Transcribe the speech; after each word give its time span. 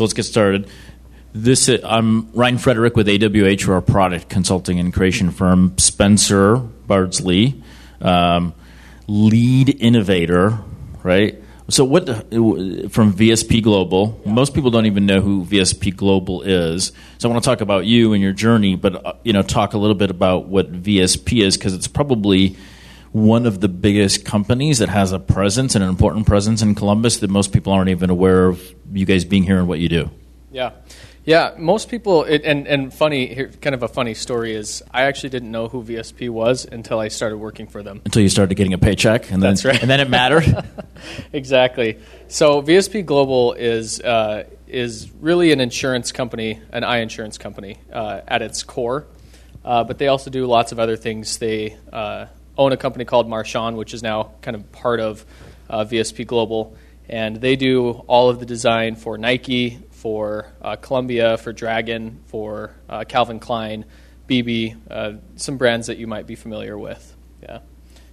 So 0.00 0.04
let's 0.04 0.14
get 0.14 0.22
started. 0.22 0.66
This 1.34 1.68
uh, 1.68 1.76
I'm 1.84 2.32
Ryan 2.32 2.56
Frederick 2.56 2.96
with 2.96 3.06
AWH, 3.06 3.66
we're 3.66 3.82
product 3.82 4.30
consulting 4.30 4.80
and 4.80 4.94
creation 4.94 5.30
firm. 5.30 5.76
Spencer 5.76 6.56
Bardsley, 6.56 7.62
um, 8.00 8.54
lead 9.06 9.76
innovator, 9.78 10.58
right? 11.02 11.42
So 11.68 11.84
what 11.84 12.06
from 12.06 13.12
VSP 13.12 13.62
Global? 13.62 14.18
Most 14.24 14.54
people 14.54 14.70
don't 14.70 14.86
even 14.86 15.04
know 15.04 15.20
who 15.20 15.44
VSP 15.44 15.94
Global 15.94 16.40
is. 16.40 16.92
So 17.18 17.28
I 17.28 17.32
want 17.32 17.44
to 17.44 17.50
talk 17.50 17.60
about 17.60 17.84
you 17.84 18.14
and 18.14 18.22
your 18.22 18.32
journey, 18.32 18.76
but 18.76 19.04
uh, 19.04 19.12
you 19.22 19.34
know, 19.34 19.42
talk 19.42 19.74
a 19.74 19.78
little 19.78 19.94
bit 19.94 20.10
about 20.10 20.46
what 20.46 20.72
VSP 20.72 21.42
is 21.42 21.58
because 21.58 21.74
it's 21.74 21.88
probably 21.88 22.56
one 23.12 23.46
of 23.46 23.60
the 23.60 23.68
biggest 23.68 24.24
companies 24.24 24.78
that 24.78 24.88
has 24.88 25.12
a 25.12 25.18
presence 25.18 25.74
and 25.74 25.82
an 25.82 25.90
important 25.90 26.26
presence 26.26 26.62
in 26.62 26.74
Columbus 26.74 27.18
that 27.18 27.30
most 27.30 27.52
people 27.52 27.72
aren't 27.72 27.90
even 27.90 28.10
aware 28.10 28.46
of 28.46 28.62
you 28.92 29.04
guys 29.04 29.24
being 29.24 29.42
here 29.42 29.58
and 29.58 29.66
what 29.66 29.80
you 29.80 29.88
do. 29.88 30.10
Yeah. 30.52 30.72
Yeah, 31.24 31.54
most 31.58 31.90
people, 31.90 32.24
it, 32.24 32.42
and 32.44 32.66
and 32.66 32.92
funny, 32.92 33.32
here, 33.32 33.48
kind 33.60 33.74
of 33.74 33.82
a 33.82 33.88
funny 33.88 34.14
story 34.14 34.54
is 34.54 34.82
I 34.90 35.02
actually 35.02 35.28
didn't 35.28 35.50
know 35.50 35.68
who 35.68 35.82
VSP 35.82 36.30
was 36.30 36.64
until 36.64 36.98
I 36.98 37.08
started 37.08 37.36
working 37.36 37.66
for 37.66 37.82
them. 37.82 38.00
Until 38.06 38.22
you 38.22 38.30
started 38.30 38.54
getting 38.54 38.72
a 38.72 38.78
paycheck, 38.78 39.30
and 39.30 39.42
then 39.42 39.50
That's 39.50 39.64
right. 39.66 39.78
and 39.82 39.90
then 39.90 40.00
it 40.00 40.08
mattered. 40.08 40.66
exactly. 41.32 41.98
So 42.28 42.62
VSP 42.62 43.04
Global 43.04 43.52
is 43.52 44.00
uh, 44.00 44.44
is 44.66 45.10
really 45.20 45.52
an 45.52 45.60
insurance 45.60 46.10
company, 46.10 46.58
an 46.72 46.84
eye 46.84 46.98
insurance 46.98 47.36
company 47.36 47.76
uh, 47.92 48.22
at 48.26 48.40
its 48.40 48.62
core, 48.62 49.06
uh, 49.62 49.84
but 49.84 49.98
they 49.98 50.08
also 50.08 50.30
do 50.30 50.46
lots 50.46 50.72
of 50.72 50.78
other 50.78 50.96
things. 50.96 51.36
They 51.36 51.76
uh, 51.92 52.26
own 52.60 52.72
a 52.72 52.76
company 52.76 53.06
called 53.06 53.26
Marchon, 53.26 53.76
which 53.76 53.94
is 53.94 54.02
now 54.02 54.32
kind 54.42 54.54
of 54.54 54.70
part 54.70 55.00
of 55.00 55.24
uh, 55.70 55.84
VSP 55.84 56.26
Global, 56.26 56.76
and 57.08 57.36
they 57.36 57.56
do 57.56 57.90
all 58.06 58.28
of 58.28 58.38
the 58.38 58.44
design 58.44 58.96
for 58.96 59.16
Nike, 59.16 59.78
for 59.92 60.52
uh, 60.60 60.76
Columbia, 60.76 61.38
for 61.38 61.54
Dragon, 61.54 62.20
for 62.26 62.74
uh, 62.88 63.04
Calvin 63.04 63.40
Klein, 63.40 63.86
BB, 64.28 64.76
uh, 64.90 65.12
some 65.36 65.56
brands 65.56 65.86
that 65.86 65.96
you 65.96 66.06
might 66.06 66.26
be 66.26 66.34
familiar 66.34 66.78
with. 66.78 67.16
Yeah. 67.42 67.60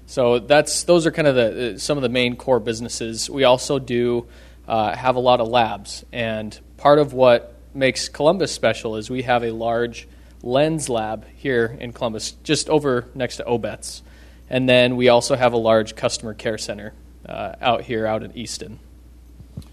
So 0.06 0.40
that's 0.40 0.84
those 0.84 1.06
are 1.06 1.12
kind 1.12 1.28
of 1.28 1.36
the 1.36 1.74
uh, 1.74 1.78
some 1.78 1.98
of 1.98 2.02
the 2.02 2.10
main 2.10 2.38
core 2.38 2.62
businesses. 2.62 3.30
We 3.30 3.44
also 3.44 3.80
do 3.80 4.28
uh, 4.66 4.96
have 4.96 5.18
a 5.18 5.20
lot 5.20 5.42
of 5.42 5.50
labs, 5.50 6.06
and 6.14 6.58
part 6.78 7.00
of 7.00 7.12
what 7.12 7.54
makes 7.74 8.08
Columbus 8.08 8.54
special 8.54 8.96
is 8.96 9.10
we 9.10 9.24
have 9.24 9.44
a 9.44 9.52
large 9.52 10.08
lens 10.42 10.88
lab 10.88 11.26
here 11.36 11.78
in 11.80 11.92
Columbus, 11.92 12.32
just 12.44 12.70
over 12.70 13.10
next 13.14 13.38
to 13.38 13.44
Obetz, 13.44 14.02
and 14.50 14.68
then 14.68 14.96
we 14.96 15.10
also 15.10 15.36
have 15.36 15.54
a 15.54 15.58
large 15.58 15.96
customer 15.96 16.34
care 16.34 16.58
center 16.58 16.94
uh, 17.28 17.54
out 17.62 17.82
here 17.84 18.06
out 18.06 18.24
in 18.24 18.36
Easton. 18.38 18.80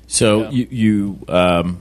So 0.06 0.42
Yeah. 0.42 0.50
you, 0.50 0.68
you 0.70 1.24
um, 1.28 1.80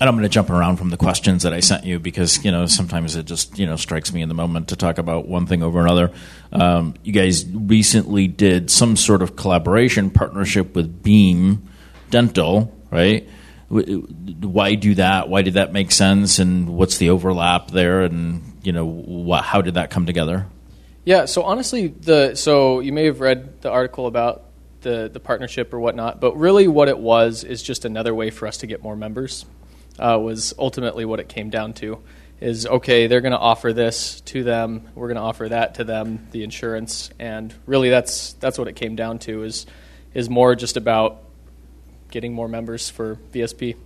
and 0.00 0.08
I'm 0.08 0.16
going 0.16 0.24
to 0.24 0.28
jump 0.28 0.50
around 0.50 0.76
from 0.76 0.90
the 0.90 0.96
questions 0.96 1.44
that 1.44 1.54
I 1.54 1.60
sent 1.60 1.84
you 1.84 1.98
because 1.98 2.44
you 2.44 2.50
know 2.50 2.66
sometimes 2.66 3.16
it 3.16 3.26
just 3.26 3.58
you 3.58 3.66
know 3.66 3.76
strikes 3.76 4.12
me 4.12 4.22
in 4.22 4.28
the 4.28 4.34
moment 4.34 4.68
to 4.68 4.76
talk 4.76 4.98
about 4.98 5.28
one 5.28 5.46
thing 5.46 5.62
over 5.62 5.80
another. 5.80 6.10
Um, 6.52 6.94
you 7.04 7.12
guys 7.12 7.46
recently 7.48 8.26
did 8.26 8.70
some 8.70 8.96
sort 8.96 9.22
of 9.22 9.36
collaboration 9.36 10.10
partnership 10.10 10.74
with 10.74 11.02
Beam 11.02 11.68
Dental, 12.10 12.74
right? 12.90 13.28
Why 13.68 14.74
do 14.74 14.94
that? 14.96 15.28
Why 15.28 15.42
did 15.42 15.54
that 15.54 15.72
make 15.72 15.90
sense? 15.90 16.38
And 16.38 16.76
what's 16.76 16.98
the 16.98 17.10
overlap 17.10 17.70
there? 17.70 18.02
And 18.02 18.58
you 18.62 18.72
know 18.72 19.32
how 19.42 19.62
did 19.62 19.74
that 19.74 19.90
come 19.90 20.06
together? 20.06 20.46
Yeah, 21.04 21.26
so 21.26 21.42
honestly, 21.42 21.88
the 21.88 22.34
so 22.34 22.80
you 22.80 22.92
may 22.92 23.04
have 23.04 23.20
read 23.20 23.60
the 23.60 23.70
article 23.70 24.06
about 24.06 24.44
the 24.80 25.10
the 25.12 25.20
partnership 25.20 25.74
or 25.74 25.80
whatnot, 25.80 26.18
but 26.20 26.36
really 26.36 26.66
what 26.66 26.88
it 26.88 26.98
was 26.98 27.44
is 27.44 27.62
just 27.62 27.84
another 27.84 28.14
way 28.14 28.30
for 28.30 28.46
us 28.46 28.58
to 28.58 28.66
get 28.66 28.82
more 28.82 28.96
members. 28.96 29.44
Uh, 29.98 30.18
was 30.20 30.54
ultimately 30.58 31.04
what 31.04 31.20
it 31.20 31.28
came 31.28 31.50
down 31.50 31.72
to. 31.74 32.00
Is 32.40 32.66
okay, 32.66 33.06
they're 33.06 33.20
going 33.20 33.32
to 33.32 33.38
offer 33.38 33.72
this 33.72 34.22
to 34.22 34.42
them. 34.42 34.88
We're 34.94 35.08
going 35.08 35.16
to 35.16 35.22
offer 35.22 35.48
that 35.48 35.76
to 35.76 35.84
them, 35.84 36.26
the 36.32 36.42
insurance, 36.42 37.10
and 37.18 37.54
really 37.66 37.90
that's 37.90 38.32
that's 38.34 38.58
what 38.58 38.68
it 38.68 38.74
came 38.74 38.96
down 38.96 39.18
to. 39.20 39.44
Is 39.44 39.66
is 40.14 40.30
more 40.30 40.54
just 40.54 40.76
about 40.78 41.22
getting 42.10 42.32
more 42.32 42.48
members 42.48 42.88
for 42.88 43.16
VSP. 43.32 43.76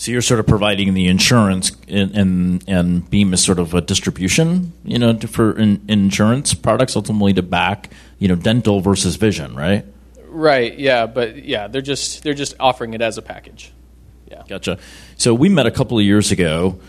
So 0.00 0.10
you're 0.12 0.22
sort 0.22 0.40
of 0.40 0.46
providing 0.46 0.94
the 0.94 1.08
insurance, 1.08 1.72
and 1.86 2.16
and, 2.16 2.64
and 2.66 3.10
Beam 3.10 3.34
is 3.34 3.44
sort 3.44 3.58
of 3.58 3.74
a 3.74 3.82
distribution, 3.82 4.72
you 4.82 4.98
know, 4.98 5.12
to- 5.12 5.28
for 5.28 5.52
in, 5.58 5.82
insurance 5.88 6.54
products 6.54 6.96
ultimately 6.96 7.34
to 7.34 7.42
back, 7.42 7.90
you 8.18 8.26
know, 8.26 8.34
dental 8.34 8.80
versus 8.80 9.16
vision, 9.16 9.54
right? 9.54 9.84
Right. 10.26 10.78
Yeah. 10.78 11.04
But 11.04 11.44
yeah, 11.44 11.68
they're 11.68 11.82
just 11.82 12.22
they're 12.22 12.32
just 12.32 12.54
offering 12.58 12.94
it 12.94 13.02
as 13.02 13.18
a 13.18 13.22
package. 13.22 13.72
Yeah. 14.26 14.42
Gotcha. 14.48 14.78
So 15.18 15.34
we 15.34 15.50
met 15.50 15.66
a 15.66 15.70
couple 15.70 15.98
of 15.98 16.04
years 16.06 16.32
ago 16.32 16.80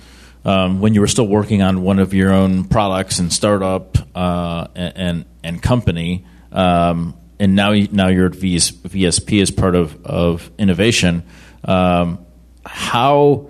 um, 0.46 0.80
when 0.80 0.94
you 0.94 1.02
were 1.02 1.08
still 1.08 1.28
working 1.28 1.62
on 1.62 1.82
one 1.84 2.00
of 2.00 2.14
your 2.14 2.32
own 2.32 2.64
products 2.64 3.20
and 3.20 3.34
startup 3.34 3.98
uh, 4.16 4.68
and, 4.74 4.94
and 4.96 5.26
and 5.44 5.62
company, 5.62 6.26
um, 6.54 7.14
and 7.42 7.58
now 7.58 7.72
you- 7.74 7.90
now 7.92 8.08
you're 8.08 8.28
at 8.28 8.36
VS, 8.36 8.72
VSP 8.72 9.42
as 9.42 9.52
part 9.52 9.76
of 9.76 10.06
of 10.06 10.50
innovation. 10.58 11.24
Um, 11.66 12.20
how 12.66 13.50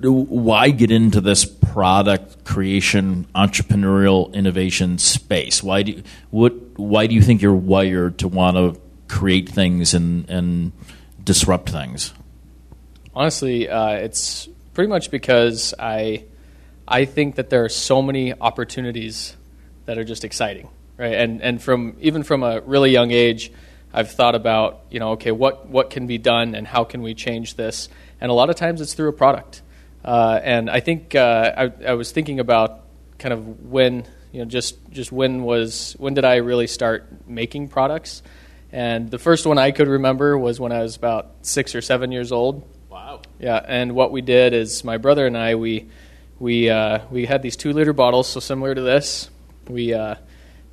why 0.00 0.70
get 0.70 0.90
into 0.90 1.20
this 1.20 1.44
product 1.44 2.44
creation 2.44 3.26
entrepreneurial 3.34 4.32
innovation 4.32 4.98
space? 4.98 5.62
Why 5.62 5.82
do 5.82 5.92
you, 5.92 6.02
what 6.30 6.78
why 6.78 7.06
do 7.06 7.14
you 7.14 7.22
think 7.22 7.42
you're 7.42 7.54
wired 7.54 8.18
to 8.18 8.28
want 8.28 8.56
to 8.56 8.80
create 9.08 9.48
things 9.48 9.94
and 9.94 10.28
and 10.28 10.72
disrupt 11.22 11.70
things? 11.70 12.12
Honestly, 13.14 13.68
uh, 13.68 13.90
it's 13.92 14.48
pretty 14.74 14.88
much 14.88 15.10
because 15.10 15.74
I 15.78 16.24
I 16.86 17.04
think 17.04 17.36
that 17.36 17.50
there 17.50 17.64
are 17.64 17.68
so 17.68 18.02
many 18.02 18.32
opportunities 18.32 19.36
that 19.86 19.98
are 19.98 20.04
just 20.04 20.24
exciting, 20.24 20.68
right? 20.96 21.14
And 21.14 21.42
and 21.42 21.62
from 21.62 21.96
even 22.00 22.22
from 22.22 22.42
a 22.42 22.60
really 22.60 22.90
young 22.90 23.10
age, 23.10 23.52
I've 23.92 24.10
thought 24.10 24.34
about 24.34 24.82
you 24.90 25.00
know 25.00 25.12
okay 25.12 25.32
what 25.32 25.68
what 25.68 25.90
can 25.90 26.06
be 26.06 26.18
done 26.18 26.54
and 26.54 26.66
how 26.66 26.84
can 26.84 27.02
we 27.02 27.14
change 27.14 27.54
this, 27.54 27.88
and 28.20 28.30
a 28.30 28.34
lot 28.34 28.50
of 28.50 28.56
times 28.56 28.80
it's 28.80 28.94
through 28.94 29.08
a 29.08 29.12
product. 29.12 29.62
Uh, 30.04 30.40
and 30.42 30.70
I 30.70 30.80
think 30.80 31.14
uh, 31.14 31.52
I, 31.56 31.88
I 31.88 31.94
was 31.94 32.12
thinking 32.12 32.40
about 32.40 32.82
kind 33.18 33.32
of 33.32 33.66
when 33.70 34.06
you 34.32 34.40
know 34.40 34.44
just 34.44 34.76
just 34.90 35.10
when 35.10 35.42
was 35.42 35.94
when 35.98 36.14
did 36.14 36.24
I 36.24 36.36
really 36.36 36.66
start 36.66 37.26
making 37.26 37.68
products? 37.68 38.22
And 38.72 39.10
the 39.10 39.18
first 39.18 39.46
one 39.46 39.58
I 39.58 39.70
could 39.70 39.88
remember 39.88 40.36
was 40.36 40.60
when 40.60 40.72
I 40.72 40.82
was 40.82 40.96
about 40.96 41.30
six 41.42 41.74
or 41.74 41.80
seven 41.80 42.12
years 42.12 42.32
old. 42.32 42.62
wow 42.88 43.22
Yeah, 43.38 43.60
and 43.66 43.92
what 43.92 44.12
we 44.12 44.20
did 44.20 44.52
is 44.54 44.84
my 44.84 44.98
brother 44.98 45.26
and 45.26 45.36
I 45.36 45.54
we 45.54 45.88
we 46.38 46.68
uh, 46.68 47.00
we 47.10 47.26
had 47.26 47.42
these 47.42 47.56
two 47.56 47.72
liter 47.72 47.92
bottles, 47.92 48.28
so 48.28 48.40
similar 48.40 48.74
to 48.74 48.82
this. 48.82 49.30
We 49.68 49.94
uh, 49.94 50.16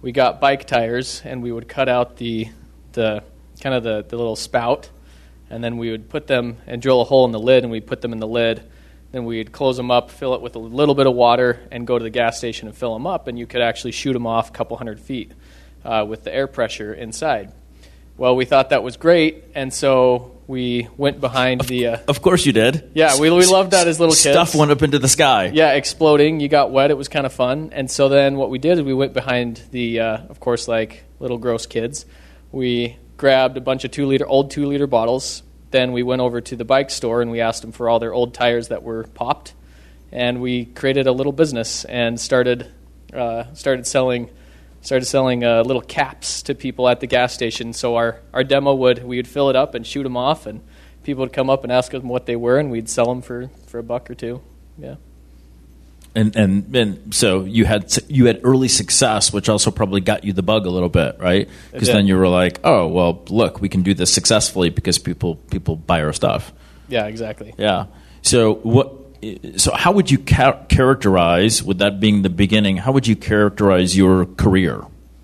we 0.01 0.11
got 0.11 0.41
bike 0.41 0.65
tires, 0.67 1.21
and 1.23 1.41
we 1.41 1.51
would 1.51 1.67
cut 1.67 1.87
out 1.87 2.17
the 2.17 2.49
the 2.91 3.23
kind 3.61 3.73
of 3.73 3.83
the, 3.83 4.05
the 4.07 4.17
little 4.17 4.35
spout, 4.35 4.89
and 5.53 5.63
then 5.63 5.77
we 5.77 5.91
would 5.91 6.09
put 6.09 6.25
them 6.27 6.57
and 6.65 6.81
drill 6.81 7.01
a 7.01 7.03
hole 7.03 7.25
in 7.25 7.31
the 7.31 7.39
lid, 7.39 7.63
and 7.63 7.71
we 7.71 7.79
would 7.79 7.87
put 7.87 8.01
them 8.01 8.11
in 8.11 8.19
the 8.19 8.27
lid. 8.27 8.63
Then 9.11 9.25
we'd 9.25 9.51
close 9.51 9.77
them 9.77 9.91
up, 9.91 10.09
fill 10.09 10.33
it 10.33 10.41
with 10.41 10.55
a 10.55 10.59
little 10.59 10.95
bit 10.95 11.05
of 11.05 11.13
water, 11.13 11.59
and 11.71 11.85
go 11.85 11.99
to 11.99 12.03
the 12.03 12.09
gas 12.09 12.39
station 12.39 12.67
and 12.67 12.75
fill 12.75 12.93
them 12.93 13.05
up, 13.05 13.27
and 13.27 13.37
you 13.37 13.45
could 13.45 13.61
actually 13.61 13.91
shoot 13.91 14.13
them 14.13 14.25
off 14.25 14.49
a 14.49 14.51
couple 14.51 14.75
hundred 14.77 14.99
feet 14.99 15.31
uh, 15.85 16.03
with 16.07 16.23
the 16.23 16.33
air 16.33 16.47
pressure 16.47 16.91
inside. 16.91 17.51
Well, 18.17 18.35
we 18.35 18.45
thought 18.45 18.69
that 18.71 18.81
was 18.81 18.97
great, 18.97 19.43
and 19.53 19.71
so 19.71 20.39
we 20.47 20.87
went 20.97 21.21
behind 21.21 21.61
the. 21.61 21.87
Uh, 21.87 21.97
of 22.07 22.21
course 22.21 22.45
you 22.45 22.53
did 22.53 22.91
yeah, 22.93 23.19
we, 23.19 23.29
we 23.29 23.45
loved 23.45 23.71
that 23.71 23.87
as 23.87 23.99
little 23.99 24.13
kids. 24.13 24.23
stuff 24.23 24.55
went 24.55 24.71
up 24.71 24.81
into 24.81 24.99
the 24.99 25.07
sky 25.07 25.51
Yeah, 25.53 25.73
exploding. 25.73 26.39
You 26.39 26.47
got 26.47 26.71
wet. 26.71 26.91
It 26.91 26.97
was 26.97 27.07
kind 27.07 27.25
of 27.25 27.33
fun. 27.33 27.69
And 27.71 27.89
so 27.89 28.09
then 28.09 28.37
what 28.37 28.49
we 28.49 28.57
did 28.57 28.79
is 28.79 28.83
we 28.83 28.93
went 28.93 29.13
behind 29.13 29.61
the, 29.71 29.99
uh, 29.99 30.17
of 30.29 30.39
course, 30.39 30.67
like 30.67 31.03
little 31.19 31.37
gross 31.37 31.65
kids. 31.65 32.05
We 32.51 32.97
grabbed 33.23 33.55
a 33.55 33.61
bunch 33.61 33.85
of 33.85 33.91
two 33.91 34.05
liter, 34.05 34.27
old 34.27 34.51
two 34.51 34.65
liter 34.65 34.85
bottles. 34.85 35.43
Then 35.71 35.93
we 35.93 36.03
went 36.03 36.19
over 36.19 36.41
to 36.41 36.57
the 36.57 36.65
bike 36.65 36.89
store 36.89 37.21
and 37.21 37.31
we 37.31 37.39
asked 37.39 37.61
them 37.61 37.71
for 37.71 37.87
all 37.87 37.97
their 37.97 38.13
old 38.13 38.33
tires 38.33 38.67
that 38.67 38.83
were 38.83 39.05
popped. 39.05 39.53
And 40.11 40.41
we 40.41 40.65
created 40.65 41.07
a 41.07 41.13
little 41.13 41.31
business 41.31 41.85
and 41.85 42.19
started, 42.19 42.69
uh, 43.13 43.45
started 43.53 43.87
selling. 43.87 44.29
Started 44.81 45.05
selling 45.05 45.45
uh, 45.45 45.63
little 45.63 45.81
caps 45.81 46.41
to 46.43 46.55
people 46.55 46.89
at 46.89 46.99
the 46.99 47.07
gas 47.07 47.33
station. 47.33 47.71
So 47.71 47.95
our, 47.95 48.19
our 48.33 48.43
demo 48.43 48.73
would 48.73 49.01
we 49.05 49.15
would 49.15 49.29
fill 49.29 49.49
it 49.49 49.55
up 49.55 49.75
and 49.75 49.87
shoot 49.87 50.03
them 50.03 50.17
off, 50.17 50.45
and 50.45 50.59
people 51.03 51.21
would 51.21 51.31
come 51.31 51.49
up 51.49 51.63
and 51.63 51.71
ask 51.71 51.93
them 51.93 52.09
what 52.09 52.25
they 52.25 52.35
were, 52.35 52.59
and 52.59 52.69
we'd 52.69 52.89
sell 52.89 53.05
them 53.05 53.21
for, 53.21 53.49
for 53.67 53.79
a 53.79 53.83
buck 53.83 54.11
or 54.11 54.15
two. 54.15 54.41
Yeah. 54.77 54.95
And, 56.15 56.35
and 56.35 56.75
and 56.75 57.13
so 57.13 57.43
you 57.43 57.65
had 57.65 57.91
you 58.07 58.25
had 58.27 58.39
early 58.43 58.67
success 58.67 59.33
which 59.33 59.49
also 59.49 59.71
probably 59.71 60.01
got 60.01 60.23
you 60.23 60.33
the 60.33 60.43
bug 60.43 60.65
a 60.65 60.69
little 60.69 60.89
bit 60.89 61.15
right 61.19 61.49
because 61.71 61.87
then 61.87 62.05
you 62.07 62.15
were 62.17 62.27
like 62.27 62.59
oh 62.63 62.87
well 62.87 63.23
look 63.29 63.61
we 63.61 63.69
can 63.69 63.81
do 63.81 63.93
this 63.93 64.13
successfully 64.13 64.69
because 64.69 64.99
people 64.99 65.35
people 65.35 65.75
buy 65.75 66.01
our 66.03 66.13
stuff 66.13 66.53
Yeah, 66.87 67.05
exactly. 67.07 67.53
yeah 67.57 67.85
so 68.21 68.53
what 68.55 68.93
so 69.57 69.73
how 69.73 69.91
would 69.93 70.11
you 70.11 70.19
ca- 70.19 70.63
characterize 70.69 71.63
with 71.63 71.79
that 71.79 71.99
being 71.99 72.21
the 72.21 72.29
beginning 72.29 72.77
how 72.77 72.91
would 72.91 73.07
you 73.07 73.15
characterize 73.15 73.97
your 73.97 74.25
career 74.25 74.81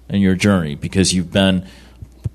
and 0.10 0.22
your 0.22 0.36
journey 0.36 0.76
because 0.76 1.14
you've 1.14 1.32
been 1.32 1.68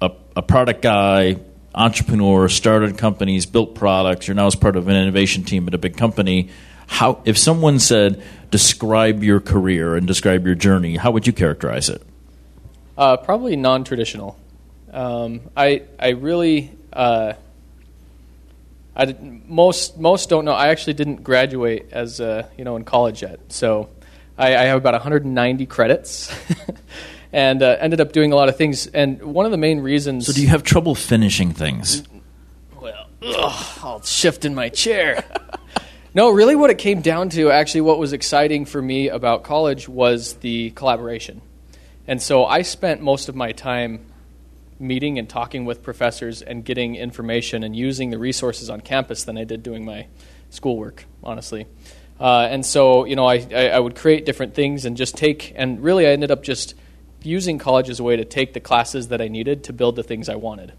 a, 0.00 0.10
a 0.36 0.42
product 0.42 0.80
guy 0.82 1.36
entrepreneur, 1.76 2.48
started 2.48 2.96
companies, 2.96 3.46
built 3.46 3.74
products. 3.74 4.28
You're 4.28 4.36
now 4.36 4.46
as 4.46 4.54
part 4.54 4.76
of 4.76 4.86
an 4.86 4.94
innovation 4.94 5.42
team 5.42 5.66
at 5.66 5.74
a 5.74 5.78
big 5.78 5.96
company. 5.96 6.50
How, 6.86 7.22
if 7.24 7.38
someone 7.38 7.78
said, 7.78 8.22
describe 8.50 9.22
your 9.22 9.40
career 9.40 9.96
and 9.96 10.06
describe 10.06 10.46
your 10.46 10.54
journey, 10.54 10.96
how 10.96 11.10
would 11.10 11.26
you 11.26 11.32
characterize 11.32 11.88
it? 11.88 12.02
Uh, 12.96 13.16
probably 13.16 13.56
non-traditional. 13.56 14.38
Um, 14.92 15.40
I 15.56 15.82
I 15.98 16.10
really 16.10 16.70
uh, 16.92 17.32
I 18.94 19.04
did, 19.06 19.48
most 19.48 19.98
most 19.98 20.28
don't 20.28 20.44
know. 20.44 20.52
I 20.52 20.68
actually 20.68 20.94
didn't 20.94 21.24
graduate 21.24 21.86
as 21.90 22.20
uh, 22.20 22.46
you 22.56 22.64
know 22.64 22.76
in 22.76 22.84
college 22.84 23.22
yet, 23.22 23.40
so 23.48 23.88
I, 24.38 24.56
I 24.56 24.62
have 24.62 24.78
about 24.78 24.94
190 24.94 25.66
credits. 25.66 26.32
and 27.32 27.64
uh, 27.64 27.76
ended 27.80 28.00
up 28.00 28.12
doing 28.12 28.32
a 28.32 28.36
lot 28.36 28.48
of 28.48 28.56
things. 28.56 28.86
And 28.86 29.20
one 29.20 29.44
of 29.44 29.50
the 29.50 29.58
main 29.58 29.80
reasons. 29.80 30.26
So, 30.26 30.32
do 30.32 30.40
you 30.40 30.48
have 30.48 30.62
trouble 30.62 30.94
finishing 30.94 31.52
things? 31.52 32.04
Well, 32.80 33.08
ugh, 33.22 33.78
I'll 33.82 34.02
shift 34.02 34.44
in 34.44 34.54
my 34.54 34.68
chair. 34.68 35.24
no, 36.14 36.30
really, 36.30 36.54
what 36.54 36.70
it 36.70 36.78
came 36.78 37.00
down 37.00 37.28
to, 37.30 37.50
actually, 37.50 37.80
what 37.82 37.98
was 37.98 38.12
exciting 38.12 38.66
for 38.66 38.80
me 38.80 39.08
about 39.08 39.42
college 39.42 39.88
was 39.88 40.34
the 40.34 40.70
collaboration. 40.70 41.42
And 42.06 42.22
so 42.22 42.44
I 42.44 42.62
spent 42.62 43.00
most 43.00 43.28
of 43.28 43.34
my 43.34 43.50
time 43.50 44.06
meeting 44.78 45.18
and 45.18 45.28
talking 45.28 45.64
with 45.64 45.82
professors 45.82 46.40
and 46.40 46.64
getting 46.64 46.94
information 46.94 47.64
and 47.64 47.74
using 47.74 48.10
the 48.10 48.18
resources 48.18 48.70
on 48.70 48.80
campus 48.80 49.24
than 49.24 49.36
I 49.36 49.44
did 49.44 49.62
doing 49.62 49.84
my 49.84 50.06
schoolwork, 50.50 51.04
honestly. 51.22 51.66
Uh, 52.20 52.46
and 52.50 52.64
so, 52.64 53.04
you 53.04 53.16
know, 53.16 53.26
I, 53.26 53.46
I, 53.52 53.68
I, 53.70 53.78
would 53.78 53.96
create 53.96 54.24
different 54.24 54.54
things 54.54 54.84
and 54.84 54.96
just 54.96 55.16
take, 55.16 55.52
and 55.56 55.82
really 55.82 56.06
I 56.06 56.10
ended 56.10 56.30
up 56.30 56.44
just 56.44 56.74
using 57.22 57.58
college 57.58 57.88
as 57.88 57.98
a 57.98 58.04
way 58.04 58.16
to 58.16 58.24
take 58.24 58.52
the 58.52 58.60
classes 58.60 59.08
that 59.08 59.20
I 59.20 59.26
needed 59.26 59.64
to 59.64 59.72
build 59.72 59.96
the 59.96 60.04
things 60.04 60.28
I 60.28 60.36
wanted. 60.36 60.74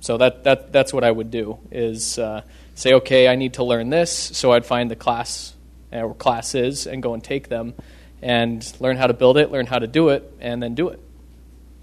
So 0.00 0.16
that, 0.18 0.44
that 0.44 0.72
that's 0.72 0.92
what 0.92 1.04
I 1.04 1.10
would 1.10 1.30
do 1.30 1.58
is 1.70 2.18
uh, 2.18 2.42
say, 2.74 2.94
okay, 2.94 3.28
I 3.28 3.34
need 3.34 3.54
to 3.54 3.64
learn 3.64 3.90
this, 3.90 4.12
so 4.12 4.52
I'd 4.52 4.64
find 4.64 4.90
the 4.90 4.96
class 4.96 5.54
or 5.92 6.14
classes 6.14 6.86
and 6.86 7.02
go 7.02 7.14
and 7.14 7.24
take 7.24 7.48
them 7.48 7.74
and 8.22 8.72
learn 8.80 8.96
how 8.96 9.06
to 9.06 9.14
build 9.14 9.38
it, 9.38 9.50
learn 9.50 9.66
how 9.66 9.78
to 9.78 9.86
do 9.86 10.10
it, 10.10 10.32
and 10.40 10.62
then 10.62 10.74
do 10.74 10.88
it. 10.88 11.00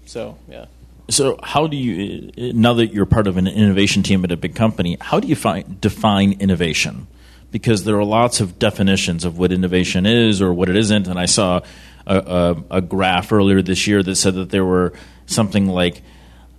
So 0.06 0.38
yeah. 0.48 0.66
So 1.08 1.38
how 1.42 1.66
do 1.66 1.76
you 1.76 2.32
now 2.52 2.74
that 2.74 2.92
you're 2.92 3.06
part 3.06 3.26
of 3.26 3.36
an 3.36 3.46
innovation 3.46 4.02
team 4.02 4.24
at 4.24 4.32
a 4.32 4.36
big 4.36 4.54
company, 4.54 4.96
how 5.00 5.20
do 5.20 5.28
you 5.28 5.36
find, 5.36 5.80
define 5.80 6.32
innovation? 6.40 7.06
Because 7.50 7.84
there 7.84 7.96
are 7.96 8.04
lots 8.04 8.40
of 8.40 8.58
definitions 8.58 9.24
of 9.24 9.38
what 9.38 9.52
innovation 9.52 10.04
is 10.04 10.42
or 10.42 10.52
what 10.52 10.68
it 10.68 10.76
isn't, 10.76 11.06
and 11.06 11.18
I 11.18 11.26
saw 11.26 11.60
a, 12.06 12.16
a, 12.16 12.76
a 12.78 12.80
graph 12.80 13.32
earlier 13.32 13.62
this 13.62 13.86
year 13.86 14.02
that 14.02 14.16
said 14.16 14.34
that 14.34 14.50
there 14.50 14.64
were 14.64 14.92
something 15.26 15.66
like 15.66 16.02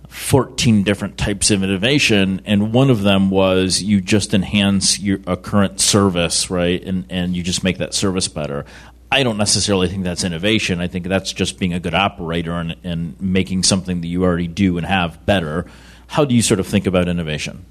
14 0.08 0.82
different 0.82 1.18
types 1.18 1.50
of 1.50 1.62
innovation, 1.62 2.40
and 2.44 2.72
one 2.72 2.90
of 2.90 3.02
them 3.02 3.30
was 3.30 3.82
you 3.82 4.00
just 4.00 4.34
enhance 4.34 4.98
your, 4.98 5.20
a 5.26 5.36
current 5.36 5.80
service, 5.80 6.50
right? 6.50 6.82
And, 6.82 7.04
and 7.10 7.36
you 7.36 7.42
just 7.42 7.62
make 7.62 7.78
that 7.78 7.94
service 7.94 8.28
better. 8.28 8.64
I 9.10 9.22
don't 9.22 9.38
necessarily 9.38 9.88
think 9.88 10.04
that's 10.04 10.24
innovation. 10.24 10.80
I 10.80 10.88
think 10.88 11.06
that's 11.06 11.32
just 11.32 11.58
being 11.58 11.72
a 11.72 11.80
good 11.80 11.94
operator 11.94 12.52
and, 12.52 12.76
and 12.84 13.20
making 13.20 13.62
something 13.62 14.00
that 14.00 14.06
you 14.06 14.24
already 14.24 14.48
do 14.48 14.76
and 14.76 14.86
have 14.86 15.24
better. 15.24 15.66
How 16.08 16.24
do 16.24 16.34
you 16.34 16.42
sort 16.42 16.60
of 16.60 16.66
think 16.66 16.86
about 16.86 17.08
innovation? 17.08 17.64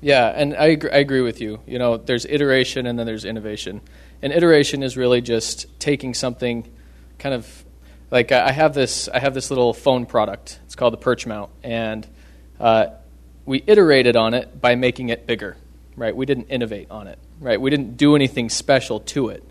Yeah, 0.00 0.28
and 0.28 0.54
I 0.56 0.66
agree, 0.66 0.90
I 0.90 0.96
agree 0.96 1.20
with 1.20 1.40
you. 1.40 1.60
You 1.66 1.78
know, 1.78 1.96
there's 1.96 2.26
iteration 2.26 2.86
and 2.86 2.98
then 2.98 3.06
there's 3.06 3.24
innovation. 3.24 3.80
And 4.20 4.32
iteration 4.32 4.82
is 4.82 4.96
really 4.96 5.20
just 5.20 5.66
taking 5.78 6.14
something– 6.14 6.70
kind 7.22 7.36
of 7.36 7.61
like 8.12 8.30
I 8.30 8.52
have 8.52 8.74
this 8.74 9.08
I 9.08 9.18
have 9.18 9.34
this 9.34 9.50
little 9.50 9.72
phone 9.72 10.06
product. 10.06 10.60
It's 10.66 10.76
called 10.76 10.92
the 10.92 10.98
Perch 10.98 11.26
Mount, 11.26 11.50
and 11.64 12.06
uh, 12.60 12.88
we 13.46 13.64
iterated 13.66 14.14
on 14.14 14.34
it 14.34 14.60
by 14.60 14.76
making 14.76 15.08
it 15.08 15.26
bigger. 15.26 15.56
Right? 15.96 16.14
We 16.14 16.26
didn't 16.26 16.48
innovate 16.48 16.90
on 16.90 17.08
it. 17.08 17.18
Right? 17.40 17.60
We 17.60 17.70
didn't 17.70 17.96
do 17.96 18.14
anything 18.14 18.50
special 18.50 19.00
to 19.00 19.30
it. 19.30 19.42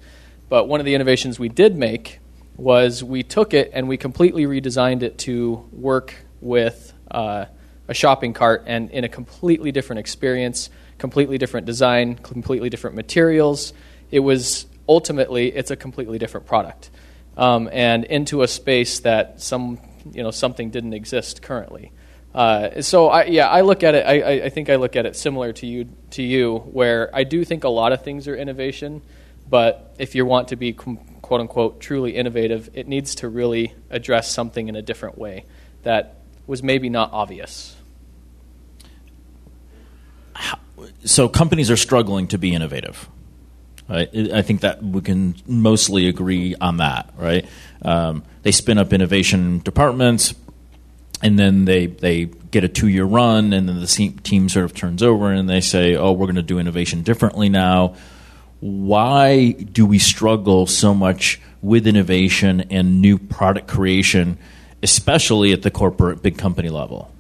But 0.48 0.68
one 0.68 0.80
of 0.80 0.86
the 0.86 0.96
innovations 0.96 1.40
we 1.40 1.50
did 1.50 1.76
make 1.76 2.20
was 2.56 3.04
we 3.04 3.24
took 3.24 3.54
it 3.54 3.72
and 3.74 3.88
we 3.88 3.98
completely 3.98 4.46
redesigned 4.46 5.02
it 5.02 5.18
to 5.20 5.68
work 5.72 6.14
with 6.40 6.94
uh, 7.10 7.46
a 7.88 7.94
shopping 7.94 8.34
cart 8.34 8.64
and 8.68 8.92
in 8.92 9.04
a 9.04 9.10
completely 9.10 9.72
different 9.72 10.00
experience, 10.00 10.70
completely 11.00 11.38
different 11.38 11.66
design, 11.66 12.16
completely 12.16 12.70
different 12.70 12.96
materials. 12.96 13.74
It 14.12 14.20
was 14.20 14.68
ultimately 14.88 15.48
it's 15.48 15.72
a 15.72 15.76
completely 15.76 16.20
different 16.20 16.46
product 16.46 16.92
um, 17.38 17.70
and 17.72 18.04
into 18.06 18.42
a 18.42 18.48
space 18.48 19.00
that 19.02 19.42
some 19.42 19.80
you 20.12 20.24
know 20.24 20.32
something 20.32 20.70
didn't 20.70 20.94
exist 20.94 21.42
currently. 21.42 21.92
Uh, 22.34 22.82
so 22.82 23.10
I, 23.10 23.26
yeah, 23.26 23.48
I 23.48 23.62
look 23.62 23.84
at 23.84 23.94
it. 23.94 24.06
I, 24.06 24.46
I 24.46 24.50
think 24.50 24.70
I 24.70 24.78
look 24.78 24.96
at 24.96 25.06
it 25.06 25.16
similar 25.16 25.52
to 25.54 25.68
you 25.68 25.90
to 26.12 26.24
you, 26.24 26.60
where 26.60 27.10
I 27.14 27.24
do 27.24 27.44
think 27.44 27.64
a 27.64 27.70
lot 27.70 27.92
of 27.92 28.04
things 28.04 28.28
are 28.28 28.36
innovation, 28.36 29.02
but 29.50 29.94
if 30.00 30.16
you 30.16 30.26
want 30.26 30.50
to 30.50 30.56
be 30.56 30.74
quote 30.74 31.42
unquote 31.42 31.82
truly 31.82 32.16
innovative, 32.16 32.70
it 32.74 32.88
needs 32.88 33.16
to 33.16 33.30
really 33.30 33.74
address 33.90 34.32
something 34.32 34.68
in 34.68 34.76
a 34.76 34.82
different 34.82 35.18
way 35.18 35.46
that 35.84 36.18
was 36.48 36.64
maybe 36.64 36.90
not 36.90 37.12
obvious. 37.12 37.76
So 41.06 41.30
companies 41.30 41.70
are 41.70 41.78
struggling 41.78 42.28
to 42.28 42.38
be 42.38 42.54
innovative. 42.54 43.10
Right? 43.92 44.32
I 44.32 44.42
think 44.42 44.62
that 44.62 44.82
we 44.82 45.02
can 45.02 45.36
mostly 45.46 46.08
agree 46.08 46.56
on 46.62 46.78
that, 46.78 47.14
right? 47.18 47.46
Um, 47.82 48.24
they 48.44 48.52
spin 48.52 48.78
up 48.78 48.94
innovation 48.94 49.60
departments, 49.60 50.34
and 51.22 51.38
then 51.38 51.66
they 51.66 51.88
they 51.88 52.26
get 52.26 52.64
a 52.64 52.70
two 52.70 52.88
year 52.88 53.04
run, 53.04 53.52
and 53.52 53.68
then 53.68 53.82
the 53.82 54.20
team 54.24 54.48
sort 54.48 54.64
of 54.64 54.74
turns 54.74 55.04
over, 55.04 55.32
and 55.32 55.50
they 55.50 55.60
say, 55.60 55.96
"Oh, 55.96 56.14
we're 56.14 56.28
going 56.28 56.36
to 56.36 56.42
do 56.42 56.58
innovation 56.58 57.04
differently 57.04 57.50
now." 57.50 57.96
Why 58.62 59.52
do 59.52 59.86
we 59.86 59.98
struggle 59.98 60.68
so 60.68 60.94
much 60.94 61.42
with 61.62 61.88
innovation 61.88 62.62
and 62.70 63.02
new 63.02 63.18
product 63.18 63.68
creation, 63.68 64.38
especially 64.84 65.52
at 65.52 65.64
the 65.64 65.72
corporate 65.72 66.22
big 66.22 66.38
company 66.38 66.70
level? 66.70 67.12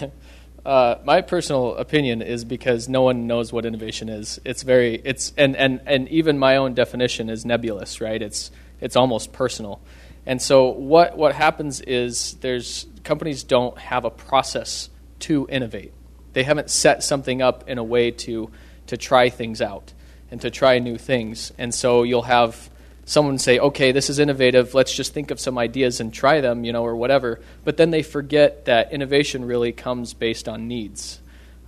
Uh, 0.66 0.98
my 1.04 1.20
personal 1.20 1.76
opinion 1.76 2.20
is 2.20 2.44
because 2.44 2.88
no 2.88 3.00
one 3.00 3.28
knows 3.28 3.52
what 3.52 3.64
innovation 3.64 4.08
is. 4.08 4.40
It's 4.44 4.64
very 4.64 5.00
it's 5.04 5.32
and, 5.36 5.54
and, 5.54 5.80
and 5.86 6.08
even 6.08 6.40
my 6.40 6.56
own 6.56 6.74
definition 6.74 7.30
is 7.30 7.44
nebulous, 7.46 8.00
right? 8.00 8.20
It's 8.20 8.50
it's 8.80 8.96
almost 8.96 9.32
personal. 9.32 9.80
And 10.26 10.42
so 10.42 10.70
what 10.70 11.16
what 11.16 11.36
happens 11.36 11.80
is 11.80 12.34
there's 12.40 12.86
companies 13.04 13.44
don't 13.44 13.78
have 13.78 14.04
a 14.04 14.10
process 14.10 14.90
to 15.20 15.46
innovate. 15.48 15.92
They 16.32 16.42
haven't 16.42 16.68
set 16.68 17.04
something 17.04 17.40
up 17.40 17.68
in 17.68 17.78
a 17.78 17.84
way 17.84 18.10
to 18.10 18.50
to 18.88 18.96
try 18.96 19.28
things 19.30 19.62
out 19.62 19.92
and 20.32 20.40
to 20.40 20.50
try 20.50 20.80
new 20.80 20.98
things. 20.98 21.52
And 21.58 21.72
so 21.72 22.02
you'll 22.02 22.22
have 22.22 22.70
someone 23.06 23.38
say, 23.38 23.58
okay, 23.60 23.92
this 23.92 24.10
is 24.10 24.18
innovative, 24.18 24.74
let's 24.74 24.92
just 24.92 25.14
think 25.14 25.30
of 25.30 25.38
some 25.38 25.56
ideas 25.56 26.00
and 26.00 26.12
try 26.12 26.40
them, 26.40 26.64
you 26.64 26.72
know, 26.72 26.84
or 26.84 26.96
whatever. 26.96 27.40
But 27.64 27.76
then 27.76 27.90
they 27.90 28.02
forget 28.02 28.66
that 28.66 28.92
innovation 28.92 29.44
really 29.44 29.72
comes 29.72 30.12
based 30.12 30.48
on 30.48 30.66
needs 30.66 31.20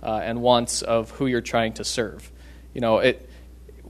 uh, 0.03 0.19
and 0.21 0.41
wants 0.41 0.81
of 0.81 1.09
who 1.11 1.27
you're 1.27 1.41
trying 1.41 1.73
to 1.73 1.85
serve. 1.85 2.29
You 2.73 2.81
know, 2.81 2.99
it, 2.99 3.29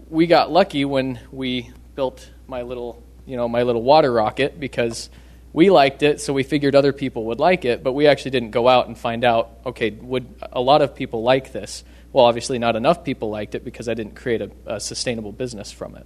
we 0.09 0.27
got 0.27 0.51
lucky 0.51 0.85
when 0.85 1.19
we 1.31 1.71
built 1.95 2.29
my 2.47 2.61
little, 2.61 3.03
you 3.25 3.35
know, 3.35 3.47
my 3.47 3.63
little 3.63 3.83
water 3.83 4.13
rocket 4.13 4.59
because 4.59 5.09
we 5.51 5.71
liked 5.71 6.03
it, 6.03 6.21
so 6.21 6.33
we 6.33 6.43
figured 6.43 6.75
other 6.75 6.93
people 6.93 7.25
would 7.25 7.39
like 7.39 7.65
it, 7.65 7.83
but 7.83 7.93
we 7.93 8.05
actually 8.05 8.31
didn't 8.31 8.51
go 8.51 8.67
out 8.67 8.85
and 8.85 8.95
find 8.95 9.25
out, 9.25 9.49
okay, 9.65 9.89
would 9.89 10.27
a 10.51 10.61
lot 10.61 10.83
of 10.83 10.93
people 10.93 11.23
like 11.23 11.51
this? 11.51 11.83
Well, 12.13 12.25
obviously 12.25 12.59
not 12.59 12.75
enough 12.75 13.03
people 13.03 13.31
liked 13.31 13.55
it 13.55 13.65
because 13.65 13.89
I 13.89 13.95
didn't 13.95 14.15
create 14.15 14.43
a, 14.43 14.51
a 14.67 14.79
sustainable 14.79 15.31
business 15.31 15.71
from 15.71 15.95
it. 15.95 16.05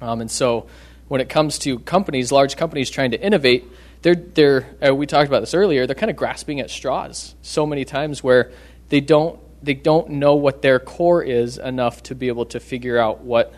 Um, 0.00 0.20
and 0.20 0.30
so 0.30 0.66
when 1.08 1.20
it 1.20 1.28
comes 1.28 1.58
to 1.60 1.78
companies, 1.80 2.32
large 2.32 2.56
companies 2.56 2.90
trying 2.90 3.12
to 3.12 3.20
innovate, 3.20 3.64
they're, 4.02 4.14
they're 4.14 4.66
uh, 4.86 4.94
we 4.94 5.06
talked 5.06 5.28
about 5.28 5.40
this 5.40 5.54
earlier, 5.54 5.86
they're 5.86 5.94
kind 5.94 6.10
of 6.10 6.16
grasping 6.16 6.60
at 6.60 6.70
straws 6.70 7.34
so 7.42 7.66
many 7.66 7.84
times 7.84 8.22
where 8.22 8.52
they 8.88 9.00
don't, 9.00 9.40
they 9.64 9.74
don't 9.74 10.10
know 10.10 10.34
what 10.34 10.62
their 10.62 10.78
core 10.78 11.22
is 11.22 11.58
enough 11.58 12.02
to 12.04 12.14
be 12.14 12.28
able 12.28 12.46
to 12.46 12.60
figure 12.60 12.98
out 12.98 13.20
what, 13.20 13.54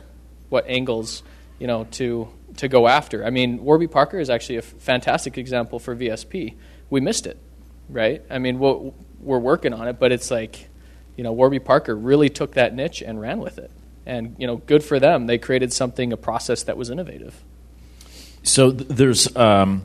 what 0.48 0.66
angles 0.68 1.22
you 1.58 1.66
know, 1.66 1.84
to, 1.92 2.28
to 2.58 2.68
go 2.68 2.86
after. 2.86 3.24
I 3.24 3.30
mean, 3.30 3.64
Warby 3.64 3.88
Parker 3.88 4.18
is 4.18 4.30
actually 4.30 4.56
a 4.56 4.62
fantastic 4.62 5.38
example 5.38 5.78
for 5.78 5.94
VSP. 5.96 6.54
We 6.88 7.00
missed 7.00 7.26
it, 7.26 7.38
right? 7.88 8.22
I 8.30 8.38
mean, 8.38 8.58
we'll, 8.58 8.94
we're 9.20 9.38
working 9.38 9.72
on 9.72 9.88
it, 9.88 9.98
but 9.98 10.12
it's 10.12 10.30
like, 10.30 10.68
you 11.16 11.24
know, 11.24 11.32
Warby 11.32 11.58
Parker 11.58 11.96
really 11.96 12.28
took 12.28 12.54
that 12.54 12.74
niche 12.74 13.02
and 13.02 13.20
ran 13.20 13.40
with 13.40 13.58
it 13.58 13.70
and 14.08 14.34
you 14.38 14.46
know, 14.46 14.56
good 14.56 14.82
for 14.82 14.98
them. 14.98 15.26
They 15.26 15.38
created 15.38 15.72
something, 15.72 16.12
a 16.12 16.16
process 16.16 16.64
that 16.64 16.76
was 16.76 16.90
innovative. 16.90 17.40
So 18.42 18.72
th- 18.72 18.88
there's, 18.88 19.36
um, 19.36 19.82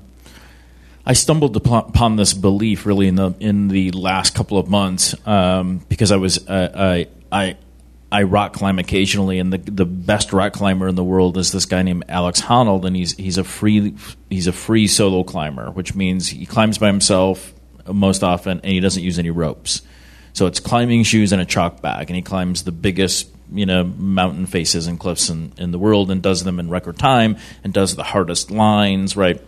I 1.06 1.14
stumbled 1.14 1.58
upon 1.58 2.16
this 2.16 2.34
belief 2.34 2.86
really 2.86 3.08
in 3.08 3.16
the 3.16 3.34
in 3.40 3.68
the 3.68 3.92
last 3.92 4.34
couple 4.34 4.58
of 4.58 4.70
months 4.70 5.16
um, 5.28 5.80
because 5.90 6.12
I 6.12 6.16
was 6.16 6.48
uh, 6.48 6.72
I, 6.74 7.08
I 7.32 7.58
I 8.10 8.24
rock 8.24 8.54
climb 8.54 8.80
occasionally, 8.80 9.40
and 9.40 9.52
the 9.52 9.58
the 9.58 9.86
best 9.86 10.32
rock 10.32 10.54
climber 10.54 10.88
in 10.88 10.96
the 10.96 11.04
world 11.04 11.38
is 11.38 11.52
this 11.52 11.66
guy 11.66 11.82
named 11.82 12.06
Alex 12.08 12.42
Honnold, 12.42 12.86
and 12.86 12.96
he's 12.96 13.18
he's 13.18 13.38
a 13.38 13.44
free 13.44 13.96
he's 14.30 14.48
a 14.48 14.54
free 14.54 14.88
solo 14.88 15.24
climber, 15.24 15.72
which 15.72 15.94
means 15.94 16.30
he 16.30 16.46
climbs 16.46 16.78
by 16.78 16.88
himself 16.88 17.54
most 17.92 18.24
often, 18.24 18.60
and 18.60 18.72
he 18.72 18.80
doesn't 18.80 19.04
use 19.04 19.20
any 19.20 19.30
ropes. 19.32 19.82
So 20.32 20.46
it's 20.46 20.60
climbing 20.60 21.04
shoes 21.04 21.34
and 21.34 21.42
a 21.42 21.46
chalk 21.46 21.82
bag, 21.82 22.10
and 22.10 22.16
he 22.16 22.22
climbs 22.22 22.64
the 22.64 22.72
biggest 22.72 23.28
you 23.54 23.66
know 23.66 23.84
mountain 23.84 24.46
faces 24.46 24.88
and 24.88 25.00
cliffs 25.00 25.30
in, 25.30 25.54
in 25.58 25.72
the 25.72 25.80
world 25.80 26.12
and 26.12 26.22
does 26.22 26.44
them 26.44 26.60
in 26.60 26.70
record 26.70 26.98
time 26.98 27.38
and 27.64 27.74
does 27.74 27.96
the 27.96 28.04
hardest 28.04 28.52
lines, 28.52 29.16
right, 29.16 29.42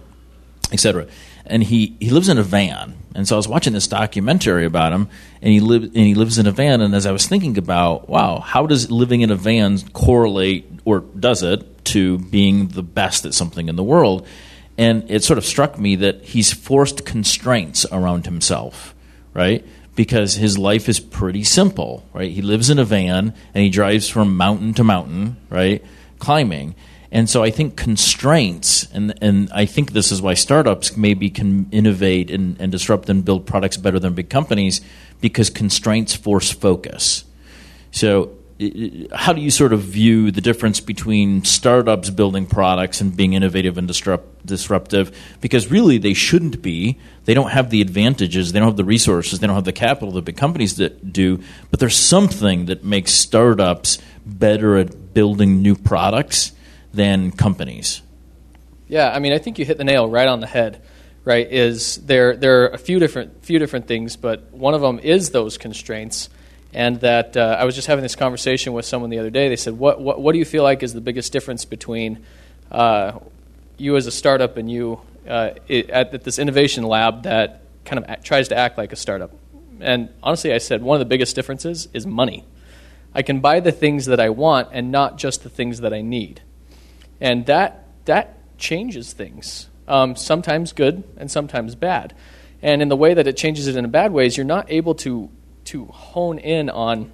etc. 0.71 1.07
And 1.47 1.63
he, 1.63 1.95
he 1.99 2.09
lives 2.09 2.29
in 2.29 2.37
a 2.37 2.43
van, 2.43 2.95
and 3.13 3.27
so 3.27 3.35
I 3.35 3.37
was 3.37 3.47
watching 3.47 3.73
this 3.73 3.87
documentary 3.87 4.65
about 4.65 4.93
him, 4.93 5.09
and 5.41 5.51
he 5.51 5.59
live 5.59 5.83
and 5.83 5.95
he 5.95 6.15
lives 6.15 6.37
in 6.37 6.47
a 6.47 6.51
van. 6.51 6.81
And 6.81 6.93
as 6.93 7.05
I 7.05 7.11
was 7.11 7.27
thinking 7.27 7.57
about, 7.57 8.09
wow, 8.09 8.39
how 8.39 8.65
does 8.65 8.91
living 8.91 9.21
in 9.21 9.31
a 9.31 9.35
van 9.35 9.79
correlate, 9.93 10.65
or 10.83 10.99
does 10.99 11.43
it, 11.43 11.85
to 11.85 12.17
being 12.17 12.67
the 12.69 12.83
best 12.83 13.25
at 13.25 13.33
something 13.33 13.69
in 13.69 13.75
the 13.75 13.83
world? 13.83 14.27
And 14.77 15.09
it 15.09 15.23
sort 15.23 15.37
of 15.37 15.45
struck 15.45 15.79
me 15.79 15.95
that 15.97 16.23
he's 16.25 16.51
forced 16.51 17.05
constraints 17.05 17.85
around 17.91 18.25
himself, 18.25 18.93
right? 19.33 19.65
Because 19.95 20.35
his 20.35 20.57
life 20.57 20.89
is 20.89 20.99
pretty 20.99 21.43
simple, 21.43 22.07
right? 22.13 22.31
He 22.31 22.41
lives 22.41 22.69
in 22.69 22.79
a 22.79 22.85
van 22.85 23.33
and 23.53 23.63
he 23.63 23.69
drives 23.69 24.09
from 24.09 24.35
mountain 24.35 24.73
to 24.73 24.83
mountain, 24.83 25.37
right? 25.49 25.83
Climbing. 26.19 26.75
And 27.11 27.29
so 27.29 27.43
I 27.43 27.49
think 27.49 27.77
constraints, 27.77 28.91
and, 28.91 29.13
and 29.21 29.49
I 29.53 29.65
think 29.65 29.93
this 29.93 30.11
is 30.11 30.21
why 30.21 30.33
startups 30.33 30.97
maybe 30.97 31.29
can 31.29 31.69
innovate 31.71 32.29
and, 32.29 32.59
and 32.59 32.73
disrupt 32.73 33.09
and 33.09 33.23
build 33.23 33.45
products 33.45 33.77
better 33.77 33.99
than 33.99 34.13
big 34.13 34.29
companies 34.29 34.81
because 35.21 35.49
constraints 35.49 36.13
force 36.13 36.51
focus. 36.51 37.23
So 37.91 38.34
how 39.13 39.33
do 39.33 39.41
you 39.41 39.51
sort 39.51 39.73
of 39.73 39.81
view 39.81 40.31
the 40.31 40.39
difference 40.39 40.79
between 40.79 41.43
startups 41.43 42.09
building 42.09 42.45
products 42.45 43.01
and 43.01 43.15
being 43.15 43.33
innovative 43.33 43.77
and 43.77 43.85
disrupt, 43.85 44.45
disruptive? 44.45 45.15
Because 45.41 45.69
really, 45.69 45.97
they 45.97 46.13
shouldn't 46.13 46.61
be. 46.61 46.97
They 47.25 47.33
don't 47.33 47.49
have 47.49 47.69
the 47.69 47.81
advantages, 47.81 48.53
they 48.53 48.59
don't 48.59 48.69
have 48.69 48.77
the 48.77 48.85
resources, 48.85 49.39
they 49.39 49.47
don't 49.47 49.57
have 49.57 49.65
the 49.65 49.73
capital 49.73 50.13
that 50.13 50.23
big 50.23 50.37
companies 50.37 50.77
that 50.77 51.11
do. 51.11 51.41
But 51.69 51.81
there's 51.81 51.97
something 51.97 52.67
that 52.67 52.83
makes 52.83 53.11
startups 53.11 53.97
better 54.25 54.77
at 54.77 55.13
building 55.13 55.61
new 55.61 55.75
products 55.75 56.53
than 56.93 57.31
companies. 57.31 58.01
Yeah, 58.87 59.11
I 59.11 59.19
mean, 59.19 59.33
I 59.33 59.37
think 59.37 59.59
you 59.59 59.65
hit 59.65 59.77
the 59.77 59.83
nail 59.83 60.09
right 60.09 60.27
on 60.27 60.39
the 60.39 60.47
head. 60.47 60.81
Right? 61.25 61.51
Is 61.51 61.97
there 62.05 62.35
there 62.37 62.61
are 62.61 62.67
a 62.67 62.77
few 62.77 62.99
different 62.99 63.43
few 63.43 63.57
different 63.57 63.87
things, 63.87 64.15
but 64.15 64.53
one 64.53 64.75
of 64.75 64.81
them 64.81 64.99
is 64.99 65.31
those 65.31 65.57
constraints 65.57 66.29
and 66.75 66.99
that 66.99 67.37
uh, 67.37 67.55
I 67.57 67.63
was 67.63 67.73
just 67.73 67.87
having 67.87 68.03
this 68.03 68.17
conversation 68.17 68.73
with 68.73 68.85
someone 68.85 69.09
the 69.09 69.19
other 69.19 69.29
day. 69.29 69.47
They 69.47 69.55
said, 69.55 69.79
"What 69.79 70.01
what, 70.01 70.21
what 70.21 70.33
do 70.33 70.39
you 70.39 70.45
feel 70.45 70.61
like 70.61 70.83
is 70.83 70.93
the 70.93 71.01
biggest 71.01 71.31
difference 71.31 71.63
between 71.63 72.25
uh, 72.69 73.17
you 73.77 73.95
as 73.95 74.07
a 74.07 74.11
startup 74.11 74.57
and 74.57 74.69
you 74.69 74.99
uh, 75.27 75.51
it, 75.69 75.89
at, 75.89 76.13
at, 76.13 76.23
this 76.25 76.37
innovation 76.37 76.83
lab 76.83 77.23
that 77.23 77.61
kind 77.85 78.03
of 78.03 78.23
tries 78.23 78.49
to 78.49 78.57
act 78.57 78.77
like 78.77 78.91
a 78.91 78.97
startup?" 78.97 79.31
And 79.79 80.09
honestly, 80.21 80.53
I 80.53 80.57
said 80.57 80.83
one 80.83 80.95
of 80.95 80.99
the 80.99 81.09
biggest 81.09 81.33
differences 81.33 81.87
is 81.93 82.05
money. 82.05 82.43
I 83.13 83.21
can 83.21 83.39
buy 83.39 83.61
the 83.61 83.71
things 83.71 84.07
that 84.07 84.19
I 84.19 84.29
want 84.29 84.67
and 84.73 84.91
not 84.91 85.17
just 85.17 85.43
the 85.43 85.49
things 85.49 85.79
that 85.79 85.93
I 85.93 86.01
need, 86.01 86.41
and 87.21 87.45
that 87.45 87.85
that 88.03 88.37
changes 88.57 89.13
things. 89.13 89.69
Um, 89.87 90.17
sometimes 90.17 90.73
good 90.73 91.05
and 91.15 91.31
sometimes 91.31 91.73
bad. 91.75 92.13
And 92.61 92.81
in 92.81 92.89
the 92.89 92.97
way 92.97 93.13
that 93.13 93.27
it 93.27 93.37
changes 93.37 93.67
it 93.67 93.77
in 93.77 93.85
a 93.85 93.87
bad 93.87 94.11
way 94.11 94.25
is 94.25 94.35
you're 94.35 94.45
not 94.45 94.69
able 94.69 94.95
to 94.95 95.29
to 95.65 95.85
hone 95.85 96.39
in 96.39 96.69
on 96.69 97.11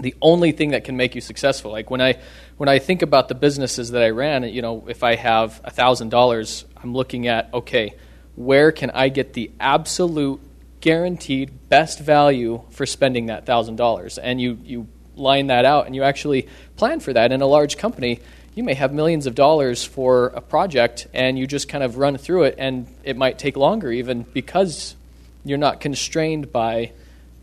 the 0.00 0.14
only 0.20 0.52
thing 0.52 0.70
that 0.70 0.84
can 0.84 0.96
make 0.96 1.14
you 1.14 1.20
successful. 1.20 1.70
Like 1.70 1.90
when 1.90 2.00
I 2.00 2.18
when 2.56 2.68
I 2.68 2.78
think 2.78 3.02
about 3.02 3.28
the 3.28 3.34
businesses 3.34 3.90
that 3.90 4.02
I 4.02 4.10
ran, 4.10 4.44
you 4.44 4.62
know, 4.62 4.84
if 4.88 5.02
I 5.02 5.14
have 5.14 5.54
thousand 5.58 6.08
dollars, 6.08 6.64
I'm 6.82 6.94
looking 6.94 7.28
at 7.28 7.52
okay, 7.54 7.94
where 8.36 8.72
can 8.72 8.90
I 8.90 9.08
get 9.08 9.32
the 9.34 9.50
absolute 9.60 10.40
guaranteed 10.80 11.68
best 11.68 12.00
value 12.00 12.62
for 12.70 12.86
spending 12.86 13.26
that 13.26 13.46
thousand 13.46 13.76
dollars? 13.76 14.18
And 14.18 14.40
you 14.40 14.58
you 14.64 14.88
line 15.16 15.46
that 15.46 15.64
out 15.64 15.86
and 15.86 15.94
you 15.94 16.02
actually 16.02 16.48
plan 16.76 17.00
for 17.00 17.12
that. 17.12 17.30
In 17.30 17.40
a 17.40 17.46
large 17.46 17.76
company, 17.76 18.20
you 18.54 18.64
may 18.64 18.74
have 18.74 18.92
millions 18.92 19.26
of 19.26 19.34
dollars 19.34 19.84
for 19.84 20.26
a 20.28 20.40
project 20.40 21.06
and 21.14 21.38
you 21.38 21.46
just 21.46 21.68
kind 21.68 21.84
of 21.84 21.98
run 21.98 22.16
through 22.16 22.44
it 22.44 22.56
and 22.58 22.86
it 23.04 23.16
might 23.16 23.38
take 23.38 23.56
longer 23.56 23.92
even 23.92 24.22
because 24.32 24.96
you're 25.44 25.58
not 25.58 25.80
constrained 25.80 26.52
by 26.52 26.92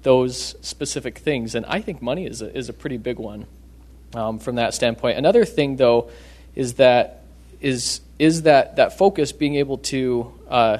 those 0.03 0.55
specific 0.61 1.17
things. 1.17 1.55
And 1.55 1.65
I 1.65 1.81
think 1.81 2.01
money 2.01 2.25
is 2.25 2.41
a, 2.41 2.55
is 2.55 2.69
a 2.69 2.73
pretty 2.73 2.97
big 2.97 3.19
one 3.19 3.45
um, 4.13 4.39
from 4.39 4.55
that 4.55 4.73
standpoint. 4.73 5.17
Another 5.17 5.45
thing, 5.45 5.75
though, 5.77 6.09
is 6.55 6.75
that 6.75 7.23
is 7.59 8.01
is 8.17 8.43
that 8.43 8.75
that 8.75 8.97
focus 8.97 9.31
being 9.31 9.55
able 9.55 9.77
to 9.77 10.33
uh, 10.49 10.77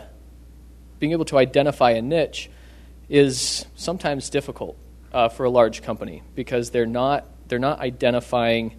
being 0.99 1.11
able 1.11 1.25
to 1.25 1.37
identify 1.37 1.91
a 1.91 2.01
niche 2.01 2.49
is 3.09 3.65
sometimes 3.75 4.29
difficult 4.29 4.77
uh, 5.13 5.29
for 5.29 5.45
a 5.45 5.49
large 5.49 5.81
company 5.81 6.23
because 6.35 6.71
they're 6.71 6.85
not 6.85 7.25
they're 7.47 7.59
not 7.59 7.79
identifying 7.79 8.75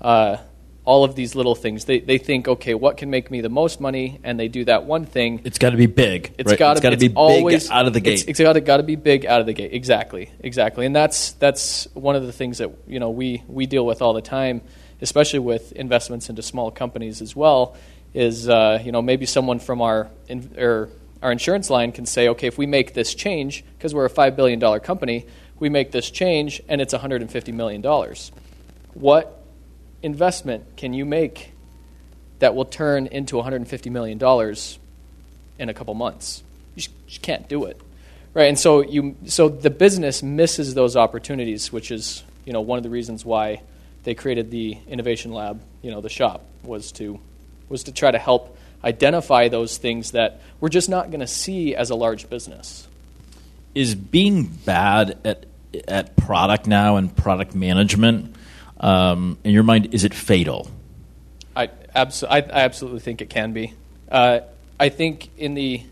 uh, 0.00 0.36
all 0.84 1.04
of 1.04 1.14
these 1.14 1.34
little 1.34 1.54
things. 1.54 1.86
They, 1.86 2.00
they 2.00 2.18
think, 2.18 2.46
okay, 2.46 2.74
what 2.74 2.96
can 2.96 3.08
make 3.10 3.30
me 3.30 3.40
the 3.40 3.48
most 3.48 3.80
money? 3.80 4.20
And 4.22 4.38
they 4.38 4.48
do 4.48 4.64
that 4.66 4.84
one 4.84 5.06
thing. 5.06 5.40
It's 5.44 5.58
got 5.58 5.70
to 5.70 5.76
be 5.76 5.86
big. 5.86 6.34
It's 6.38 6.50
right? 6.50 6.58
got 6.58 6.80
to 6.80 6.96
be 6.96 7.12
always, 7.14 7.64
big 7.64 7.72
out 7.72 7.86
of 7.86 7.94
the 7.94 8.00
gate. 8.00 8.26
It's, 8.28 8.40
it's 8.40 8.64
got 8.64 8.76
to 8.76 8.82
be 8.82 8.96
big 8.96 9.24
out 9.24 9.40
of 9.40 9.46
the 9.46 9.54
gate. 9.54 9.72
Exactly, 9.72 10.30
exactly. 10.40 10.84
And 10.84 10.94
that's 10.94 11.32
that's 11.32 11.88
one 11.94 12.16
of 12.16 12.26
the 12.26 12.32
things 12.32 12.58
that 12.58 12.70
you 12.86 13.00
know 13.00 13.10
we 13.10 13.42
we 13.48 13.66
deal 13.66 13.86
with 13.86 14.02
all 14.02 14.12
the 14.12 14.22
time, 14.22 14.60
especially 15.00 15.38
with 15.38 15.72
investments 15.72 16.28
into 16.28 16.42
small 16.42 16.70
companies 16.70 17.22
as 17.22 17.34
well. 17.34 17.76
Is 18.12 18.48
uh, 18.48 18.80
you 18.84 18.92
know 18.92 19.00
maybe 19.00 19.26
someone 19.26 19.60
from 19.60 19.80
our 19.80 20.10
in, 20.28 20.54
or 20.58 20.90
our 21.22 21.32
insurance 21.32 21.70
line 21.70 21.92
can 21.92 22.04
say, 22.04 22.28
okay, 22.28 22.46
if 22.46 22.58
we 22.58 22.66
make 22.66 22.92
this 22.92 23.14
change 23.14 23.64
because 23.78 23.94
we're 23.94 24.04
a 24.04 24.10
five 24.10 24.36
billion 24.36 24.58
dollar 24.58 24.80
company, 24.80 25.26
we 25.58 25.70
make 25.70 25.92
this 25.92 26.10
change 26.10 26.60
and 26.68 26.82
it's 26.82 26.92
150 26.92 27.52
million 27.52 27.80
dollars. 27.80 28.30
What 28.92 29.43
investment 30.04 30.76
can 30.76 30.92
you 30.92 31.04
make 31.04 31.52
that 32.38 32.54
will 32.54 32.66
turn 32.66 33.06
into 33.06 33.36
$150 33.36 33.90
million 33.90 34.18
in 35.58 35.68
a 35.68 35.74
couple 35.74 35.94
months? 35.94 36.42
You 36.74 36.82
just, 37.06 37.22
can't 37.22 37.48
do 37.48 37.64
it. 37.64 37.80
Right, 38.34 38.48
and 38.48 38.58
so 38.58 38.82
you 38.82 39.14
so 39.26 39.48
the 39.48 39.70
business 39.70 40.20
misses 40.20 40.74
those 40.74 40.96
opportunities, 40.96 41.72
which 41.72 41.92
is 41.92 42.24
you 42.44 42.52
know 42.52 42.62
one 42.62 42.78
of 42.78 42.82
the 42.82 42.90
reasons 42.90 43.24
why 43.24 43.62
they 44.02 44.14
created 44.16 44.50
the 44.50 44.76
innovation 44.88 45.32
lab. 45.32 45.62
You 45.82 45.92
know, 45.92 46.00
the 46.00 46.08
shop 46.08 46.44
was 46.64 46.90
to 46.92 47.20
was 47.68 47.84
to 47.84 47.92
try 47.92 48.10
to 48.10 48.18
help 48.18 48.58
identify 48.82 49.46
those 49.46 49.78
things 49.78 50.10
that 50.10 50.40
we're 50.58 50.68
just 50.68 50.88
not 50.88 51.10
going 51.10 51.20
to 51.20 51.28
see 51.28 51.76
as 51.76 51.90
a 51.90 51.94
large 51.94 52.28
business. 52.28 52.88
Is 53.72 53.94
being 53.94 54.46
bad 54.46 55.16
at 55.24 55.46
at 55.86 56.16
product 56.16 56.66
now 56.66 56.96
and 56.96 57.16
product 57.16 57.54
management 57.54 58.34
um, 58.80 59.38
in 59.44 59.52
your 59.52 59.62
mind, 59.62 59.94
is 59.94 60.04
it 60.04 60.14
fatal? 60.14 60.70
I, 61.56 61.68
abso- 61.94 62.28
I, 62.28 62.38
I 62.38 62.64
absolutely 62.64 63.00
think 63.00 63.20
it 63.20 63.30
can 63.30 63.52
be. 63.52 63.72
Uh, 64.10 64.40
I 64.78 64.88
think 64.88 65.30
in 65.38 65.54
the 65.54 65.82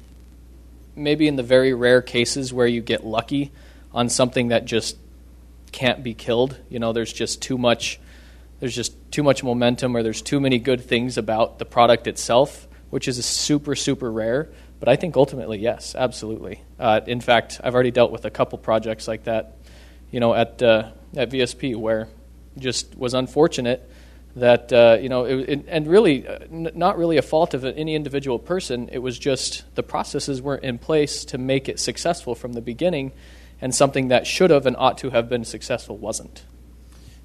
maybe 0.94 1.26
in 1.26 1.36
the 1.36 1.42
very 1.42 1.72
rare 1.72 2.02
cases 2.02 2.52
where 2.52 2.66
you 2.66 2.82
get 2.82 3.04
lucky 3.04 3.50
on 3.92 4.08
something 4.08 4.48
that 4.48 4.64
just 4.64 4.96
can't 5.70 6.02
be 6.02 6.12
killed, 6.12 6.58
you 6.68 6.78
know, 6.78 6.92
there's 6.92 7.12
just 7.12 7.40
too 7.40 7.56
much 7.56 7.98
there's 8.60 8.74
just 8.74 8.94
too 9.10 9.22
much 9.22 9.42
momentum 9.42 9.96
or 9.96 10.02
there's 10.02 10.22
too 10.22 10.38
many 10.38 10.58
good 10.58 10.80
things 10.80 11.18
about 11.18 11.58
the 11.58 11.64
product 11.64 12.06
itself, 12.06 12.68
which 12.90 13.08
is 13.08 13.24
super 13.24 13.74
super 13.74 14.10
rare. 14.10 14.48
But 14.78 14.88
I 14.88 14.96
think 14.96 15.16
ultimately, 15.16 15.58
yes, 15.58 15.94
absolutely. 15.94 16.60
Uh, 16.78 17.00
in 17.06 17.20
fact, 17.20 17.60
I've 17.62 17.74
already 17.74 17.92
dealt 17.92 18.10
with 18.10 18.24
a 18.24 18.30
couple 18.30 18.58
projects 18.58 19.06
like 19.06 19.24
that, 19.24 19.56
you 20.10 20.18
know, 20.18 20.34
at 20.34 20.60
uh, 20.62 20.90
at 21.16 21.30
VSP 21.30 21.76
where 21.76 22.08
just 22.59 22.97
was 22.97 23.14
unfortunate 23.14 23.88
that 24.37 24.73
uh, 24.73 24.99
you 25.00 25.09
know, 25.09 25.25
it, 25.25 25.49
it, 25.49 25.64
and 25.68 25.87
really 25.87 26.26
uh, 26.26 26.38
n- 26.50 26.71
not 26.75 26.97
really 26.97 27.16
a 27.16 27.23
fault 27.23 27.54
of 27.54 27.64
any 27.64 27.94
individual 27.94 28.38
person. 28.38 28.88
It 28.90 28.99
was 28.99 29.18
just 29.18 29.62
the 29.75 29.82
processes 29.82 30.40
weren't 30.40 30.64
in 30.64 30.78
place 30.78 31.25
to 31.26 31.38
make 31.38 31.68
it 31.68 31.78
successful 31.78 32.35
from 32.35 32.54
the 32.54 32.62
beginning, 32.62 33.12
and 33.61 33.75
something 33.75 34.09
that 34.09 34.26
should 34.26 34.50
have 34.50 34.66
and 34.66 34.76
ought 34.78 34.99
to 34.99 35.11
have 35.11 35.28
been 35.28 35.44
successful 35.44 35.99
wasn't. 35.99 36.44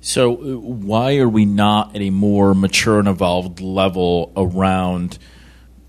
So, 0.02 0.36
uh, 0.36 0.60
why 0.60 1.18
are 1.18 1.30
we 1.30 1.46
not 1.46 1.96
at 1.96 2.02
a 2.02 2.10
more 2.10 2.54
mature 2.54 3.00
and 3.00 3.08
evolved 3.08 3.62
level 3.62 4.32
around? 4.36 5.18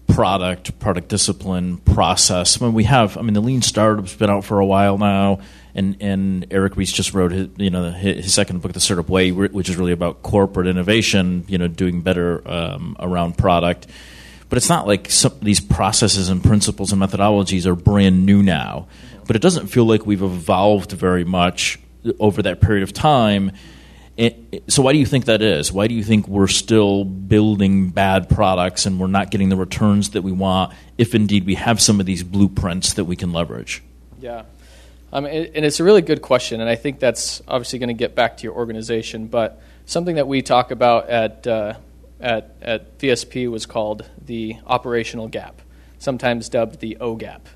product, 0.09 0.77
product 0.79 1.09
discipline, 1.09 1.77
process. 1.77 2.61
I 2.61 2.65
mean, 2.65 2.75
we 2.75 2.85
have. 2.85 3.19
I 3.19 3.21
mean, 3.21 3.35
the 3.35 3.43
lean 3.43 3.61
startup's 3.61 4.15
been 4.15 4.31
out 4.31 4.43
for 4.43 4.59
a 4.59 4.65
while 4.65 4.97
now 4.97 5.41
and 5.75 5.97
and 6.01 6.47
Eric 6.51 6.77
Ries 6.77 6.93
just 6.93 7.15
wrote 7.15 7.33
his, 7.33 7.49
you 7.57 7.71
know 7.71 7.91
his 7.91 8.33
second 8.33 8.63
book, 8.63 8.73
The 8.73 8.81
Startup 8.81 9.09
Way, 9.09 9.33
which 9.33 9.69
is 9.69 9.77
really 9.77 9.93
about 9.93 10.23
corporate 10.23 10.67
innovation, 10.67 11.45
you 11.49 11.59
know, 11.59 11.69
doing 11.69 12.01
better 12.01 12.47
um, 12.51 12.97
around 12.99 13.39
product. 13.39 13.87
But 14.49 14.57
it's 14.57 14.69
not 14.69 14.87
like 14.87 15.11
some, 15.11 15.35
these 15.43 15.61
processes 15.61 16.29
and 16.29 16.43
principles 16.43 16.93
and 16.93 17.01
methodologies 17.03 17.67
are 17.67 17.75
brand 17.75 18.25
new 18.25 18.43
now. 18.43 18.89
But 19.27 19.37
it 19.37 19.43
doesn't 19.43 19.67
feel 19.67 19.85
like 19.85 20.07
we've 20.07 20.23
evolved 20.23 20.93
very 20.93 21.25
much 21.25 21.79
over 22.19 22.43
that 22.43 22.61
period 22.61 22.83
of 22.83 22.93
time. 22.93 23.53
So 24.67 24.83
why 24.83 24.93
do 24.93 24.99
you 24.99 25.07
think 25.07 25.27
that 25.27 25.43
is? 25.43 25.71
Why 25.71 25.87
do 25.87 25.95
you 25.95 26.03
think 26.03 26.27
we're 26.27 26.49
still 26.49 27.05
building 27.05 27.91
bad 27.91 28.29
products 28.29 28.87
and 28.87 28.99
we're 28.99 29.07
not 29.07 29.31
getting 29.31 29.49
the 29.49 29.57
returns 29.57 30.11
that 30.11 30.23
we 30.23 30.33
want 30.33 30.73
if 30.97 31.15
indeed 31.15 31.47
we 31.47 31.55
have 31.55 31.81
some 31.81 32.01
of 32.01 32.07
these 32.07 32.25
blueprints 32.25 32.95
that 32.95 33.05
we 33.05 33.17
can 33.17 33.33
leverage? 33.33 33.83
Yeah. 34.19 34.45
Um, 35.13 35.25
and 35.25 35.65
it's 35.65 35.81
a 35.81 35.85
really 35.85 36.03
good 36.03 36.21
question, 36.21 36.61
and 36.61 36.69
I 36.69 36.75
think 36.75 37.01
that's 37.01 37.41
obviously 37.49 37.79
going 37.79 37.89
to 37.89 37.95
get 37.95 38.15
back 38.15 38.37
to 38.39 38.43
your 38.45 38.55
organization. 38.55 39.27
But 39.27 39.61
something 39.87 40.17
that 40.17 40.29
we 40.29 40.43
talk 40.43 40.71
about 40.71 41.09
at 41.09 41.47
uh, 41.47 41.75
at 42.21 42.55
at 42.61 42.99
VSP 42.99 43.51
was 43.51 43.65
called 43.65 44.09
the 44.23 44.57
operational 44.67 45.29
gap, 45.29 45.63
sometimes 45.99 46.51
dubbed 46.51 46.81
the 46.81 46.99
O 46.99 47.17
gap, 47.17 47.49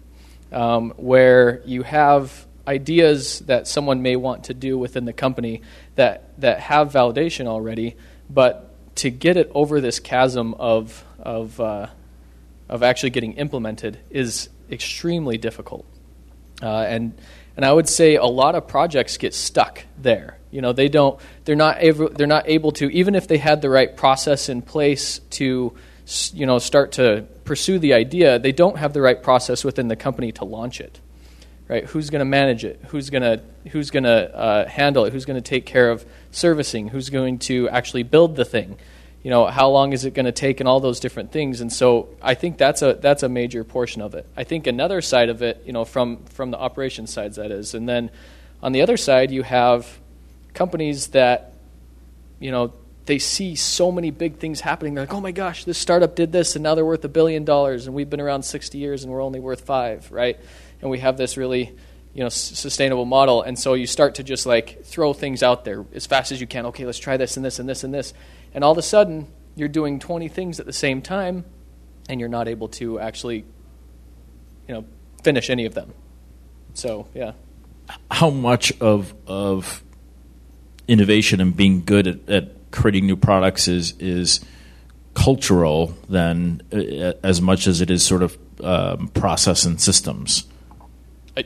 um, 0.50 0.94
where 0.96 1.60
you 1.66 1.82
have 1.82 2.46
ideas 2.66 3.40
that 3.40 3.66
someone 3.66 4.02
may 4.02 4.16
want 4.16 4.44
to 4.44 4.54
do 4.54 4.78
within 4.78 5.04
the 5.04 5.12
company 5.12 5.60
that 5.96 6.38
that 6.40 6.60
have 6.60 6.90
validation 6.90 7.46
already, 7.46 7.96
but 8.30 8.70
to 8.96 9.10
get 9.10 9.36
it 9.36 9.50
over 9.54 9.80
this 9.80 10.00
chasm 10.00 10.54
of 10.54 11.04
of 11.18 11.60
uh, 11.60 11.88
of 12.68 12.82
actually 12.82 13.10
getting 13.10 13.34
implemented 13.34 13.98
is 14.10 14.48
extremely 14.70 15.36
difficult, 15.36 15.84
uh, 16.62 16.86
and 16.88 17.12
and 17.56 17.64
I 17.64 17.72
would 17.72 17.88
say 17.88 18.16
a 18.16 18.24
lot 18.24 18.54
of 18.54 18.66
projects 18.66 19.16
get 19.16 19.34
stuck 19.34 19.84
there. 19.98 20.38
You 20.50 20.60
know, 20.60 20.72
they 20.72 20.88
don't, 20.88 21.18
they're 21.44 21.56
not 21.56 21.78
able, 21.80 22.08
they're 22.08 22.26
not 22.26 22.48
able 22.48 22.72
to, 22.72 22.90
even 22.90 23.14
if 23.14 23.26
they 23.26 23.38
had 23.38 23.62
the 23.62 23.70
right 23.70 23.96
process 23.96 24.48
in 24.48 24.62
place 24.62 25.20
to, 25.30 25.72
you 26.34 26.46
know, 26.46 26.58
start 26.58 26.92
to 26.92 27.26
pursue 27.44 27.78
the 27.78 27.94
idea, 27.94 28.38
they 28.38 28.52
don't 28.52 28.76
have 28.76 28.92
the 28.92 29.00
right 29.00 29.22
process 29.22 29.64
within 29.64 29.88
the 29.88 29.96
company 29.96 30.32
to 30.32 30.44
launch 30.44 30.80
it. 30.80 31.00
Right? 31.68 31.84
Who's 31.84 32.10
going 32.10 32.20
to 32.20 32.26
manage 32.26 32.64
it? 32.64 32.80
Who's 32.88 33.08
going 33.08 33.22
to 33.22 33.40
who's 33.70 33.90
going 33.90 34.02
to 34.04 34.36
uh, 34.36 34.68
handle 34.68 35.06
it? 35.06 35.12
Who's 35.12 35.24
going 35.24 35.42
to 35.42 35.48
take 35.48 35.64
care 35.64 35.90
of 35.90 36.04
servicing? 36.30 36.88
Who's 36.88 37.08
going 37.08 37.38
to 37.40 37.68
actually 37.70 38.02
build 38.02 38.36
the 38.36 38.44
thing? 38.44 38.76
You 39.22 39.30
know 39.30 39.46
how 39.46 39.68
long 39.68 39.92
is 39.92 40.04
it 40.04 40.14
going 40.14 40.26
to 40.26 40.32
take 40.32 40.60
and 40.60 40.68
all 40.68 40.80
those 40.80 41.00
different 41.00 41.32
things. 41.32 41.60
And 41.60 41.72
so 41.72 42.08
i 42.20 42.34
think 42.34 42.58
that's 42.58 42.82
a 42.82 42.94
that's 42.94 43.22
a 43.22 43.28
major 43.28 43.64
portion 43.64 44.02
of 44.02 44.14
it. 44.14 44.26
I 44.36 44.44
think 44.44 44.66
another 44.66 45.00
side 45.00 45.28
of 45.28 45.42
it 45.42 45.62
you 45.64 45.72
know 45.72 45.84
from 45.84 46.24
from 46.24 46.50
the 46.50 46.58
operations 46.58 47.12
sides 47.12 47.36
that 47.36 47.50
is. 47.50 47.74
And 47.74 47.88
then 47.88 48.10
on 48.62 48.72
the 48.72 48.82
other 48.82 48.96
side 48.96 49.30
you 49.30 49.42
have 49.42 49.86
companies 50.54 51.08
that 51.08 51.54
you 52.40 52.50
know 52.50 52.72
they 53.04 53.18
see 53.18 53.56
so 53.56 53.90
many 53.90 54.10
big 54.10 54.36
things 54.36 54.60
happening. 54.60 54.94
They're 54.94 55.04
like 55.04 55.14
oh 55.14 55.20
my 55.20 55.32
gosh 55.32 55.64
this 55.64 55.78
startup 55.78 56.16
did 56.16 56.32
this 56.32 56.56
and 56.56 56.62
now 56.62 56.74
they're 56.74 56.84
worth 56.84 57.04
a 57.04 57.08
billion 57.08 57.44
dollars 57.44 57.86
and 57.86 57.94
we've 57.94 58.10
been 58.10 58.20
around 58.20 58.42
60 58.42 58.76
years 58.78 59.04
and 59.04 59.12
we're 59.12 59.22
only 59.22 59.40
worth 59.40 59.60
5 59.62 60.10
right? 60.10 60.38
And 60.80 60.90
we 60.90 60.98
have 60.98 61.16
this 61.16 61.36
really 61.36 61.72
you 62.12 62.24
know 62.24 62.28
sustainable 62.28 63.04
model. 63.04 63.42
And 63.42 63.56
so 63.56 63.74
you 63.74 63.86
start 63.86 64.16
to 64.16 64.24
just 64.24 64.46
like 64.46 64.84
throw 64.84 65.12
things 65.12 65.44
out 65.44 65.64
there 65.64 65.84
as 65.94 66.06
fast 66.06 66.32
as 66.32 66.40
you 66.40 66.48
can. 66.48 66.66
Okay 66.66 66.86
let's 66.86 66.98
try 66.98 67.16
this 67.16 67.36
and 67.36 67.46
this 67.46 67.60
and 67.60 67.68
this 67.68 67.84
and 67.84 67.94
this 67.94 68.12
and 68.54 68.64
all 68.64 68.72
of 68.72 68.78
a 68.78 68.82
sudden, 68.82 69.26
you're 69.54 69.68
doing 69.68 69.98
20 69.98 70.28
things 70.28 70.60
at 70.60 70.66
the 70.66 70.72
same 70.72 71.02
time, 71.02 71.44
and 72.08 72.20
you're 72.20 72.28
not 72.28 72.48
able 72.48 72.68
to 72.68 72.98
actually, 72.98 73.44
you 74.68 74.74
know, 74.74 74.84
finish 75.22 75.50
any 75.50 75.66
of 75.66 75.74
them. 75.74 75.92
So, 76.74 77.08
yeah. 77.14 77.32
How 78.10 78.30
much 78.30 78.72
of 78.80 79.14
of 79.26 79.82
innovation 80.88 81.40
and 81.40 81.56
being 81.56 81.84
good 81.84 82.06
at, 82.06 82.28
at 82.28 82.70
creating 82.70 83.06
new 83.06 83.16
products 83.16 83.68
is 83.68 83.94
is 83.98 84.40
cultural 85.14 85.94
than 86.08 86.62
uh, 86.72 87.12
as 87.22 87.40
much 87.40 87.66
as 87.66 87.80
it 87.80 87.90
is 87.90 88.04
sort 88.04 88.22
of 88.22 88.38
um, 88.62 89.08
process 89.08 89.64
and 89.64 89.80
systems? 89.80 90.46
I, 91.36 91.44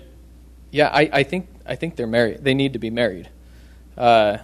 yeah, 0.71 0.89
I, 0.89 1.11
I 1.13 1.23
think 1.23 1.49
I 1.67 1.75
think 1.75 1.97
they're 1.97 2.07
married. 2.07 2.45
They 2.45 2.55
need 2.55 2.75
to 2.75 2.79
be 2.79 2.91
married. 2.91 3.29
Uh, 3.97 4.39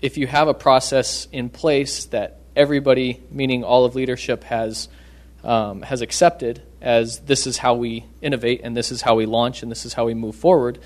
if 0.00 0.16
you 0.16 0.26
have 0.26 0.48
a 0.48 0.54
process 0.54 1.26
in 1.32 1.48
place 1.48 2.06
that 2.06 2.40
everybody, 2.54 3.22
meaning 3.30 3.64
all 3.64 3.84
of 3.84 3.94
leadership, 3.94 4.44
has 4.44 4.88
um, 5.44 5.82
has 5.82 6.00
accepted 6.00 6.62
as 6.80 7.20
this 7.20 7.46
is 7.46 7.58
how 7.58 7.74
we 7.74 8.04
innovate 8.20 8.60
and 8.64 8.76
this 8.76 8.92
is 8.92 9.02
how 9.02 9.14
we 9.14 9.26
launch 9.26 9.62
and 9.62 9.70
this 9.70 9.84
is 9.84 9.94
how 9.94 10.04
we 10.04 10.14
move 10.14 10.34
forward, 10.34 10.78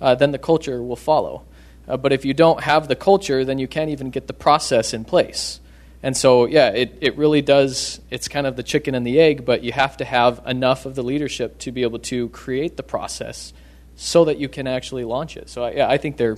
uh, 0.00 0.14
then 0.14 0.32
the 0.32 0.38
culture 0.38 0.82
will 0.82 0.96
follow. 0.96 1.44
Uh, 1.88 1.96
but 1.96 2.12
if 2.12 2.24
you 2.24 2.34
don't 2.34 2.62
have 2.62 2.88
the 2.88 2.96
culture, 2.96 3.44
then 3.44 3.58
you 3.58 3.68
can't 3.68 3.90
even 3.90 4.10
get 4.10 4.26
the 4.26 4.32
process 4.32 4.92
in 4.92 5.04
place. 5.04 5.60
And 6.02 6.16
so, 6.16 6.46
yeah, 6.46 6.70
it, 6.70 6.98
it 7.00 7.16
really 7.16 7.42
does, 7.42 8.00
it's 8.10 8.28
kind 8.28 8.46
of 8.46 8.56
the 8.56 8.62
chicken 8.62 8.94
and 8.94 9.06
the 9.06 9.18
egg, 9.18 9.44
but 9.44 9.62
you 9.62 9.72
have 9.72 9.96
to 9.98 10.04
have 10.04 10.40
enough 10.46 10.86
of 10.86 10.94
the 10.94 11.02
leadership 11.02 11.58
to 11.60 11.72
be 11.72 11.82
able 11.82 11.98
to 12.00 12.28
create 12.30 12.76
the 12.76 12.82
process 12.82 13.52
so 13.96 14.24
that 14.26 14.38
you 14.38 14.48
can 14.48 14.66
actually 14.66 15.04
launch 15.04 15.36
it. 15.36 15.48
So, 15.48 15.66
yeah, 15.68 15.88
I 15.88 15.96
think 15.96 16.16
they're 16.16 16.36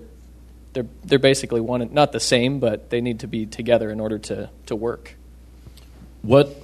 they're 0.79 0.87
they're 1.05 1.19
basically 1.19 1.61
one 1.61 1.93
not 1.93 2.13
the 2.13 2.21
same, 2.21 2.61
but 2.61 2.91
they 2.91 3.01
need 3.01 3.21
to 3.21 3.27
be 3.27 3.47
together 3.47 3.91
in 3.91 3.99
order 3.99 4.19
to 4.19 4.49
to 4.67 4.77
work. 4.77 5.17
What 6.23 6.55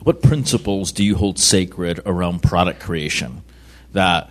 what 0.00 0.22
principles 0.22 0.92
do 0.92 1.02
you 1.02 1.16
hold 1.16 1.38
sacred 1.38 2.00
around 2.04 2.42
product 2.42 2.80
creation 2.80 3.42
that 3.92 4.30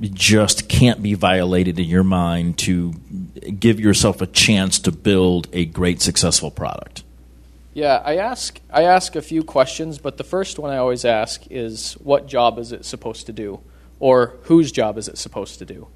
just 0.00 0.68
can't 0.68 1.02
be 1.02 1.12
violated 1.12 1.78
in 1.78 1.84
your 1.84 2.02
mind 2.02 2.58
to 2.58 2.92
give 3.60 3.78
yourself 3.78 4.22
a 4.22 4.26
chance 4.26 4.78
to 4.80 4.90
build 4.90 5.48
a 5.52 5.66
great 5.66 6.00
successful 6.00 6.50
product? 6.50 7.04
Yeah, 7.74 8.00
I 8.02 8.16
ask 8.16 8.58
I 8.70 8.84
ask 8.84 9.14
a 9.14 9.22
few 9.22 9.44
questions, 9.44 9.98
but 9.98 10.16
the 10.16 10.24
first 10.24 10.58
one 10.58 10.70
I 10.70 10.78
always 10.78 11.04
ask 11.04 11.42
is 11.50 11.94
what 11.94 12.28
job 12.28 12.58
is 12.58 12.72
it 12.72 12.86
supposed 12.86 13.26
to 13.26 13.32
do 13.32 13.60
or 14.00 14.38
whose 14.44 14.72
job 14.72 14.96
is 14.96 15.06
it 15.06 15.18
supposed 15.18 15.58
to 15.58 15.66
do? 15.66 15.88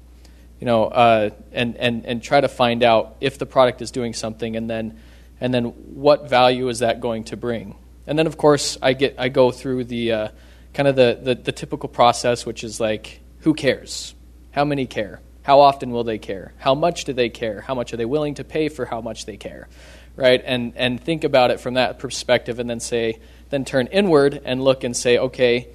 You 0.59 0.65
know, 0.65 0.85
uh, 0.85 1.29
and, 1.51 1.75
and, 1.77 2.05
and 2.05 2.23
try 2.23 2.41
to 2.41 2.47
find 2.47 2.83
out 2.83 3.17
if 3.21 3.37
the 3.37 3.45
product 3.45 3.81
is 3.81 3.91
doing 3.91 4.13
something 4.13 4.55
and 4.55 4.69
then, 4.69 4.99
and 5.39 5.53
then 5.53 5.65
what 5.65 6.29
value 6.29 6.67
is 6.69 6.79
that 6.79 6.99
going 6.99 7.25
to 7.25 7.37
bring. 7.37 7.75
And 8.07 8.17
then, 8.17 8.25
of 8.25 8.37
course, 8.37 8.77
I, 8.81 8.93
get, 8.93 9.15
I 9.17 9.29
go 9.29 9.51
through 9.51 9.83
the 9.83 10.11
uh, 10.11 10.27
kind 10.73 10.87
of 10.87 10.95
the, 10.95 11.19
the, 11.21 11.35
the 11.35 11.51
typical 11.51 11.89
process, 11.89 12.45
which 12.45 12.63
is 12.63 12.79
like, 12.79 13.19
who 13.41 13.53
cares? 13.53 14.15
How 14.51 14.65
many 14.65 14.87
care? 14.87 15.21
How 15.43 15.59
often 15.59 15.91
will 15.91 16.03
they 16.03 16.17
care? 16.17 16.53
How 16.57 16.73
much 16.73 17.05
do 17.05 17.13
they 17.13 17.29
care? 17.29 17.61
How 17.61 17.75
much 17.75 17.93
are 17.93 17.97
they 17.97 18.05
willing 18.05 18.35
to 18.35 18.43
pay 18.43 18.69
for 18.69 18.85
how 18.85 19.01
much 19.01 19.25
they 19.25 19.37
care? 19.37 19.67
Right? 20.15 20.41
And, 20.43 20.73
and 20.75 20.99
think 20.99 21.23
about 21.23 21.51
it 21.51 21.59
from 21.59 21.75
that 21.75 21.99
perspective 21.99 22.59
and 22.59 22.69
then 22.69 22.79
say, 22.79 23.19
then 23.49 23.63
turn 23.63 23.87
inward 23.87 24.41
and 24.43 24.63
look 24.63 24.83
and 24.83 24.97
say, 24.97 25.19
okay, 25.19 25.67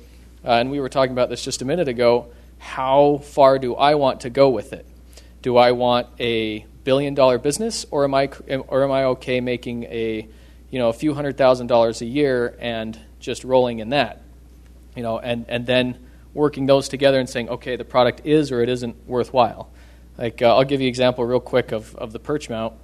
uh, 0.45 0.51
and 0.51 0.71
we 0.71 0.81
were 0.81 0.89
talking 0.89 1.13
about 1.13 1.31
this 1.31 1.45
just 1.45 1.63
a 1.63 1.65
minute 1.65 1.89
ago 1.89 2.33
how 2.63 3.19
far 3.25 3.59
do 3.59 3.75
I 3.75 3.97
want 3.97 4.21
to 4.21 4.31
go 4.31 4.49
with 4.49 4.73
it? 4.73 4.87
Do 5.43 5.57
I 5.57 5.73
want 5.73 6.07
a 6.21 6.65
billion 6.85 7.13
dollar 7.15 7.37
business 7.37 7.85
or 7.91 8.05
am 8.05 8.15
I 8.15 8.31
or 8.69 8.85
am 8.85 8.93
I 8.93 9.05
okay 9.05 9.41
making 9.41 9.83
a 9.85 10.29
you 10.71 10.79
know 10.79 10.89
a 10.89 10.93
few 10.93 11.13
hundred 11.13 11.37
thousand 11.37 11.67
dollars 11.67 12.03
a 12.03 12.07
year 12.07 12.57
and 12.61 12.97
just 13.19 13.43
rolling 13.43 13.81
in 13.81 13.89
that? 13.91 14.23
You 14.95 15.03
know, 15.03 15.19
and 15.19 15.45
and 15.49 15.67
then 15.67 15.99
working 16.35 16.67
those 16.67 16.89
together 16.89 17.19
and 17.19 17.29
saying, 17.29 17.49
okay, 17.49 17.75
the 17.75 17.85
product 17.85 18.23
is 18.25 18.53
or 18.53 18.63
it 18.63 18.69
isn't 18.69 19.09
worthwhile. 19.09 19.69
Like 20.17 20.41
uh, 20.41 20.57
I'll 20.57 20.65
give 20.65 20.81
you 20.81 20.87
an 20.87 20.91
example 20.91 21.25
real 21.25 21.41
quick 21.41 21.73
of, 21.73 21.97
of 21.97 22.13
the 22.13 22.21
perch 22.21 22.49
mount, 22.49 22.75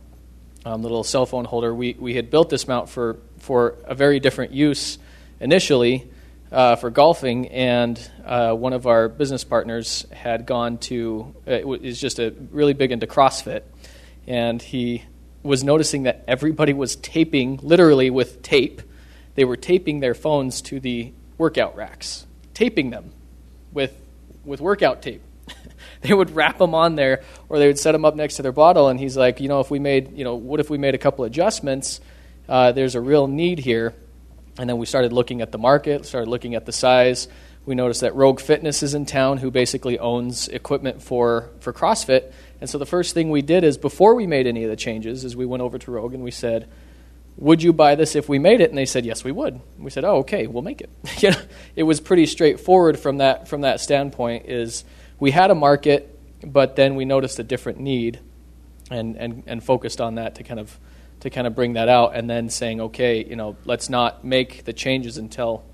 um, 0.64 0.82
the 0.82 0.88
little 0.88 1.04
cell 1.04 1.24
phone 1.24 1.44
holder. 1.44 1.72
We 1.72 1.94
we 1.96 2.14
had 2.14 2.30
built 2.30 2.50
this 2.50 2.66
mount 2.66 2.88
for 2.88 3.20
for 3.38 3.76
a 3.84 3.94
very 3.94 4.18
different 4.18 4.50
use 4.50 4.98
initially, 5.38 6.10
uh, 6.50 6.76
for 6.76 6.90
golfing, 6.90 7.48
and 7.48 7.98
uh, 8.24 8.52
one 8.52 8.72
of 8.72 8.86
our 8.86 9.08
business 9.08 9.44
partners 9.44 10.06
had 10.12 10.46
gone 10.46 10.78
to 10.78 11.34
uh, 11.46 11.72
is 11.72 12.00
just 12.00 12.18
a 12.18 12.34
really 12.50 12.72
big 12.72 12.92
into 12.92 13.06
CrossFit, 13.06 13.62
and 14.26 14.60
he 14.62 15.04
was 15.42 15.62
noticing 15.62 16.04
that 16.04 16.24
everybody 16.26 16.72
was 16.72 16.96
taping 16.96 17.58
literally 17.62 18.10
with 18.10 18.42
tape. 18.42 18.82
They 19.34 19.44
were 19.44 19.56
taping 19.56 20.00
their 20.00 20.14
phones 20.14 20.62
to 20.62 20.80
the 20.80 21.12
workout 21.36 21.76
racks, 21.76 22.26
taping 22.54 22.90
them 22.90 23.12
with 23.72 23.94
with 24.44 24.60
workout 24.60 25.02
tape. 25.02 25.22
they 26.00 26.14
would 26.14 26.30
wrap 26.30 26.58
them 26.58 26.74
on 26.74 26.94
there, 26.96 27.22
or 27.48 27.58
they 27.58 27.66
would 27.66 27.78
set 27.78 27.92
them 27.92 28.04
up 28.04 28.16
next 28.16 28.36
to 28.36 28.42
their 28.42 28.52
bottle. 28.52 28.88
And 28.88 28.98
he's 28.98 29.16
like, 29.16 29.40
you 29.40 29.48
know, 29.48 29.60
if 29.60 29.70
we 29.70 29.78
made, 29.78 30.16
you 30.16 30.24
know, 30.24 30.34
what 30.34 30.60
if 30.60 30.70
we 30.70 30.78
made 30.78 30.94
a 30.94 30.98
couple 30.98 31.24
adjustments? 31.24 32.00
Uh, 32.48 32.72
there's 32.72 32.94
a 32.94 33.00
real 33.00 33.26
need 33.26 33.58
here 33.58 33.94
and 34.58 34.68
then 34.68 34.76
we 34.76 34.86
started 34.86 35.12
looking 35.12 35.40
at 35.40 35.52
the 35.52 35.58
market, 35.58 36.04
started 36.04 36.28
looking 36.28 36.54
at 36.54 36.66
the 36.66 36.72
size. 36.72 37.28
We 37.64 37.74
noticed 37.74 38.00
that 38.00 38.14
Rogue 38.14 38.40
Fitness 38.40 38.82
is 38.82 38.94
in 38.94 39.06
town, 39.06 39.38
who 39.38 39.50
basically 39.50 39.98
owns 39.98 40.48
equipment 40.48 41.02
for, 41.02 41.50
for 41.60 41.72
CrossFit. 41.72 42.32
And 42.60 42.68
so 42.68 42.78
the 42.78 42.86
first 42.86 43.14
thing 43.14 43.30
we 43.30 43.42
did 43.42 43.62
is, 43.62 43.78
before 43.78 44.14
we 44.14 44.26
made 44.26 44.46
any 44.46 44.64
of 44.64 44.70
the 44.70 44.76
changes, 44.76 45.24
is 45.24 45.36
we 45.36 45.46
went 45.46 45.62
over 45.62 45.78
to 45.78 45.90
Rogue 45.90 46.14
and 46.14 46.24
we 46.24 46.30
said, 46.30 46.68
would 47.36 47.62
you 47.62 47.72
buy 47.72 47.94
this 47.94 48.16
if 48.16 48.28
we 48.28 48.40
made 48.40 48.60
it? 48.60 48.70
And 48.70 48.76
they 48.76 48.84
said, 48.84 49.06
yes, 49.06 49.22
we 49.22 49.30
would. 49.30 49.54
And 49.54 49.84
we 49.84 49.90
said, 49.90 50.04
oh, 50.04 50.18
okay, 50.18 50.48
we'll 50.48 50.62
make 50.62 50.80
it. 50.80 50.90
you 51.18 51.30
know, 51.30 51.40
it 51.76 51.84
was 51.84 52.00
pretty 52.00 52.26
straightforward 52.26 52.98
from 52.98 53.18
that, 53.18 53.46
from 53.46 53.60
that 53.60 53.80
standpoint 53.80 54.46
is 54.46 54.84
we 55.20 55.30
had 55.30 55.52
a 55.52 55.54
market, 55.54 56.18
but 56.44 56.74
then 56.74 56.96
we 56.96 57.04
noticed 57.04 57.38
a 57.38 57.44
different 57.44 57.78
need 57.78 58.18
and, 58.90 59.16
and, 59.16 59.44
and 59.46 59.62
focused 59.62 60.00
on 60.00 60.16
that 60.16 60.34
to 60.36 60.42
kind 60.42 60.58
of 60.58 60.78
to 61.20 61.30
kind 61.30 61.46
of 61.46 61.54
bring 61.54 61.74
that 61.74 61.88
out 61.88 62.14
and 62.14 62.28
then 62.28 62.48
saying, 62.48 62.80
okay, 62.80 63.24
you 63.24 63.36
know, 63.36 63.56
let's 63.64 63.88
not 63.88 64.24
make 64.24 64.64
the 64.64 64.72
changes 64.72 65.18
until, 65.18 65.64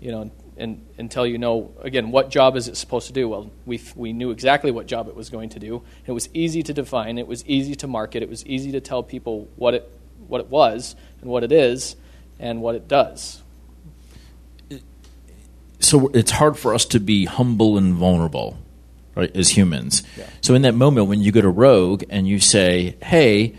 you 0.00 0.10
know, 0.10 0.30
and, 0.56 0.86
until 0.98 1.26
you 1.26 1.38
know, 1.38 1.72
again, 1.80 2.10
what 2.10 2.30
job 2.30 2.56
is 2.56 2.68
it 2.68 2.76
supposed 2.76 3.06
to 3.06 3.12
do? 3.12 3.28
Well, 3.28 3.50
we, 3.66 3.80
we 3.94 4.12
knew 4.12 4.30
exactly 4.30 4.70
what 4.70 4.86
job 4.86 5.08
it 5.08 5.14
was 5.14 5.30
going 5.30 5.50
to 5.50 5.58
do. 5.58 5.82
It 6.06 6.12
was 6.12 6.28
easy 6.34 6.62
to 6.62 6.72
define, 6.72 7.18
it 7.18 7.26
was 7.26 7.44
easy 7.46 7.74
to 7.76 7.86
market, 7.86 8.22
it 8.22 8.28
was 8.28 8.44
easy 8.46 8.72
to 8.72 8.80
tell 8.80 9.02
people 9.02 9.48
what 9.56 9.74
it, 9.74 9.90
what 10.28 10.40
it 10.40 10.48
was 10.48 10.96
and 11.20 11.30
what 11.30 11.44
it 11.44 11.52
is 11.52 11.96
and 12.38 12.62
what 12.62 12.74
it 12.74 12.88
does. 12.88 13.42
So 15.78 16.08
it's 16.08 16.30
hard 16.30 16.58
for 16.58 16.74
us 16.74 16.84
to 16.86 17.00
be 17.00 17.24
humble 17.24 17.78
and 17.78 17.94
vulnerable 17.94 18.58
right, 19.14 19.34
as 19.34 19.50
humans. 19.50 20.02
Yeah. 20.16 20.28
So 20.40 20.54
in 20.54 20.62
that 20.62 20.74
moment 20.74 21.06
when 21.08 21.20
you 21.20 21.32
go 21.32 21.40
to 21.40 21.48
Rogue 21.48 22.04
and 22.10 22.28
you 22.28 22.38
say, 22.38 22.96
"Hey, 23.02 23.54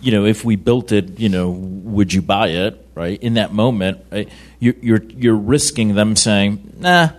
you 0.00 0.12
know, 0.12 0.24
if 0.24 0.44
we 0.44 0.56
built 0.56 0.92
it, 0.92 1.18
you 1.18 1.28
know, 1.28 1.50
would 1.50 2.12
you 2.12 2.22
buy 2.22 2.48
it?" 2.48 2.86
Right? 2.94 3.22
In 3.22 3.34
that 3.34 3.52
moment, 3.52 4.04
right, 4.10 4.28
you're, 4.58 4.74
you're 4.80 5.02
you're 5.04 5.36
risking 5.36 5.94
them 5.94 6.16
saying, 6.16 6.74
"Nah," 6.78 7.10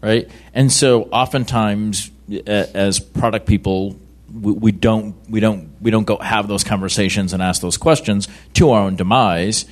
right? 0.00 0.28
And 0.54 0.72
so 0.72 1.04
oftentimes, 1.04 2.10
as 2.46 3.00
product 3.00 3.46
people, 3.46 3.96
we, 4.32 4.52
we 4.52 4.72
don't 4.72 5.14
we 5.28 5.40
don't 5.40 5.70
we 5.80 5.90
don't 5.90 6.04
go 6.04 6.18
have 6.18 6.48
those 6.48 6.64
conversations 6.64 7.32
and 7.32 7.42
ask 7.42 7.60
those 7.62 7.76
questions 7.76 8.28
to 8.54 8.70
our 8.70 8.82
own 8.82 8.96
demise. 8.96 9.66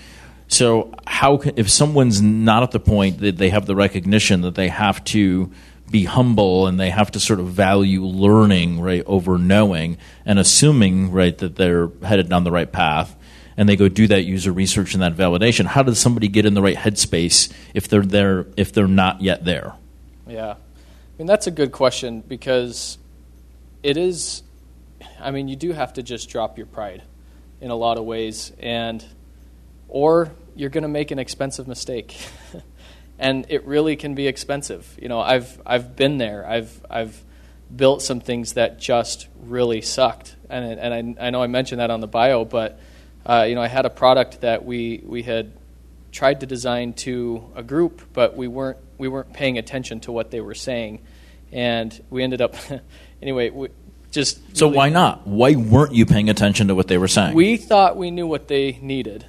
So 0.48 0.94
how 1.06 1.38
can, 1.38 1.54
if 1.56 1.68
someone's 1.70 2.22
not 2.22 2.62
at 2.62 2.70
the 2.70 2.80
point 2.80 3.18
that 3.18 3.36
they 3.36 3.50
have 3.50 3.66
the 3.66 3.74
recognition 3.74 4.42
that 4.42 4.54
they 4.54 4.68
have 4.68 5.02
to 5.06 5.50
be 5.90 6.04
humble 6.04 6.66
and 6.66 6.78
they 6.80 6.90
have 6.90 7.10
to 7.12 7.20
sort 7.20 7.40
of 7.40 7.48
value 7.48 8.04
learning 8.04 8.80
right 8.80 9.02
over 9.06 9.38
knowing 9.38 9.98
and 10.24 10.38
assuming 10.38 11.12
right 11.12 11.36
that 11.38 11.56
they're 11.56 11.88
headed 12.02 12.28
down 12.28 12.44
the 12.44 12.50
right 12.50 12.70
path. 12.70 13.14
And 13.58 13.66
they 13.68 13.76
go 13.76 13.88
do 13.88 14.06
that 14.08 14.24
user 14.24 14.52
research 14.52 14.92
and 14.92 15.02
that 15.02 15.16
validation. 15.16 15.64
How 15.64 15.82
does 15.82 15.98
somebody 15.98 16.28
get 16.28 16.44
in 16.44 16.52
the 16.52 16.60
right 16.60 16.76
headspace 16.76 17.50
if 17.72 17.88
they're 17.88 18.02
there 18.02 18.46
if 18.56 18.72
they're 18.72 18.86
not 18.86 19.22
yet 19.22 19.46
there? 19.46 19.74
Yeah. 20.26 20.50
I 20.50 21.18
mean 21.18 21.26
that's 21.26 21.46
a 21.46 21.50
good 21.50 21.72
question 21.72 22.20
because 22.20 22.98
it 23.82 23.96
is 23.96 24.42
i 25.20 25.30
mean 25.30 25.48
you 25.48 25.56
do 25.56 25.72
have 25.72 25.92
to 25.92 26.02
just 26.02 26.28
drop 26.28 26.58
your 26.58 26.66
pride 26.66 27.02
in 27.60 27.70
a 27.70 27.74
lot 27.74 27.98
of 27.98 28.04
ways 28.04 28.52
and 28.58 29.04
or 29.88 30.32
you're 30.54 30.70
going 30.70 30.82
to 30.82 30.88
make 30.88 31.10
an 31.10 31.18
expensive 31.18 31.68
mistake 31.68 32.16
and 33.18 33.46
it 33.48 33.64
really 33.66 33.96
can 33.96 34.14
be 34.14 34.26
expensive. 34.26 34.96
You 35.00 35.08
know, 35.08 35.20
I've 35.20 35.60
I've 35.64 35.96
been 35.96 36.18
there. 36.18 36.46
I've 36.46 36.84
I've 36.90 37.22
built 37.74 38.02
some 38.02 38.20
things 38.20 38.54
that 38.54 38.78
just 38.78 39.28
really 39.42 39.80
sucked, 39.80 40.36
and 40.48 40.78
and 40.78 41.18
I, 41.18 41.26
I 41.26 41.30
know 41.30 41.42
I 41.42 41.46
mentioned 41.46 41.80
that 41.80 41.90
on 41.90 42.00
the 42.00 42.06
bio, 42.06 42.44
but 42.44 42.78
uh, 43.24 43.46
you 43.48 43.54
know, 43.54 43.62
I 43.62 43.68
had 43.68 43.86
a 43.86 43.90
product 43.90 44.42
that 44.42 44.64
we 44.64 45.02
we 45.04 45.22
had 45.22 45.52
tried 46.12 46.40
to 46.40 46.46
design 46.46 46.92
to 46.94 47.50
a 47.54 47.62
group, 47.62 48.02
but 48.12 48.36
we 48.36 48.48
weren't 48.48 48.78
we 48.98 49.08
weren't 49.08 49.32
paying 49.32 49.58
attention 49.58 50.00
to 50.00 50.12
what 50.12 50.30
they 50.30 50.40
were 50.40 50.54
saying, 50.54 51.00
and 51.52 52.02
we 52.10 52.22
ended 52.22 52.40
up 52.40 52.54
anyway. 53.22 53.50
We, 53.50 53.68
just 54.12 54.56
so 54.56 54.66
really, 54.66 54.76
why 54.78 54.88
not? 54.88 55.26
Why 55.26 55.56
weren't 55.56 55.92
you 55.92 56.06
paying 56.06 56.30
attention 56.30 56.68
to 56.68 56.74
what 56.74 56.88
they 56.88 56.96
were 56.96 57.08
saying? 57.08 57.34
We 57.34 57.56
thought 57.56 57.96
we 57.96 58.10
knew 58.10 58.26
what 58.26 58.48
they 58.48 58.78
needed, 58.80 59.26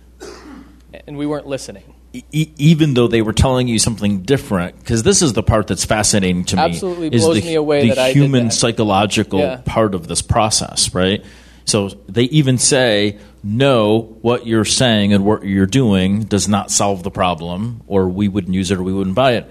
and 1.07 1.17
we 1.17 1.25
weren't 1.25 1.47
listening 1.47 1.95
e- 2.31 2.51
even 2.57 2.93
though 2.93 3.07
they 3.07 3.21
were 3.21 3.33
telling 3.33 3.67
you 3.67 3.79
something 3.79 4.21
different, 4.21 4.77
because 4.79 5.03
this 5.03 5.21
is 5.21 5.33
the 5.33 5.43
part 5.43 5.67
that's 5.67 5.85
fascinating 5.85 6.45
to 6.45 6.55
me. 6.55 6.61
Absolutely 6.61 7.07
is 7.07 7.23
blows 7.23 7.41
the, 7.41 7.47
me 7.47 7.55
away 7.55 7.89
the 7.89 8.07
human 8.09 8.51
psychological 8.51 9.39
yeah. 9.39 9.61
part 9.65 9.95
of 9.95 10.07
this 10.07 10.21
process, 10.21 10.93
right? 10.93 11.23
So 11.65 11.89
they 12.07 12.23
even 12.23 12.57
say, 12.57 13.17
no, 13.43 14.17
what 14.21 14.47
you're 14.47 14.65
saying 14.65 15.11
and 15.13 15.25
what 15.25 15.43
you're 15.43 15.65
doing 15.65 16.21
does 16.21 16.47
not 16.47 16.71
solve 16.71 17.03
the 17.03 17.11
problem, 17.11 17.81
or 17.87 18.07
we 18.07 18.27
wouldn't 18.29 18.53
use 18.53 18.71
it 18.71 18.77
or 18.77 18.83
we 18.83 18.93
wouldn't 18.93 19.15
buy 19.15 19.33
it. 19.33 19.49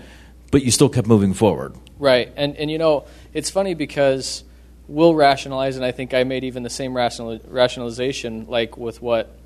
But 0.50 0.64
you 0.64 0.70
still 0.70 0.88
kept 0.88 1.06
moving 1.06 1.34
forward. 1.34 1.74
Right. 1.98 2.32
And, 2.36 2.56
and 2.56 2.70
you 2.70 2.78
know, 2.78 3.04
it's 3.34 3.50
funny 3.50 3.74
because 3.74 4.44
we'll 4.88 5.14
rationalize, 5.14 5.76
and 5.76 5.84
I 5.84 5.92
think 5.92 6.14
I 6.14 6.24
made 6.24 6.44
even 6.44 6.62
the 6.62 6.70
same 6.70 6.96
rational, 6.96 7.38
rationalization, 7.48 8.46
like 8.48 8.78
with 8.78 9.02
what 9.02 9.36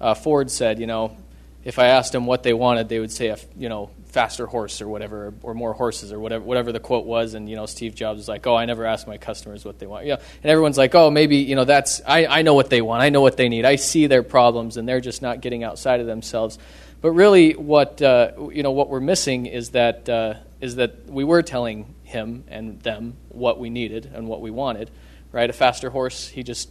uh, 0.00 0.14
Ford 0.14 0.50
said, 0.50 0.78
you 0.78 0.86
know, 0.86 1.16
if 1.64 1.78
I 1.78 1.88
asked 1.88 2.12
them 2.12 2.26
what 2.26 2.42
they 2.42 2.54
wanted, 2.54 2.88
they 2.88 2.98
would 2.98 3.12
say 3.12 3.28
a 3.28 3.38
you 3.56 3.68
know 3.68 3.90
faster 4.06 4.46
horse 4.46 4.80
or 4.80 4.88
whatever, 4.88 5.34
or 5.42 5.54
more 5.54 5.72
horses 5.72 6.12
or 6.12 6.18
whatever 6.18 6.44
whatever 6.44 6.72
the 6.72 6.80
quote 6.80 7.04
was. 7.04 7.34
And 7.34 7.48
you 7.48 7.56
know 7.56 7.66
Steve 7.66 7.94
Jobs 7.94 8.18
was 8.18 8.28
like, 8.28 8.46
"Oh, 8.46 8.54
I 8.54 8.64
never 8.64 8.86
ask 8.86 9.06
my 9.06 9.18
customers 9.18 9.64
what 9.64 9.78
they 9.78 9.86
want." 9.86 10.06
Yeah, 10.06 10.16
and 10.42 10.50
everyone's 10.50 10.78
like, 10.78 10.94
"Oh, 10.94 11.10
maybe 11.10 11.36
you 11.36 11.56
know 11.56 11.64
that's 11.64 12.00
I, 12.06 12.26
I 12.26 12.42
know 12.42 12.54
what 12.54 12.70
they 12.70 12.80
want. 12.80 13.02
I 13.02 13.10
know 13.10 13.20
what 13.20 13.36
they 13.36 13.48
need. 13.48 13.64
I 13.64 13.76
see 13.76 14.06
their 14.06 14.22
problems, 14.22 14.76
and 14.76 14.88
they're 14.88 15.00
just 15.00 15.22
not 15.22 15.40
getting 15.40 15.62
outside 15.64 16.00
of 16.00 16.06
themselves." 16.06 16.58
But 17.02 17.12
really, 17.12 17.52
what 17.52 18.00
uh, 18.00 18.32
you 18.52 18.62
know 18.62 18.72
what 18.72 18.88
we're 18.88 19.00
missing 19.00 19.46
is 19.46 19.70
that 19.70 20.08
uh, 20.08 20.34
is 20.60 20.76
that 20.76 21.06
we 21.06 21.24
were 21.24 21.42
telling 21.42 21.94
him 22.04 22.44
and 22.48 22.80
them 22.80 23.16
what 23.28 23.58
we 23.58 23.70
needed 23.70 24.10
and 24.12 24.28
what 24.28 24.40
we 24.40 24.50
wanted. 24.50 24.90
Right, 25.32 25.48
a 25.48 25.52
faster 25.52 25.90
horse. 25.90 26.26
He 26.28 26.42
just 26.42 26.70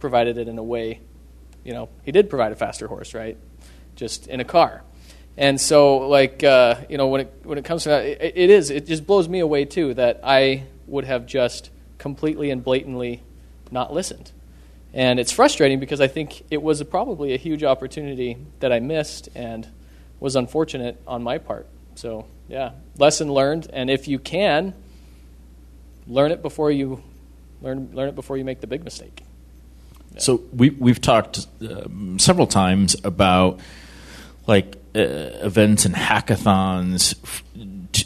provided 0.00 0.36
it 0.36 0.48
in 0.48 0.58
a 0.58 0.64
way. 0.64 1.00
You 1.62 1.74
know, 1.74 1.88
he 2.02 2.10
did 2.10 2.28
provide 2.28 2.50
a 2.50 2.56
faster 2.56 2.88
horse, 2.88 3.14
right? 3.14 3.38
Just 4.00 4.26
in 4.26 4.40
a 4.40 4.44
car. 4.44 4.82
And 5.36 5.60
so, 5.60 6.08
like, 6.08 6.42
uh, 6.42 6.76
you 6.88 6.98
know, 6.98 7.06
when 7.06 7.20
it, 7.20 7.32
when 7.44 7.58
it 7.58 7.64
comes 7.64 7.84
to 7.84 7.90
that, 7.90 8.04
it, 8.04 8.32
it 8.34 8.50
is, 8.50 8.70
it 8.70 8.86
just 8.86 9.06
blows 9.06 9.28
me 9.28 9.38
away, 9.38 9.64
too, 9.66 9.94
that 9.94 10.20
I 10.24 10.64
would 10.86 11.04
have 11.04 11.26
just 11.26 11.70
completely 11.98 12.50
and 12.50 12.64
blatantly 12.64 13.22
not 13.70 13.92
listened. 13.92 14.32
And 14.92 15.20
it's 15.20 15.30
frustrating 15.30 15.78
because 15.78 16.00
I 16.00 16.08
think 16.08 16.44
it 16.50 16.60
was 16.60 16.80
a, 16.80 16.84
probably 16.84 17.32
a 17.32 17.36
huge 17.36 17.62
opportunity 17.62 18.38
that 18.58 18.72
I 18.72 18.80
missed 18.80 19.28
and 19.34 19.68
was 20.18 20.34
unfortunate 20.34 21.00
on 21.06 21.22
my 21.22 21.38
part. 21.38 21.68
So, 21.94 22.26
yeah, 22.48 22.72
lesson 22.98 23.32
learned. 23.32 23.68
And 23.72 23.88
if 23.88 24.08
you 24.08 24.18
can, 24.18 24.74
learn 26.06 26.32
it 26.32 26.42
before 26.42 26.72
you 26.72 27.02
learn, 27.62 27.90
learn 27.92 28.08
it 28.08 28.14
before 28.14 28.36
you 28.36 28.44
make 28.44 28.60
the 28.60 28.66
big 28.66 28.82
mistake. 28.82 29.22
Yeah. 30.12 30.18
So 30.18 30.42
we, 30.52 30.70
we've 30.70 31.00
talked 31.00 31.46
um, 31.60 32.18
several 32.18 32.48
times 32.48 32.96
about 33.04 33.60
like 34.50 34.74
uh, 34.96 35.46
events 35.46 35.84
and 35.84 35.94
hackathons 35.94 37.14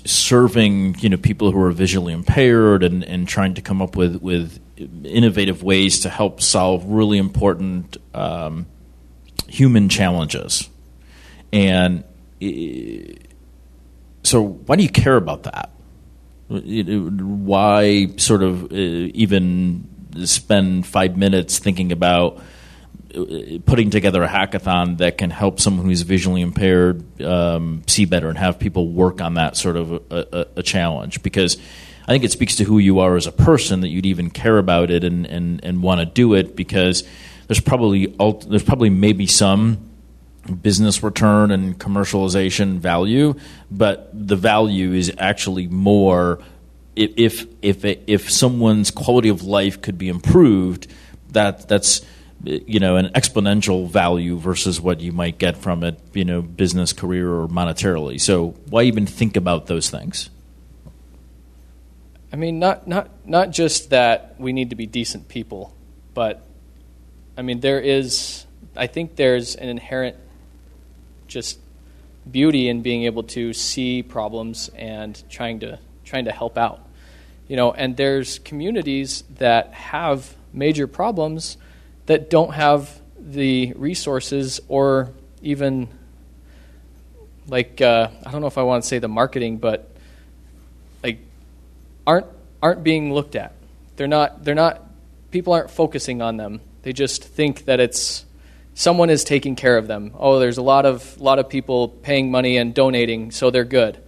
serving 0.07 0.95
you 0.99 1.09
know 1.09 1.17
people 1.17 1.51
who 1.51 1.61
are 1.61 1.71
visually 1.71 2.13
impaired 2.13 2.85
and, 2.85 3.03
and 3.03 3.27
trying 3.27 3.55
to 3.55 3.63
come 3.63 3.81
up 3.81 3.97
with, 3.97 4.17
with 4.17 4.61
innovative 5.05 5.63
ways 5.63 6.01
to 6.01 6.11
help 6.11 6.43
solve 6.43 6.85
really 6.85 7.17
important 7.17 7.97
um, 8.13 8.67
human 9.49 9.89
challenges. 9.89 10.69
And 11.51 12.05
so 14.23 14.43
why 14.43 14.77
do 14.77 14.83
you 14.83 14.91
care 14.91 15.17
about 15.17 15.45
that? 15.45 15.71
Why 16.49 18.09
sort 18.19 18.43
of 18.43 18.65
uh, 18.65 18.67
even 18.75 19.89
spend 20.27 20.87
five 20.87 21.17
minutes 21.17 21.59
thinking 21.59 21.91
about 21.91 22.43
putting 23.65 23.91
together 23.91 24.23
a 24.23 24.29
hackathon 24.29 24.99
that 24.99 25.19
can 25.19 25.31
help 25.31 25.61
someone 25.61 25.87
who's 25.87 26.03
visually 26.03 26.41
impaired 26.41 27.21
um, 27.23 27.83
see 27.87 28.05
better 28.05 28.29
and 28.29 28.39
have 28.39 28.59
people 28.59 28.89
work 28.89 29.21
on 29.21 29.35
that 29.35 29.57
sort 29.57 29.77
of 29.77 29.93
a, 29.93 30.01
a, 30.11 30.47
a, 30.57 30.63
challenge 30.63 31.23
because 31.23 31.57
I 32.07 32.13
think 32.13 32.25
it 32.25 32.33
speaks 32.33 32.57
to 32.57 32.65
who 32.65 32.79
you 32.79 33.01
are 33.01 33.17
as 33.17 33.27
a 33.27 33.33
person 33.33 33.81
that 33.81 33.89
you'd 33.89 34.07
even 34.07 34.31
care 34.31 34.59
about 34.59 34.91
it 34.91 35.05
and, 35.05 35.27
and, 35.27 35.65
and 35.65 35.83
want 35.83 36.01
to 36.01 36.07
do 36.07 36.35
it 36.35 36.57
because 36.57 37.05
there's 37.47 37.61
probably 37.61 38.07
there's 38.47 38.65
probably 38.65 38.91
maybe 38.91 39.27
some 39.27 39.91
business 40.63 41.03
return 41.03 41.51
and 41.51 41.79
commercialization 41.79 42.79
value, 42.79 43.35
but 43.71 44.11
the 44.13 44.37
value 44.37 44.93
is 44.93 45.13
actually 45.19 45.67
more 45.69 46.41
if 46.97 47.13
if 47.17 47.47
if, 47.85 48.03
if 48.07 48.31
someone's 48.31 48.91
quality 48.91 49.29
of 49.29 49.43
life 49.43 49.81
could 49.81 49.99
be 49.99 50.09
improved. 50.09 50.87
That 51.31 51.69
that's 51.69 52.03
you 52.47 52.81
know 52.81 52.97
an 52.97 53.07
exponential 53.15 53.89
value 53.89 54.37
versus 54.39 54.81
what 54.81 55.01
you 55.01 55.13
might 55.13 55.39
get 55.39 55.57
from 55.57 55.83
it 55.83 55.99
you 56.13 56.25
know 56.25 56.43
business 56.43 56.93
career 56.93 57.33
or 57.33 57.49
monetarily. 57.49 58.21
So 58.21 58.51
why 58.69 58.83
even 58.85 59.07
think 59.07 59.37
about 59.37 59.67
those 59.67 59.91
things? 59.91 60.31
I 62.33 62.37
mean 62.37 62.59
not 62.59 62.87
not 62.87 63.09
not 63.27 63.51
just 63.51 63.91
that 63.91 64.35
we 64.39 64.53
need 64.53 64.71
to 64.71 64.77
be 64.77 64.87
decent 64.87 65.29
people 65.29 65.75
but 66.15 66.47
i 67.37 67.43
mean 67.43 67.61
there 67.61 67.81
is 67.81 68.47
i 68.77 68.87
think 68.87 69.17
there's 69.17 69.55
an 69.55 69.69
inherent 69.69 70.17
just 71.29 71.59
beauty 72.31 72.69
in 72.69 72.83
being 72.83 73.05
able 73.05 73.23
to 73.23 73.53
see 73.53 74.03
problems 74.03 74.71
and 74.77 75.23
trying 75.29 75.61
to 75.61 75.79
trying 76.05 76.25
to 76.27 76.33
help 76.33 76.57
out. 76.57 76.81
You 77.49 77.57
know 77.57 77.73
and 77.73 77.97
there's 77.97 78.39
communities 78.39 79.25
that 79.37 79.73
have 79.75 80.35
major 80.53 80.87
problems 80.87 81.57
that 82.07 82.31
don't 82.31 82.53
have 82.53 83.01
the 83.19 83.73
resources 83.77 84.61
or 84.69 85.11
even 85.43 85.89
like 87.49 87.81
uh, 87.81 88.09
I 88.25 88.31
don't 88.31 88.41
know 88.41 88.47
if 88.47 88.59
I 88.59 88.63
want 88.63 88.83
to 88.83 88.89
say 88.89 88.99
the 88.99 89.09
marketing, 89.09 89.59
but 89.59 89.91
like 91.03 91.19
aren't 92.07 92.27
aren't 92.63 92.83
being 92.83 93.13
looked 93.13 93.37
at. 93.37 93.55
They're 93.97 94.07
not 94.07 94.45
they're 94.45 94.55
not 94.55 94.83
people 95.31 95.53
aren't 95.53 95.71
focusing 95.71 96.23
on 96.23 96.37
them. 96.37 96.61
They 96.83 96.93
just 96.93 97.25
think 97.25 97.67
that 97.67 97.81
it's 97.81 98.25
someone 98.75 99.11
is 99.11 99.25
taking 99.25 99.57
care 99.57 99.77
of 99.77 99.87
them. 99.87 100.13
Oh, 100.19 100.39
there's 100.39 100.59
a 100.59 100.63
lot 100.63 100.87
of 100.87 101.21
lot 101.21 101.39
of 101.39 101.49
people 101.49 101.89
paying 101.89 102.31
money 102.31 102.57
and 102.57 102.75
donating, 102.75 103.31
so 103.31 103.51
they're 103.51 103.65
good. 103.65 103.99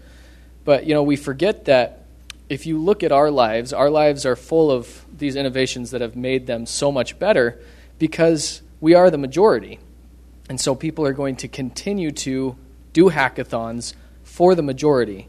But 0.65 0.87
you 0.87 0.95
know, 0.95 1.03
we 1.03 1.17
forget 1.17 1.67
that 1.67 2.05
if 2.49 2.67
you 2.67 2.79
look 2.79 3.03
at 3.03 3.13
our 3.13 3.31
lives, 3.31 3.73
our 3.73 3.91
lives 3.91 4.25
are 4.25 4.37
full 4.37 4.71
of 4.71 5.05
these 5.17 5.37
innovations 5.37 5.91
that 5.91 6.01
have 6.01 6.17
made 6.17 6.47
them 6.47 6.67
so 6.67 6.93
much 6.93 7.19
better 7.19 7.61
because 7.99 8.63
we 8.81 8.95
are 8.95 9.11
the 9.11 9.19
majority. 9.19 9.79
And 10.49 10.61
so 10.61 10.75
people 10.75 11.07
are 11.07 11.13
going 11.13 11.37
to 11.37 11.49
continue 11.49 12.11
to 12.13 12.57
do 12.93 13.11
hackathons 13.11 13.95
for 14.23 14.55
the 14.55 14.63
majority. 14.63 15.29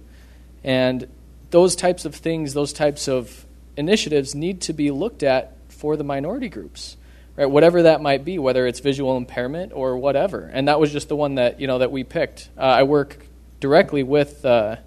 And 0.63 1.07
those 1.49 1.75
types 1.75 2.05
of 2.05 2.15
things, 2.15 2.53
those 2.53 2.73
types 2.73 3.07
of 3.07 3.45
initiatives 3.77 4.35
need 4.35 4.61
to 4.61 4.73
be 4.73 4.91
looked 4.91 5.23
at 5.23 5.55
for 5.69 5.95
the 5.95 6.03
minority 6.03 6.49
groups, 6.49 6.97
right? 7.35 7.45
Whatever 7.45 7.83
that 7.83 8.01
might 8.01 8.25
be, 8.25 8.39
whether 8.39 8.67
it's 8.67 8.79
visual 8.79 9.15
impairment 9.15 9.71
or 9.73 9.97
whatever. 9.97 10.49
And 10.51 10.67
that 10.67 10.79
was 10.79 10.91
just 10.91 11.07
the 11.07 11.15
one 11.15 11.35
that 11.35 11.61
you 11.61 11.67
know 11.67 11.79
that 11.79 11.91
we 11.91 12.03
picked. 12.03 12.49
Uh, 12.57 12.61
I 12.61 12.83
work 12.83 13.25
directly 13.59 14.03
with 14.03 14.43
uh, 14.43 14.77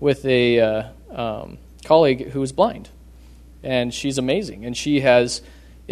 with 0.00 0.24
a 0.24 0.60
uh, 0.60 0.82
um, 1.10 1.58
colleague 1.84 2.30
who 2.30 2.42
is 2.42 2.52
blind, 2.52 2.88
and 3.62 3.92
she's 3.92 4.18
amazing, 4.18 4.64
and 4.64 4.76
she 4.76 5.00
has. 5.00 5.42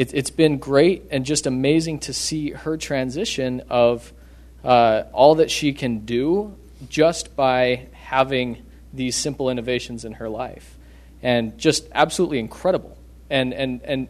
It, 0.01 0.15
it's 0.15 0.31
been 0.31 0.57
great 0.57 1.09
and 1.11 1.27
just 1.27 1.47
amazing 1.47 1.99
to 2.01 2.15
see 2.15 2.53
her 2.53 2.79
transition 2.79 3.63
of 3.69 4.15
uh, 4.65 5.03
all 5.13 5.35
that 5.35 5.51
she 5.51 5.75
can 5.75 6.07
do 6.07 6.57
just 6.89 7.37
by 7.37 7.89
having 7.93 8.63
these 8.95 9.15
simple 9.15 9.51
innovations 9.51 10.07
in 10.07 10.15
her 10.15 10.31
life, 10.31 10.79
and 11.23 11.59
just 11.59 11.87
absolutely 11.93 12.39
incredible. 12.39 12.97
And 13.29 13.53
and 13.53 13.83
and 13.85 14.09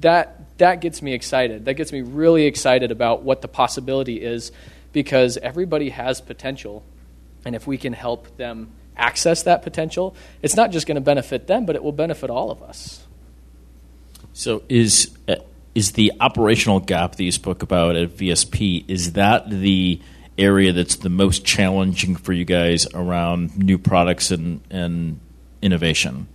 that 0.00 0.58
that 0.58 0.80
gets 0.80 1.02
me 1.02 1.14
excited. 1.14 1.66
That 1.66 1.74
gets 1.74 1.92
me 1.92 2.00
really 2.00 2.46
excited 2.46 2.90
about 2.90 3.22
what 3.22 3.40
the 3.40 3.48
possibility 3.48 4.20
is, 4.20 4.50
because 4.92 5.36
everybody 5.36 5.90
has 5.90 6.20
potential, 6.20 6.82
and 7.44 7.54
if 7.54 7.64
we 7.64 7.78
can 7.78 7.92
help 7.92 8.36
them 8.38 8.72
access 8.96 9.44
that 9.44 9.62
potential, 9.62 10.16
it's 10.42 10.56
not 10.56 10.72
just 10.72 10.88
going 10.88 10.96
to 10.96 11.00
benefit 11.00 11.46
them, 11.46 11.64
but 11.64 11.76
it 11.76 11.84
will 11.84 11.92
benefit 11.92 12.28
all 12.28 12.50
of 12.50 12.60
us. 12.60 13.06
So 14.38 14.62
is 14.68 15.10
uh, 15.26 15.34
is 15.74 15.92
the 15.92 16.12
operational 16.20 16.78
gap 16.78 17.16
that 17.16 17.24
you 17.24 17.32
spoke 17.32 17.64
about 17.64 17.96
at 17.96 18.10
VSP 18.10 18.84
is 18.86 19.14
that 19.14 19.50
the 19.50 20.00
area 20.38 20.72
that's 20.72 20.94
the 20.94 21.08
most 21.08 21.44
challenging 21.44 22.14
for 22.14 22.32
you 22.32 22.44
guys 22.44 22.86
around 22.94 23.58
new 23.58 23.78
products 23.78 24.30
and, 24.30 24.60
and 24.70 25.18
innovation? 25.60 26.28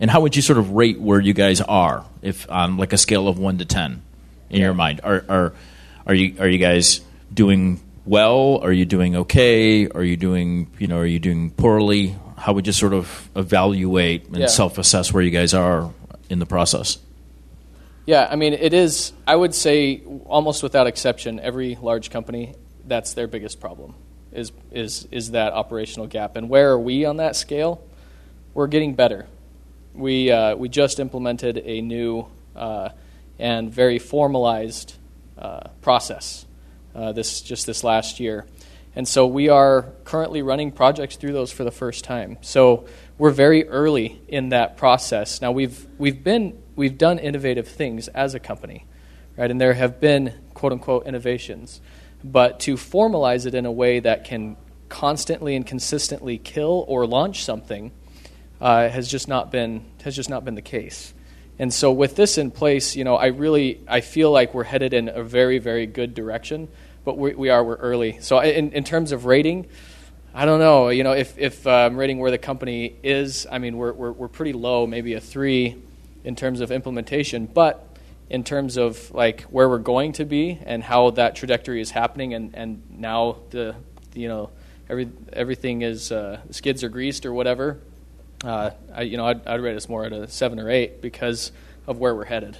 And 0.00 0.10
how 0.10 0.22
would 0.22 0.34
you 0.34 0.40
sort 0.40 0.58
of 0.58 0.70
rate 0.70 0.98
where 0.98 1.20
you 1.20 1.34
guys 1.34 1.60
are, 1.60 2.06
if 2.22 2.50
on 2.50 2.78
like 2.78 2.94
a 2.94 2.98
scale 2.98 3.28
of 3.28 3.38
one 3.38 3.58
to 3.58 3.66
ten, 3.66 4.00
in 4.48 4.60
yeah. 4.60 4.64
your 4.64 4.74
mind? 4.74 5.02
Are 5.04 5.26
are 5.28 5.52
are 6.06 6.14
you 6.14 6.36
are 6.40 6.48
you 6.48 6.58
guys 6.58 7.02
doing 7.34 7.82
well? 8.06 8.60
Are 8.62 8.72
you 8.72 8.86
doing 8.86 9.14
okay? 9.14 9.88
Are 9.88 10.02
you 10.02 10.16
doing 10.16 10.70
you 10.78 10.86
know 10.86 11.00
Are 11.00 11.06
you 11.06 11.20
doing 11.20 11.50
poorly? 11.50 12.16
How 12.38 12.54
would 12.54 12.66
you 12.66 12.72
sort 12.72 12.94
of 12.94 13.28
evaluate 13.36 14.28
and 14.28 14.38
yeah. 14.38 14.46
self 14.46 14.78
assess 14.78 15.12
where 15.12 15.22
you 15.22 15.30
guys 15.30 15.52
are 15.52 15.92
in 16.34 16.38
the 16.40 16.46
process? 16.46 16.98
Yeah, 18.04 18.28
I 18.30 18.36
mean, 18.36 18.52
it 18.52 18.74
is. 18.74 19.14
I 19.26 19.34
would 19.34 19.54
say 19.54 20.02
almost 20.26 20.62
without 20.62 20.86
exception, 20.86 21.40
every 21.40 21.78
large 21.80 22.10
company 22.10 22.54
that's 22.86 23.14
their 23.14 23.26
biggest 23.26 23.60
problem 23.60 23.94
is 24.30 24.52
is 24.70 25.08
is 25.10 25.30
that 25.30 25.54
operational 25.54 26.06
gap. 26.06 26.36
And 26.36 26.50
where 26.50 26.72
are 26.72 26.78
we 26.78 27.06
on 27.06 27.16
that 27.16 27.36
scale? 27.36 27.82
We're 28.52 28.66
getting 28.66 28.94
better. 28.94 29.26
We 29.94 30.30
uh, 30.30 30.56
we 30.56 30.68
just 30.68 31.00
implemented 31.00 31.62
a 31.64 31.80
new 31.80 32.26
uh, 32.54 32.90
and 33.38 33.72
very 33.72 33.98
formalized 33.98 34.94
uh, 35.38 35.68
process 35.80 36.44
uh, 36.94 37.12
this 37.12 37.40
just 37.40 37.64
this 37.64 37.82
last 37.84 38.20
year, 38.20 38.44
and 38.94 39.08
so 39.08 39.26
we 39.26 39.48
are 39.48 39.92
currently 40.04 40.42
running 40.42 40.72
projects 40.72 41.16
through 41.16 41.32
those 41.32 41.50
for 41.50 41.64
the 41.64 41.70
first 41.70 42.04
time. 42.04 42.36
So 42.42 42.86
we're 43.18 43.30
very 43.30 43.68
early 43.68 44.20
in 44.28 44.50
that 44.50 44.76
process. 44.76 45.40
Now 45.40 45.52
we've 45.52 45.86
we've 45.98 46.22
been 46.22 46.60
we've 46.76 46.98
done 46.98 47.18
innovative 47.18 47.68
things 47.68 48.08
as 48.08 48.34
a 48.34 48.40
company, 48.40 48.86
right? 49.36 49.50
And 49.50 49.60
there 49.60 49.74
have 49.74 50.00
been 50.00 50.34
quote 50.54 50.72
unquote 50.72 51.06
innovations 51.06 51.80
but 52.24 52.60
to 52.60 52.74
formalize 52.74 53.44
it 53.44 53.54
in 53.54 53.66
a 53.66 53.70
way 53.70 54.00
that 54.00 54.24
can 54.24 54.56
constantly 54.88 55.54
and 55.54 55.66
consistently 55.66 56.38
kill 56.38 56.84
or 56.88 57.06
launch 57.06 57.44
something 57.44 57.92
uh, 58.60 58.88
has 58.88 59.08
just 59.08 59.28
not 59.28 59.52
been 59.52 59.84
has 60.02 60.16
just 60.16 60.30
not 60.30 60.44
been 60.44 60.54
the 60.54 60.62
case. 60.62 61.12
And 61.58 61.72
so 61.72 61.92
with 61.92 62.16
this 62.16 62.38
in 62.38 62.50
place, 62.50 62.96
you 62.96 63.04
know, 63.04 63.14
I 63.14 63.26
really 63.26 63.80
I 63.86 64.00
feel 64.00 64.30
like 64.30 64.54
we're 64.54 64.64
headed 64.64 64.94
in 64.94 65.08
a 65.08 65.22
very 65.22 65.58
very 65.58 65.86
good 65.86 66.14
direction, 66.14 66.68
but 67.04 67.18
we, 67.18 67.34
we 67.34 67.50
are 67.50 67.62
we're 67.62 67.76
early. 67.76 68.18
So 68.20 68.40
in, 68.40 68.72
in 68.72 68.84
terms 68.84 69.12
of 69.12 69.26
rating, 69.26 69.66
I 70.34 70.46
don't 70.46 70.58
know. 70.58 70.88
You 70.88 71.04
know, 71.04 71.12
if 71.12 71.38
if 71.38 71.66
I'm 71.66 71.96
rating 71.96 72.18
where 72.18 72.32
the 72.32 72.38
company 72.38 72.96
is, 73.02 73.46
I 73.50 73.58
mean, 73.58 73.76
we're, 73.76 73.92
we're 73.92 74.12
we're 74.12 74.28
pretty 74.28 74.52
low, 74.52 74.86
maybe 74.86 75.14
a 75.14 75.20
three 75.20 75.76
in 76.24 76.34
terms 76.34 76.60
of 76.60 76.72
implementation, 76.72 77.46
but 77.46 77.94
in 78.30 78.44
terms 78.44 78.76
of 78.76 79.10
like 79.12 79.42
where 79.42 79.68
we're 79.68 79.78
going 79.78 80.12
to 80.12 80.24
be 80.24 80.58
and 80.64 80.82
how 80.82 81.10
that 81.10 81.36
trajectory 81.36 81.80
is 81.80 81.90
happening 81.90 82.34
and, 82.34 82.54
and 82.54 82.82
now 82.90 83.36
the 83.50 83.74
you 84.14 84.28
know 84.28 84.50
every 84.88 85.08
everything 85.32 85.82
is 85.82 86.10
uh, 86.10 86.40
skids 86.50 86.82
are 86.82 86.88
greased 86.88 87.26
or 87.26 87.32
whatever 87.32 87.78
uh, 88.44 88.70
I, 88.94 89.02
you 89.02 89.16
know 89.16 89.26
I'd, 89.26 89.46
I'd 89.46 89.60
rate 89.60 89.76
us 89.76 89.88
more 89.88 90.04
at 90.04 90.12
a 90.12 90.28
seven 90.28 90.58
or 90.58 90.70
eight 90.70 91.02
because 91.02 91.52
of 91.86 91.98
where 91.98 92.14
we're 92.14 92.24
headed 92.24 92.58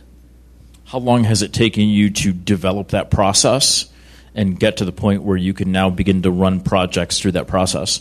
how 0.87 0.99
long 0.99 1.25
has 1.25 1.41
it 1.41 1.53
taken 1.53 1.89
you 1.89 2.11
to 2.11 2.33
develop 2.33 2.89
that 2.89 3.11
process 3.11 3.87
and 4.35 4.59
get 4.59 4.79
to 4.79 4.85
the 4.85 4.93
point 4.93 5.23
where 5.23 5.37
you 5.37 5.55
can 5.55 5.71
now 5.73 5.91
begin 5.91 6.23
to 6.23 6.31
run 6.31 6.61
projects 6.61 7.21
through 7.21 7.33
that 7.33 7.47
process 7.47 8.01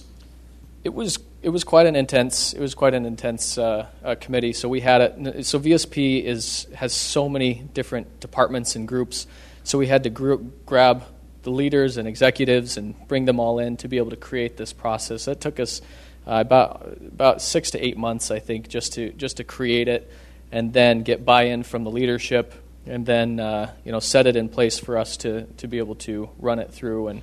it 0.84 0.94
was 0.94 1.20
it 1.42 1.50
was 1.50 1.64
quite 1.64 1.86
an 1.86 1.96
intense 1.96 2.54
it 2.54 2.60
was 2.60 2.76
quite 2.76 2.94
an 2.94 3.06
intense 3.06 3.58
uh, 3.58 3.88
uh, 4.04 4.16
committee. 4.20 4.54
So 4.54 4.70
we 4.70 4.82
had 4.82 5.02
it. 5.02 5.46
So 5.46 5.60
VSP 5.60 6.24
is 6.24 6.68
has 6.76 6.94
so 6.94 7.30
many 7.30 7.56
different 7.74 8.20
departments 8.20 8.76
and 8.76 8.88
groups. 8.88 9.28
So 9.64 9.78
we 9.78 9.88
had 9.88 10.04
to 10.04 10.10
group, 10.10 10.66
grab 10.66 11.04
the 11.44 11.52
leaders 11.52 11.98
and 11.98 12.08
executives 12.08 12.78
and 12.78 12.96
bring 13.08 13.26
them 13.26 13.40
all 13.40 13.60
in 13.60 13.78
to 13.78 13.88
be 13.88 13.98
able 13.98 14.10
to 14.10 14.18
create 14.18 14.58
this 14.58 14.74
process. 14.74 15.26
That 15.26 15.40
took 15.40 15.60
us 15.60 15.82
uh, 16.28 16.40
about 16.42 16.98
about 17.02 17.42
six 17.42 17.72
to 17.72 17.86
eight 17.86 17.98
months, 17.98 18.30
I 18.32 18.40
think, 18.40 18.68
just 18.68 18.94
to 18.94 19.12
just 19.12 19.38
to 19.38 19.44
create 19.44 19.88
it, 19.88 20.12
and 20.52 20.74
then 20.74 21.04
get 21.04 21.24
buy-in 21.24 21.64
from 21.64 21.86
the 21.86 21.92
leadership, 21.92 22.54
and 22.86 23.06
then 23.06 23.40
uh, 23.40 23.74
you 23.84 23.92
know 23.92 24.00
set 24.00 24.28
it 24.28 24.36
in 24.36 24.50
place 24.50 24.80
for 24.80 24.98
us 24.98 25.18
to 25.18 25.44
to 25.58 25.68
be 25.68 25.78
able 25.78 25.96
to 25.96 26.30
run 26.40 26.60
it 26.60 26.72
through 26.72 27.08
and 27.10 27.22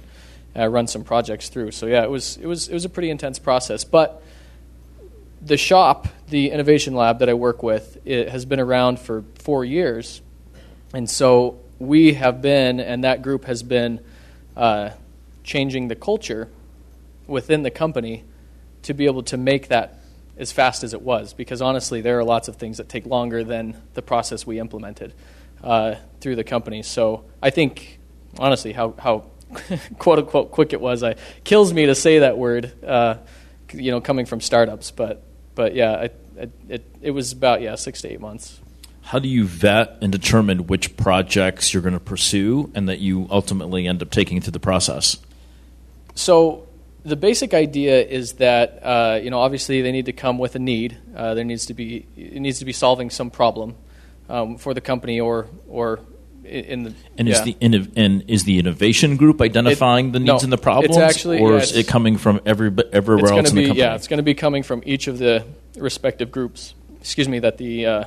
uh, 0.56 0.68
run 0.68 0.86
some 0.86 1.04
projects 1.04 1.48
through. 1.48 1.70
So 1.70 1.86
yeah, 1.86 2.02
it 2.02 2.10
was 2.10 2.36
it 2.38 2.46
was 2.46 2.68
it 2.68 2.74
was 2.74 2.84
a 2.84 2.88
pretty 2.88 3.10
intense 3.10 3.38
process. 3.38 3.84
But 3.84 4.22
the 5.42 5.56
shop, 5.56 6.08
the 6.28 6.50
innovation 6.50 6.94
lab 6.94 7.20
that 7.20 7.28
I 7.28 7.34
work 7.34 7.62
with, 7.62 7.98
it 8.04 8.28
has 8.28 8.44
been 8.44 8.60
around 8.60 8.98
for 8.98 9.24
four 9.36 9.64
years, 9.64 10.20
and 10.92 11.08
so 11.08 11.58
we 11.78 12.14
have 12.14 12.42
been, 12.42 12.78
and 12.80 13.04
that 13.04 13.22
group 13.22 13.44
has 13.46 13.62
been 13.62 14.00
uh, 14.56 14.90
changing 15.44 15.88
the 15.88 15.96
culture 15.96 16.48
within 17.26 17.62
the 17.62 17.70
company 17.70 18.24
to 18.82 18.92
be 18.92 19.06
able 19.06 19.22
to 19.22 19.36
make 19.36 19.68
that 19.68 20.00
as 20.36 20.52
fast 20.52 20.84
as 20.84 20.92
it 20.92 21.00
was. 21.00 21.32
Because 21.32 21.62
honestly, 21.62 22.00
there 22.00 22.18
are 22.18 22.24
lots 22.24 22.48
of 22.48 22.56
things 22.56 22.76
that 22.78 22.88
take 22.88 23.06
longer 23.06 23.44
than 23.44 23.80
the 23.94 24.02
process 24.02 24.46
we 24.46 24.58
implemented 24.58 25.14
uh, 25.62 25.96
through 26.20 26.36
the 26.36 26.44
company. 26.44 26.82
So 26.82 27.24
I 27.42 27.50
think 27.50 27.98
honestly, 28.38 28.72
how 28.72 28.94
how 28.98 29.24
quote 29.98 30.18
unquote 30.18 30.50
quick 30.50 30.72
it 30.72 30.80
was. 30.80 31.02
I 31.02 31.16
kills 31.44 31.72
me 31.72 31.86
to 31.86 31.94
say 31.94 32.20
that 32.20 32.38
word, 32.38 32.72
uh, 32.84 33.16
you 33.72 33.90
know, 33.90 34.00
coming 34.00 34.26
from 34.26 34.40
startups. 34.40 34.90
But 34.90 35.22
but 35.54 35.74
yeah, 35.74 35.92
I, 35.92 36.10
I, 36.40 36.48
it 36.68 36.84
it 37.00 37.10
was 37.10 37.32
about 37.32 37.60
yeah 37.60 37.74
six 37.74 38.02
to 38.02 38.12
eight 38.12 38.20
months. 38.20 38.60
How 39.02 39.18
do 39.18 39.28
you 39.28 39.44
vet 39.44 39.98
and 40.02 40.12
determine 40.12 40.66
which 40.68 40.96
projects 40.96 41.74
you're 41.74 41.82
going 41.82 41.94
to 41.94 42.00
pursue 42.00 42.70
and 42.74 42.88
that 42.88 43.00
you 43.00 43.26
ultimately 43.30 43.88
end 43.88 44.02
up 44.02 44.10
taking 44.10 44.40
through 44.40 44.52
the 44.52 44.60
process? 44.60 45.18
So 46.14 46.68
the 47.04 47.16
basic 47.16 47.54
idea 47.54 48.06
is 48.06 48.34
that 48.34 48.78
uh, 48.84 49.18
you 49.22 49.30
know 49.30 49.40
obviously 49.40 49.82
they 49.82 49.92
need 49.92 50.06
to 50.06 50.12
come 50.12 50.38
with 50.38 50.54
a 50.54 50.60
need. 50.60 50.98
Uh, 51.16 51.34
there 51.34 51.44
needs 51.44 51.66
to 51.66 51.74
be 51.74 52.06
it 52.16 52.40
needs 52.40 52.60
to 52.60 52.64
be 52.64 52.72
solving 52.72 53.10
some 53.10 53.30
problem 53.30 53.74
um, 54.30 54.56
for 54.56 54.72
the 54.72 54.80
company 54.80 55.20
or 55.20 55.48
or 55.68 56.00
in 56.44 56.84
the 56.84 56.94
and 57.18 57.28
yeah. 57.28 57.34
is 57.34 57.42
the 57.42 57.56
and 57.60 58.24
is 58.28 58.44
the 58.44 58.58
innovation 58.58 59.16
group 59.16 59.40
identifying 59.40 60.08
it, 60.08 60.12
the 60.12 60.20
needs 60.20 60.42
no, 60.42 60.44
and 60.44 60.52
the 60.52 60.58
problems, 60.58 60.96
actually, 60.96 61.40
or 61.40 61.52
yeah, 61.52 61.58
is 61.58 61.76
it 61.76 61.86
coming 61.86 62.16
from 62.16 62.40
every 62.46 62.72
everywhere 62.92 63.32
else 63.32 63.50
in 63.50 63.56
be, 63.56 63.62
the 63.62 63.68
company? 63.68 63.80
Yeah, 63.80 63.94
it's 63.94 64.08
going 64.08 64.18
to 64.18 64.24
be 64.24 64.34
coming 64.34 64.62
from 64.62 64.82
each 64.86 65.06
of 65.06 65.18
the 65.18 65.44
respective 65.76 66.30
groups. 66.30 66.74
Excuse 67.00 67.28
me, 67.28 67.40
that 67.40 67.58
the 67.58 67.86
uh, 67.86 68.04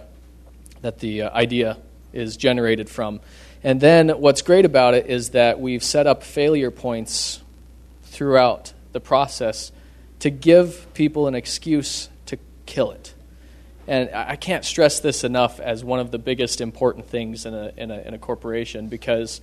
that 0.81 0.99
the 0.99 1.23
uh, 1.23 1.35
idea 1.35 1.77
is 2.11 2.37
generated 2.37 2.89
from, 2.89 3.21
and 3.63 3.79
then 3.79 4.09
what's 4.09 4.41
great 4.41 4.65
about 4.65 4.93
it 4.93 5.07
is 5.07 5.31
that 5.31 5.59
we've 5.59 5.83
set 5.83 6.07
up 6.07 6.23
failure 6.23 6.71
points 6.71 7.41
throughout 8.03 8.73
the 8.91 8.99
process 8.99 9.71
to 10.19 10.29
give 10.29 10.93
people 10.93 11.27
an 11.27 11.35
excuse 11.35 12.09
to 12.27 12.37
kill 12.65 12.91
it. 12.91 13.13
And 13.87 14.09
I 14.13 14.37
can't 14.37 14.63
stress 14.63 15.01
this 15.01 15.23
enough 15.23 15.59
as 15.59 15.83
one 15.83 15.99
of 15.99 16.11
the 16.11 16.19
biggest 16.19 16.61
important 16.61 17.07
things 17.07 17.45
in 17.45 17.53
a, 17.53 17.71
in 17.75 17.91
a, 17.91 17.99
in 17.99 18.13
a 18.13 18.17
corporation 18.17 18.87
because 18.87 19.41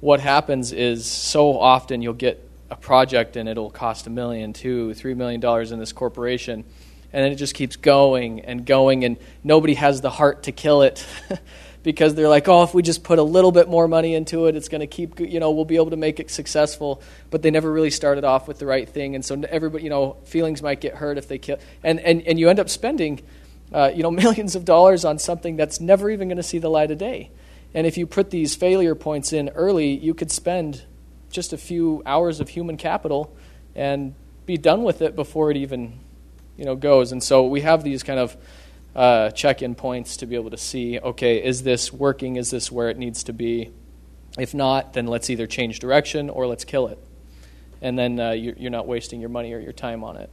what 0.00 0.20
happens 0.20 0.72
is 0.72 1.06
so 1.06 1.58
often 1.58 2.02
you'll 2.02 2.12
get 2.12 2.48
a 2.70 2.76
project 2.76 3.36
and 3.36 3.48
it'll 3.48 3.70
cost 3.70 4.06
a 4.06 4.10
million, 4.10 4.52
two, 4.52 4.94
three 4.94 5.14
million 5.14 5.40
dollars 5.40 5.72
in 5.72 5.78
this 5.78 5.92
corporation, 5.92 6.64
and 7.12 7.24
then 7.24 7.30
it 7.30 7.36
just 7.36 7.54
keeps 7.54 7.76
going 7.76 8.40
and 8.40 8.64
going, 8.64 9.04
and 9.04 9.16
nobody 9.44 9.74
has 9.74 10.00
the 10.00 10.10
heart 10.10 10.44
to 10.44 10.52
kill 10.52 10.82
it 10.82 11.06
because 11.82 12.14
they're 12.14 12.28
like, 12.28 12.48
oh, 12.48 12.62
if 12.62 12.72
we 12.72 12.82
just 12.82 13.04
put 13.04 13.18
a 13.18 13.22
little 13.22 13.52
bit 13.52 13.68
more 13.68 13.86
money 13.86 14.14
into 14.14 14.46
it, 14.46 14.56
it's 14.56 14.68
going 14.68 14.80
to 14.80 14.86
keep, 14.86 15.20
you 15.20 15.38
know, 15.38 15.50
we'll 15.50 15.66
be 15.66 15.76
able 15.76 15.90
to 15.90 15.96
make 15.96 16.18
it 16.18 16.30
successful. 16.30 17.02
But 17.30 17.42
they 17.42 17.50
never 17.50 17.70
really 17.70 17.90
started 17.90 18.24
off 18.24 18.48
with 18.48 18.58
the 18.58 18.66
right 18.66 18.88
thing, 18.88 19.14
and 19.14 19.24
so 19.24 19.40
everybody, 19.48 19.84
you 19.84 19.90
know, 19.90 20.16
feelings 20.24 20.62
might 20.62 20.80
get 20.80 20.94
hurt 20.94 21.18
if 21.18 21.28
they 21.28 21.38
kill, 21.38 21.58
and 21.84 22.00
and 22.00 22.22
and 22.22 22.40
you 22.40 22.48
end 22.48 22.58
up 22.58 22.70
spending 22.70 23.20
uh, 23.72 23.90
you 23.94 24.02
know, 24.02 24.10
millions 24.24 24.54
of 24.54 24.64
dollars 24.64 25.04
on 25.04 25.18
something 25.18 25.56
that's 25.56 25.80
never 25.80 26.10
even 26.10 26.28
going 26.28 26.36
to 26.36 26.42
see 26.42 26.58
the 26.58 26.70
light 26.70 26.90
of 26.90 26.98
day. 26.98 27.30
And 27.74 27.86
if 27.86 27.96
you 27.96 28.06
put 28.06 28.30
these 28.30 28.54
failure 28.54 28.94
points 28.94 29.32
in 29.32 29.48
early, 29.50 29.96
you 29.96 30.14
could 30.14 30.30
spend 30.30 30.84
just 31.30 31.52
a 31.52 31.56
few 31.56 32.02
hours 32.04 32.40
of 32.40 32.50
human 32.50 32.76
capital 32.76 33.34
and 33.74 34.14
be 34.44 34.58
done 34.58 34.82
with 34.82 35.00
it 35.00 35.16
before 35.16 35.50
it 35.50 35.56
even, 35.56 35.98
you 36.56 36.64
know, 36.64 36.76
goes. 36.76 37.12
And 37.12 37.22
so 37.22 37.46
we 37.46 37.62
have 37.62 37.82
these 37.82 38.02
kind 38.02 38.20
of 38.20 38.36
uh, 38.94 39.30
check-in 39.30 39.74
points 39.74 40.18
to 40.18 40.26
be 40.26 40.34
able 40.34 40.50
to 40.50 40.58
see, 40.58 40.98
okay, 40.98 41.42
is 41.42 41.62
this 41.62 41.92
working? 41.92 42.36
Is 42.36 42.50
this 42.50 42.70
where 42.70 42.90
it 42.90 42.98
needs 42.98 43.24
to 43.24 43.32
be? 43.32 43.72
If 44.38 44.54
not, 44.54 44.92
then 44.92 45.06
let's 45.06 45.30
either 45.30 45.46
change 45.46 45.78
direction 45.78 46.28
or 46.28 46.46
let's 46.46 46.64
kill 46.64 46.88
it. 46.88 46.98
And 47.80 47.98
then 47.98 48.20
uh, 48.20 48.30
you're 48.30 48.70
not 48.70 48.86
wasting 48.86 49.20
your 49.20 49.28
money 49.30 49.52
or 49.52 49.58
your 49.58 49.72
time 49.72 50.04
on 50.04 50.16
it. 50.16 50.30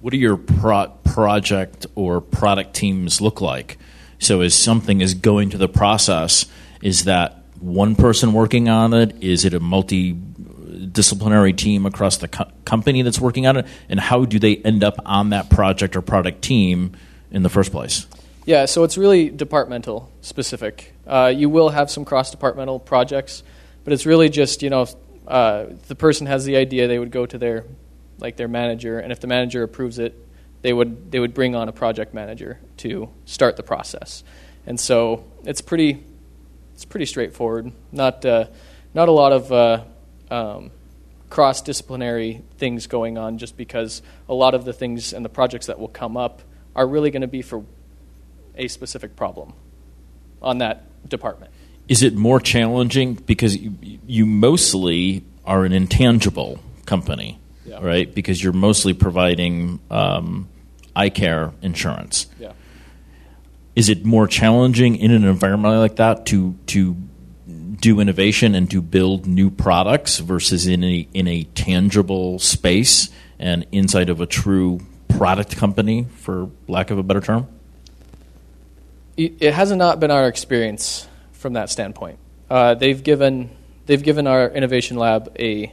What 0.00 0.12
do 0.12 0.16
your 0.16 0.36
pro- 0.36 0.92
project 1.12 1.86
or 1.94 2.20
product 2.20 2.74
teams 2.74 3.20
look 3.20 3.40
like? 3.40 3.78
So, 4.18 4.40
as 4.40 4.54
something 4.54 5.00
is 5.00 5.14
going 5.14 5.50
to 5.50 5.58
the 5.58 5.68
process, 5.68 6.46
is 6.80 7.04
that 7.04 7.42
one 7.60 7.94
person 7.96 8.32
working 8.32 8.68
on 8.68 8.94
it? 8.94 9.22
Is 9.22 9.44
it 9.44 9.52
a 9.54 9.60
multidisciplinary 9.60 11.56
team 11.56 11.86
across 11.86 12.16
the 12.18 12.28
co- 12.28 12.50
company 12.64 13.02
that's 13.02 13.20
working 13.20 13.46
on 13.46 13.58
it? 13.58 13.66
And 13.88 14.00
how 14.00 14.24
do 14.24 14.38
they 14.38 14.56
end 14.56 14.82
up 14.84 14.94
on 15.04 15.30
that 15.30 15.50
project 15.50 15.96
or 15.96 16.02
product 16.02 16.42
team 16.42 16.92
in 17.30 17.42
the 17.42 17.48
first 17.48 17.72
place? 17.72 18.06
Yeah, 18.44 18.64
so 18.64 18.84
it's 18.84 18.98
really 18.98 19.28
departmental 19.28 20.10
specific. 20.20 20.94
Uh, 21.06 21.32
you 21.34 21.48
will 21.48 21.68
have 21.68 21.90
some 21.90 22.04
cross 22.04 22.30
departmental 22.30 22.80
projects, 22.80 23.42
but 23.84 23.92
it's 23.92 24.06
really 24.06 24.28
just, 24.28 24.62
you 24.62 24.70
know, 24.70 24.86
uh, 25.28 25.66
the 25.88 25.94
person 25.94 26.26
has 26.26 26.44
the 26.44 26.56
idea, 26.56 26.88
they 26.88 26.98
would 26.98 27.12
go 27.12 27.26
to 27.26 27.38
their 27.38 27.64
like 28.18 28.36
their 28.36 28.48
manager, 28.48 28.98
and 29.00 29.10
if 29.10 29.20
the 29.20 29.26
manager 29.26 29.62
approves 29.64 29.98
it, 29.98 30.14
they 30.62 30.72
would 30.72 31.10
they 31.10 31.18
would 31.18 31.34
bring 31.34 31.54
on 31.54 31.68
a 31.68 31.72
project 31.72 32.14
manager 32.14 32.58
to 32.78 33.10
start 33.24 33.56
the 33.56 33.62
process. 33.62 34.24
And 34.66 34.78
so 34.78 35.24
it's 35.44 35.60
pretty 35.60 36.02
it's 36.74 36.84
pretty 36.84 37.06
straightforward. 37.06 37.72
Not 37.90 38.24
uh, 38.24 38.46
not 38.94 39.08
a 39.08 39.12
lot 39.12 39.32
of 39.32 39.52
uh, 39.52 39.84
um, 40.30 40.70
cross 41.28 41.60
disciplinary 41.60 42.42
things 42.58 42.86
going 42.86 43.18
on, 43.18 43.38
just 43.38 43.56
because 43.56 44.02
a 44.28 44.34
lot 44.34 44.54
of 44.54 44.64
the 44.64 44.72
things 44.72 45.12
and 45.12 45.24
the 45.24 45.28
projects 45.28 45.66
that 45.66 45.78
will 45.78 45.88
come 45.88 46.16
up 46.16 46.42
are 46.74 46.86
really 46.86 47.10
going 47.10 47.22
to 47.22 47.28
be 47.28 47.42
for 47.42 47.64
a 48.56 48.68
specific 48.68 49.16
problem 49.16 49.52
on 50.40 50.58
that 50.58 51.08
department. 51.08 51.52
Is 51.88 52.02
it 52.02 52.14
more 52.14 52.38
challenging 52.38 53.14
because 53.14 53.56
you, 53.56 53.74
you 54.06 54.24
mostly 54.24 55.24
are 55.44 55.64
an 55.64 55.72
intangible 55.72 56.60
company? 56.86 57.40
yeah. 57.64 57.78
right? 57.80 58.12
Because 58.12 58.42
you're 58.42 58.52
mostly 58.52 58.94
providing 58.94 59.80
um, 59.90 60.48
eye 60.94 61.10
care 61.10 61.52
insurance. 61.62 62.26
Yeah. 62.38 62.52
Is 63.74 63.88
it 63.88 64.04
more 64.04 64.26
challenging 64.26 64.96
in 64.96 65.10
an 65.10 65.24
environment 65.24 65.76
like 65.76 65.96
that 65.96 66.26
to 66.26 66.54
to 66.66 66.96
do 67.80 68.00
innovation 68.00 68.54
and 68.54 68.70
to 68.70 68.80
build 68.80 69.26
new 69.26 69.50
products 69.50 70.18
versus 70.18 70.66
in 70.66 70.84
a 70.84 71.08
in 71.14 71.26
a 71.26 71.44
tangible 71.44 72.38
space 72.38 73.10
and 73.38 73.66
inside 73.72 74.08
of 74.08 74.20
a 74.20 74.26
true 74.26 74.80
product 75.08 75.56
company, 75.56 76.06
for 76.16 76.50
lack 76.68 76.90
of 76.90 76.98
a 76.98 77.02
better 77.02 77.20
term? 77.20 77.48
It 79.16 79.52
has 79.52 79.70
not 79.72 80.00
been 80.00 80.10
our 80.10 80.26
experience 80.26 81.06
from 81.32 81.52
that 81.52 81.68
standpoint. 81.70 82.18
Uh, 82.48 82.74
they've 82.74 83.02
given 83.02 83.50
they've 83.86 84.02
given 84.02 84.26
our 84.26 84.48
innovation 84.48 84.96
lab 84.96 85.34
a 85.38 85.72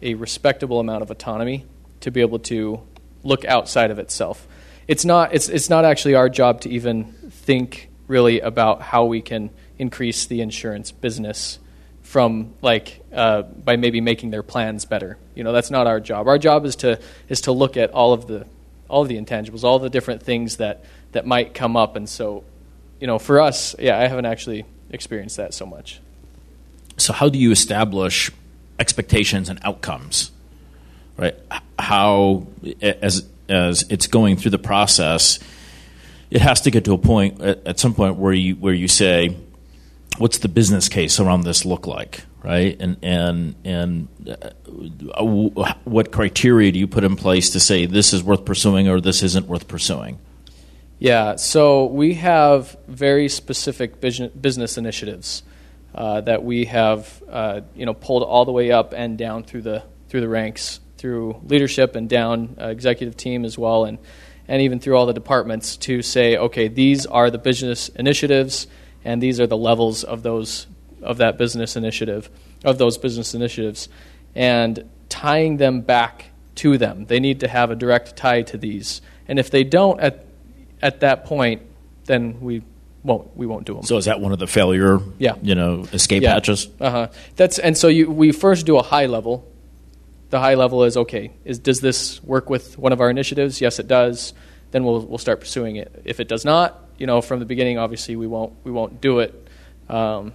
a 0.00 0.14
respectable 0.14 0.80
amount 0.80 1.02
of 1.02 1.10
autonomy 1.10 1.64
to 2.00 2.10
be 2.10 2.20
able 2.20 2.38
to 2.40 2.80
look 3.22 3.44
outside 3.44 3.90
of 3.90 3.98
itself. 3.98 4.46
It's 4.88 5.04
not, 5.04 5.34
it's, 5.34 5.48
it's 5.48 5.70
not 5.70 5.84
actually 5.84 6.14
our 6.14 6.28
job 6.28 6.60
to 6.62 6.70
even 6.70 7.04
think 7.30 7.88
really 8.08 8.40
about 8.40 8.82
how 8.82 9.04
we 9.04 9.22
can 9.22 9.50
increase 9.78 10.26
the 10.26 10.40
insurance 10.40 10.92
business 10.92 11.58
from 12.02 12.52
like 12.60 13.00
uh, 13.12 13.42
by 13.42 13.76
maybe 13.76 14.00
making 14.00 14.30
their 14.30 14.42
plans 14.42 14.84
better. 14.84 15.16
You 15.34 15.44
know, 15.44 15.52
that's 15.52 15.70
not 15.70 15.86
our 15.86 15.98
job. 15.98 16.28
Our 16.28 16.38
job 16.38 16.66
is 16.66 16.76
to 16.76 17.00
is 17.28 17.42
to 17.42 17.52
look 17.52 17.76
at 17.76 17.90
all 17.90 18.12
of 18.12 18.26
the 18.26 18.46
all 18.88 19.02
of 19.02 19.08
the 19.08 19.16
intangibles, 19.16 19.64
all 19.64 19.78
the 19.78 19.88
different 19.88 20.22
things 20.22 20.58
that 20.58 20.84
that 21.12 21.26
might 21.26 21.54
come 21.54 21.76
up. 21.76 21.96
And 21.96 22.08
so, 22.08 22.44
you 23.00 23.06
know, 23.06 23.18
for 23.18 23.40
us, 23.40 23.74
yeah, 23.78 23.98
I 23.98 24.08
haven't 24.08 24.26
actually 24.26 24.66
experienced 24.90 25.38
that 25.38 25.54
so 25.54 25.64
much. 25.64 26.00
So, 26.98 27.12
how 27.14 27.30
do 27.30 27.38
you 27.38 27.50
establish 27.50 28.30
expectations 28.78 29.48
and 29.48 29.58
outcomes, 29.62 30.30
right? 31.16 31.36
How 31.78 32.46
as 32.80 33.26
as 33.48 33.84
it's 33.90 34.06
going 34.06 34.36
through 34.36 34.52
the 34.52 34.58
process, 34.58 35.38
it 36.30 36.40
has 36.40 36.60
to 36.62 36.70
get 36.70 36.84
to 36.86 36.94
a 36.94 36.98
point 36.98 37.40
at, 37.40 37.66
at 37.66 37.78
some 37.78 37.94
point 37.94 38.16
where 38.16 38.32
you 38.32 38.54
where 38.56 38.74
you 38.74 38.88
say, 38.88 39.36
what's 40.18 40.38
the 40.38 40.48
business 40.48 40.88
case 40.88 41.20
around 41.20 41.42
this 41.42 41.64
look 41.64 41.86
like, 41.86 42.24
right? 42.42 42.76
And 42.80 42.96
and 43.02 43.54
and 43.64 44.08
uh, 44.28 45.24
what 45.24 46.12
criteria 46.12 46.72
do 46.72 46.78
you 46.78 46.86
put 46.86 47.04
in 47.04 47.16
place 47.16 47.50
to 47.50 47.60
say 47.60 47.86
this 47.86 48.12
is 48.12 48.22
worth 48.22 48.44
pursuing 48.44 48.88
or 48.88 49.00
this 49.00 49.22
isn't 49.22 49.46
worth 49.46 49.68
pursuing? 49.68 50.18
Yeah, 50.98 51.34
so 51.34 51.86
we 51.86 52.14
have 52.14 52.76
very 52.86 53.28
specific 53.28 54.00
business 54.00 54.78
initiatives 54.78 55.42
uh, 55.94 56.20
that 56.20 56.44
we 56.44 56.66
have 56.66 57.22
uh, 57.28 57.62
you 57.74 57.84
know 57.86 57.94
pulled 57.94 58.22
all 58.22 58.44
the 58.44 58.52
way 58.52 58.70
up 58.70 58.94
and 58.96 59.18
down 59.18 59.42
through 59.42 59.62
the 59.62 59.82
through 60.08 60.20
the 60.20 60.28
ranks, 60.28 60.80
through 61.02 61.40
leadership 61.44 61.96
and 61.96 62.08
down 62.08 62.56
uh, 62.60 62.68
executive 62.68 63.16
team 63.16 63.44
as 63.44 63.58
well, 63.58 63.84
and 63.84 63.98
and 64.46 64.62
even 64.62 64.78
through 64.78 64.96
all 64.96 65.06
the 65.06 65.12
departments 65.12 65.76
to 65.76 66.00
say, 66.00 66.36
okay, 66.36 66.68
these 66.68 67.06
are 67.06 67.28
the 67.28 67.38
business 67.38 67.88
initiatives, 67.88 68.68
and 69.04 69.20
these 69.20 69.40
are 69.40 69.48
the 69.48 69.56
levels 69.56 70.04
of 70.04 70.22
those 70.22 70.68
of 71.02 71.18
that 71.18 71.36
business 71.38 71.74
initiative 71.74 72.30
of 72.64 72.78
those 72.78 72.98
business 72.98 73.34
initiatives, 73.34 73.88
and 74.36 74.88
tying 75.08 75.56
them 75.56 75.80
back 75.80 76.26
to 76.54 76.78
them. 76.78 77.06
They 77.06 77.18
need 77.18 77.40
to 77.40 77.48
have 77.48 77.72
a 77.72 77.74
direct 77.74 78.14
tie 78.14 78.42
to 78.42 78.56
these, 78.56 79.02
and 79.26 79.40
if 79.40 79.50
they 79.50 79.64
don't 79.64 79.98
at 80.00 80.24
at 80.80 81.00
that 81.00 81.24
point, 81.24 81.62
then 82.04 82.40
we 82.40 82.62
won't 83.02 83.36
we 83.36 83.46
won't 83.46 83.66
do 83.66 83.74
them. 83.74 83.82
So 83.82 83.96
is 83.96 84.04
that 84.04 84.20
one 84.20 84.30
of 84.30 84.38
the 84.38 84.46
failure? 84.46 85.00
Yeah. 85.18 85.34
You 85.42 85.56
know, 85.56 85.84
escape 85.92 86.22
yeah. 86.22 86.34
hatches. 86.34 86.68
Uh 86.80 86.90
huh. 86.90 87.08
That's 87.34 87.58
and 87.58 87.76
so 87.76 87.88
you 87.88 88.08
we 88.08 88.30
first 88.30 88.66
do 88.66 88.78
a 88.78 88.82
high 88.84 89.06
level. 89.06 89.48
The 90.32 90.40
high 90.40 90.54
level 90.54 90.84
is 90.84 90.96
okay. 90.96 91.30
Is 91.44 91.58
does 91.58 91.82
this 91.82 92.24
work 92.24 92.48
with 92.48 92.78
one 92.78 92.94
of 92.94 93.02
our 93.02 93.10
initiatives? 93.10 93.60
Yes, 93.60 93.78
it 93.78 93.86
does. 93.86 94.32
Then 94.70 94.82
we'll 94.82 95.04
we'll 95.04 95.18
start 95.18 95.40
pursuing 95.40 95.76
it. 95.76 96.00
If 96.06 96.20
it 96.20 96.26
does 96.26 96.42
not, 96.42 96.88
you 96.96 97.06
know, 97.06 97.20
from 97.20 97.38
the 97.38 97.44
beginning, 97.44 97.76
obviously 97.76 98.16
we 98.16 98.26
won't 98.26 98.54
we 98.64 98.72
won't 98.72 99.02
do 99.02 99.18
it. 99.18 99.46
Um, 99.90 100.32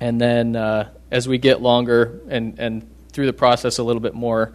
and 0.00 0.18
then 0.18 0.56
uh, 0.56 0.88
as 1.10 1.28
we 1.28 1.36
get 1.36 1.60
longer 1.60 2.18
and 2.30 2.58
and 2.58 2.90
through 3.12 3.26
the 3.26 3.34
process 3.34 3.76
a 3.76 3.82
little 3.82 4.00
bit 4.00 4.14
more, 4.14 4.54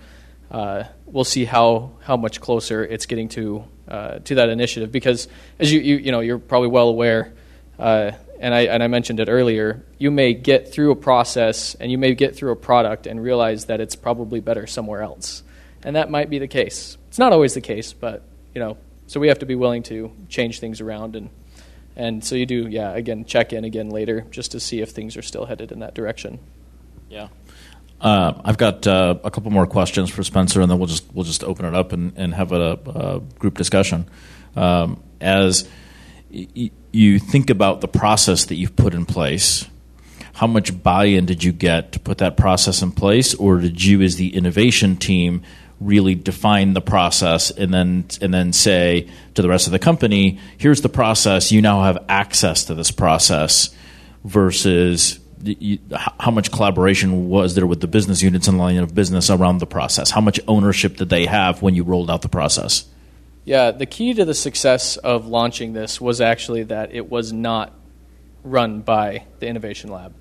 uh, 0.50 0.86
we'll 1.06 1.24
see 1.24 1.46
how 1.46 1.92
how 2.02 2.18
much 2.18 2.42
closer 2.42 2.84
it's 2.84 3.06
getting 3.06 3.30
to 3.30 3.66
uh, 3.88 4.18
to 4.18 4.34
that 4.34 4.50
initiative 4.50 4.92
because 4.92 5.28
as 5.60 5.72
you, 5.72 5.80
you 5.80 5.98
you 5.98 6.12
know 6.12 6.22
you're 6.22 6.40
probably 6.40 6.70
well 6.70 6.90
aware 6.90 7.34
uh, 7.78 8.14
and 8.40 8.54
I 8.54 8.62
and 8.62 8.82
I 8.82 8.88
mentioned 8.88 9.20
it 9.20 9.30
earlier 9.30 9.86
you 9.98 10.12
may 10.12 10.34
get 10.34 10.72
through 10.72 10.92
a 10.92 10.96
process 10.96 11.76
and 11.76 11.92
you 11.92 11.98
may 11.98 12.16
get 12.16 12.36
through 12.36 12.52
a 12.52 12.56
product 12.56 13.06
and 13.06 13.22
realize 13.22 13.66
that 13.66 13.82
it's 13.82 13.96
probably 13.96 14.40
better 14.40 14.66
somewhere 14.66 15.02
else. 15.02 15.44
And 15.84 15.96
that 15.96 16.10
might 16.10 16.30
be 16.30 16.40
the 16.40 16.48
case. 16.48 16.98
It's 17.08 17.20
not 17.20 17.34
always 17.34 17.54
the 17.54 17.62
case 17.62 17.94
but 17.94 18.24
you 18.54 18.60
know 18.60 18.78
so 19.08 19.20
we 19.20 19.28
have 19.28 19.40
to 19.40 19.46
be 19.46 19.56
willing 19.56 19.84
to 19.84 20.12
change 20.30 20.60
things 20.60 20.82
around 20.82 21.16
and 21.16 21.30
and 21.96 22.24
so 22.24 22.36
you 22.36 22.46
do 22.46 22.68
yeah 22.68 22.92
again 22.92 23.26
check 23.26 23.54
in 23.54 23.66
again 23.66 23.90
later 23.90 24.26
just 24.32 24.52
to 24.52 24.60
see 24.60 24.82
if 24.82 24.92
things 24.92 25.18
are 25.18 25.22
still 25.22 25.46
headed 25.46 25.72
in 25.72 25.80
that 25.80 25.94
direction. 25.94 26.40
Yeah. 27.10 27.28
Uh, 28.02 28.40
I've 28.46 28.58
got 28.58 28.88
uh, 28.88 29.16
a 29.24 29.32
couple 29.32 29.52
more 29.52 29.68
questions 29.68 30.10
for 30.10 30.24
Spencer, 30.24 30.62
and 30.62 30.72
then 30.72 30.80
we'll 30.80 30.88
just 30.88 31.04
we'll 31.14 31.26
just 31.26 31.44
open 31.44 31.66
it 31.66 31.76
up 31.76 31.92
and, 31.92 32.14
and 32.16 32.34
have 32.34 32.54
a, 32.54 32.80
a 32.86 33.20
group 33.40 33.58
discussion. 33.58 34.08
Um, 34.56 35.04
as 35.20 35.68
you 36.32 37.20
think 37.20 37.50
about 37.50 37.82
the 37.82 37.88
process 37.88 38.46
that 38.46 38.56
you've 38.56 38.76
put 38.76 38.94
in 38.94 39.06
place, 39.06 39.66
how 40.34 40.48
much 40.48 40.82
buy-in 40.84 41.26
did 41.26 41.44
you 41.44 41.52
get 41.52 41.92
to 41.94 42.00
put 42.00 42.20
that 42.20 42.38
process 42.38 42.82
in 42.82 42.92
place, 42.92 43.34
or 43.34 43.58
did 43.58 43.84
you, 43.84 44.02
as 44.02 44.16
the 44.16 44.36
innovation 44.36 44.96
team, 44.96 45.42
really 45.82 46.14
define 46.14 46.74
the 46.74 46.82
process 46.82 47.52
and 47.52 47.74
then 47.74 48.06
and 48.22 48.34
then 48.34 48.52
say 48.52 49.08
to 49.34 49.42
the 49.42 49.48
rest 49.48 49.66
of 49.66 49.72
the 49.72 49.80
company, 49.80 50.38
"Here's 50.58 50.82
the 50.82 50.90
process. 50.90 51.52
You 51.52 51.62
now 51.62 51.84
have 51.84 52.04
access 52.10 52.66
to 52.66 52.76
this 52.76 52.92
process," 52.92 53.70
versus 54.26 55.20
you, 55.44 55.80
how 55.92 56.32
much 56.32 56.52
collaboration 56.52 57.30
was 57.30 57.56
there 57.56 57.66
with 57.66 57.80
the 57.80 57.88
business 57.88 58.22
units 58.22 58.48
and 58.48 58.58
line 58.58 58.78
of 58.78 58.94
business 58.94 59.30
around 59.30 59.60
the 59.60 59.66
process? 59.66 60.12
How 60.12 60.22
much 60.22 60.40
ownership 60.48 60.98
did 60.98 61.10
they 61.10 61.26
have 61.26 61.62
when 61.62 61.76
you 61.76 61.84
rolled 61.84 62.12
out 62.12 62.22
the 62.22 62.30
process? 62.30 62.84
Yeah, 63.46 63.72
the 63.72 63.86
key 63.86 64.14
to 64.14 64.26
the 64.26 64.34
success 64.34 64.98
of 64.98 65.26
launching 65.26 65.74
this 65.74 66.00
was 66.00 66.22
actually 66.22 66.64
that 66.64 66.94
it 66.94 67.10
was 67.10 67.34
not 67.34 67.74
run 68.44 68.82
by 68.82 69.26
the 69.40 69.48
Innovation 69.48 69.92
Lab. 69.92 70.14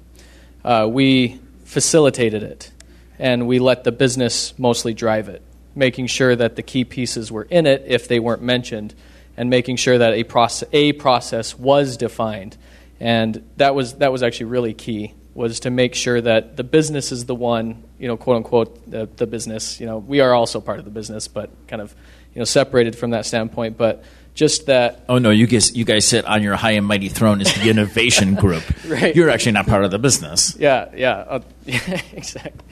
Uh, 0.64 0.88
we 0.90 1.38
facilitated 1.64 2.42
it, 2.42 2.72
and 3.18 3.46
we 3.46 3.58
let 3.58 3.84
the 3.84 3.92
business 3.92 4.58
mostly 4.58 4.94
drive 4.94 5.28
it, 5.28 5.42
making 5.74 6.06
sure 6.06 6.34
that 6.34 6.56
the 6.56 6.62
key 6.62 6.84
pieces 6.84 7.30
were 7.30 7.44
in 7.44 7.66
it 7.66 7.84
if 7.86 8.08
they 8.08 8.18
weren't 8.18 8.42
mentioned, 8.42 8.94
and 9.36 9.50
making 9.50 9.76
sure 9.76 9.98
that 9.98 10.14
a 10.14 10.24
process, 10.24 10.68
a 10.72 10.92
process 10.92 11.58
was 11.58 11.96
defined. 11.96 12.56
And 12.98 13.44
that 13.58 13.74
was, 13.74 13.94
that 13.94 14.10
was 14.10 14.22
actually 14.22 14.46
really 14.46 14.74
key, 14.74 15.14
was 15.34 15.60
to 15.60 15.70
make 15.70 15.94
sure 15.94 16.20
that 16.20 16.56
the 16.56 16.64
business 16.64 17.12
is 17.12 17.26
the 17.26 17.34
one, 17.34 17.84
you 17.98 18.08
know, 18.08 18.16
quote 18.16 18.36
unquote, 18.36 18.90
the, 18.90 19.08
the 19.16 19.26
business. 19.26 19.80
You 19.80 19.86
know, 19.86 19.98
we 19.98 20.20
are 20.20 20.34
also 20.34 20.60
part 20.60 20.78
of 20.78 20.84
the 20.84 20.90
business, 20.90 21.28
but 21.28 21.50
kind 21.68 21.82
of, 21.82 21.94
you 22.38 22.40
know, 22.40 22.44
separated 22.44 22.94
from 22.94 23.10
that 23.10 23.26
standpoint. 23.26 23.76
But 23.76 24.04
just 24.32 24.66
that. 24.66 25.04
Oh 25.08 25.18
no, 25.18 25.30
you 25.30 25.48
guys, 25.48 25.74
you 25.74 25.84
guys 25.84 26.06
sit 26.06 26.24
on 26.24 26.40
your 26.40 26.54
high 26.54 26.72
and 26.72 26.86
mighty 26.86 27.08
throne 27.08 27.40
as 27.40 27.52
the 27.52 27.68
innovation 27.70 28.36
group. 28.36 28.62
right. 28.86 29.14
You're 29.16 29.28
actually 29.28 29.52
not 29.52 29.66
part 29.66 29.84
of 29.84 29.90
the 29.90 29.98
business. 29.98 30.54
Yeah, 30.56 30.88
yeah, 30.94 31.14
uh, 31.16 31.40
yeah 31.66 32.00
exactly. 32.12 32.64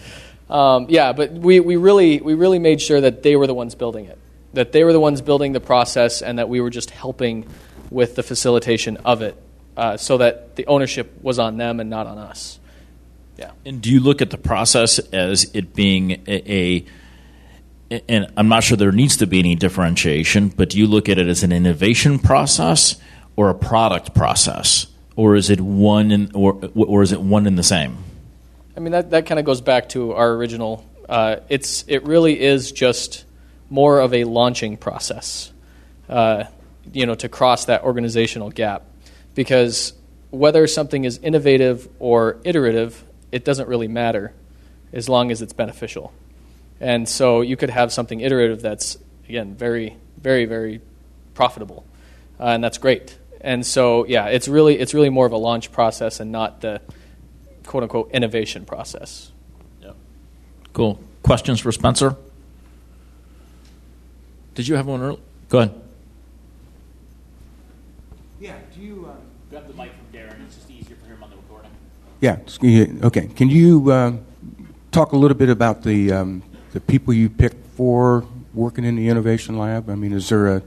Um, 0.49 0.87
yeah, 0.89 1.13
but 1.13 1.33
we, 1.33 1.59
we 1.59 1.75
really 1.75 2.21
we 2.21 2.35
really 2.35 2.61
made 2.61 2.81
sure 2.81 3.01
that 3.01 3.25
they 3.25 3.35
were 3.35 3.49
the 3.49 3.55
ones 3.55 3.75
building 3.75 4.05
it, 4.05 4.17
that 4.53 4.71
they 4.71 4.85
were 4.85 4.93
the 4.93 5.01
ones 5.01 5.21
building 5.21 5.53
the 5.53 5.59
process, 5.59 6.23
and 6.23 6.39
that 6.39 6.49
we 6.49 6.61
were 6.61 6.71
just 6.71 6.91
helping 6.91 7.45
with 7.91 8.15
the 8.15 8.23
facilitation 8.23 8.99
of 8.99 9.23
it, 9.23 9.37
uh, 9.77 9.97
so 9.97 10.19
that 10.19 10.55
the 10.55 10.65
ownership 10.69 11.13
was 11.23 11.41
on 11.41 11.57
them 11.57 11.81
and 11.81 11.91
not 11.91 12.07
on 12.07 12.19
us. 12.19 12.61
Yeah. 13.37 13.51
And 13.65 13.83
do 13.83 13.91
you 13.91 13.99
look 13.99 14.23
at 14.23 14.31
the 14.31 14.39
process 14.39 15.01
as 15.01 15.51
it 15.53 15.75
being 15.75 16.13
a, 16.29 16.53
a 16.53 16.85
and 17.91 18.27
I'm 18.37 18.49
not 18.49 18.65
sure 18.65 18.77
there 18.77 18.93
needs 18.93 19.17
to 19.19 19.27
be 19.27 19.39
any 19.39 19.55
differentiation, 19.55 20.49
but 20.49 20.71
do 20.71 20.79
you 20.79 20.87
look 20.87 21.09
at 21.09 21.19
it 21.19 21.29
as 21.29 21.43
an 21.43 21.53
innovation 21.53 22.19
process 22.19 22.97
or 23.37 23.51
a 23.51 23.55
product 23.55 24.15
process, 24.15 24.87
or 25.15 25.37
is 25.37 25.51
it 25.51 25.61
one 25.61 26.11
in, 26.11 26.31
or 26.35 26.59
or 26.75 27.03
is 27.03 27.13
it 27.13 27.21
one 27.21 27.47
in 27.47 27.57
the 27.57 27.63
same? 27.63 27.99
I 28.77 28.81
mean, 28.81 28.93
that, 28.93 29.11
that 29.11 29.27
kind 29.27 29.39
of 29.39 29.45
goes 29.45 29.61
back 29.61 29.89
to 29.91 30.13
our 30.13 30.33
original. 30.33 30.85
Uh, 31.09 31.37
it's 31.49 31.85
it 31.87 32.05
really 32.05 32.41
is 32.41 32.73
just 32.73 33.25
more 33.71 34.01
of 34.01 34.13
a 34.13 34.25
launching 34.25 34.77
process, 34.77 35.53
uh, 36.09 36.45
you 36.93 37.07
know, 37.07 37.15
to 37.15 37.29
cross 37.29 37.67
that 37.67 37.83
organizational 37.83 38.51
gap, 38.51 38.83
because 39.35 39.93
whether 40.31 40.67
something 40.67 41.05
is 41.05 41.19
innovative 41.19 41.89
or 41.99 42.39
iterative, 42.45 43.05
it 43.33 43.45
doesn't 43.45 43.69
really 43.69 43.89
matter, 43.89 44.33
as 44.93 45.09
long 45.09 45.31
as 45.31 45.41
it's 45.41 45.53
beneficial. 45.53 46.13
And 46.81 47.09
so 47.09 47.41
you 47.41 47.57
could 47.57 47.71
have 47.71 47.93
something 47.93 48.21
iterative 48.21 48.61
that's 48.61 48.99
again 49.29 49.55
very, 49.55 49.97
very, 50.21 50.45
very 50.45 50.81
profitable, 51.35 51.85
uh, 52.39 52.45
and 52.45 52.63
that's 52.63 52.79
great. 52.79 53.19
And 53.41 53.65
so 53.65 54.05
yeah, 54.07 54.27
it's 54.27 54.49
really 54.49 54.79
it's 54.79 54.93
really 54.95 55.11
more 55.11 55.27
of 55.27 55.33
a 55.33 55.37
launch 55.37 55.73
process 55.73 56.21
and 56.21 56.33
not 56.33 56.61
the 56.61 56.81
quote 57.65 57.83
unquote 57.83 58.11
innovation 58.13 58.65
process. 58.65 59.31
Yeah. 59.83 59.93
Cool. 60.73 61.01
Questions 61.23 61.61
for 61.61 61.73
Spencer? 61.73 62.17
Did 64.55 64.69
you 64.69 64.77
have 64.77 64.87
one 64.87 65.03
earlier? 65.03 65.21
Go 65.49 65.59
ahead. 65.59 65.81
Yeah. 68.41 68.57
Do 68.75 68.81
you 68.81 69.09
uh, 69.11 69.17
grab 69.51 69.67
the 69.67 69.75
mic 69.75 69.91
from 69.93 70.19
Darren? 70.19 70.45
It's 70.47 70.57
just 70.57 70.71
easier 70.71 70.97
for 70.97 71.07
him 71.07 71.23
on 71.23 71.31
the 71.31 71.37
recording. 71.37 71.71
Yeah. 72.21 72.39
Okay. 73.07 73.29
Can 73.29 73.51
you 73.51 73.91
uh, 73.91 74.13
talk 74.93 75.13
a 75.13 75.17
little 75.17 75.37
bit 75.37 75.51
about 75.51 75.83
the 75.83 76.13
um, 76.13 76.43
the 76.77 76.81
people 76.83 77.15
you 77.15 77.31
picked 77.31 77.67
for 77.75 78.27
working 78.53 78.85
in 78.85 78.97
the 78.97 79.09
innovation 79.09 79.57
lab? 79.57 79.89
I 79.89 79.95
mean, 79.95 80.13
is 80.13 80.29
there 80.29 80.47
a 80.49 80.63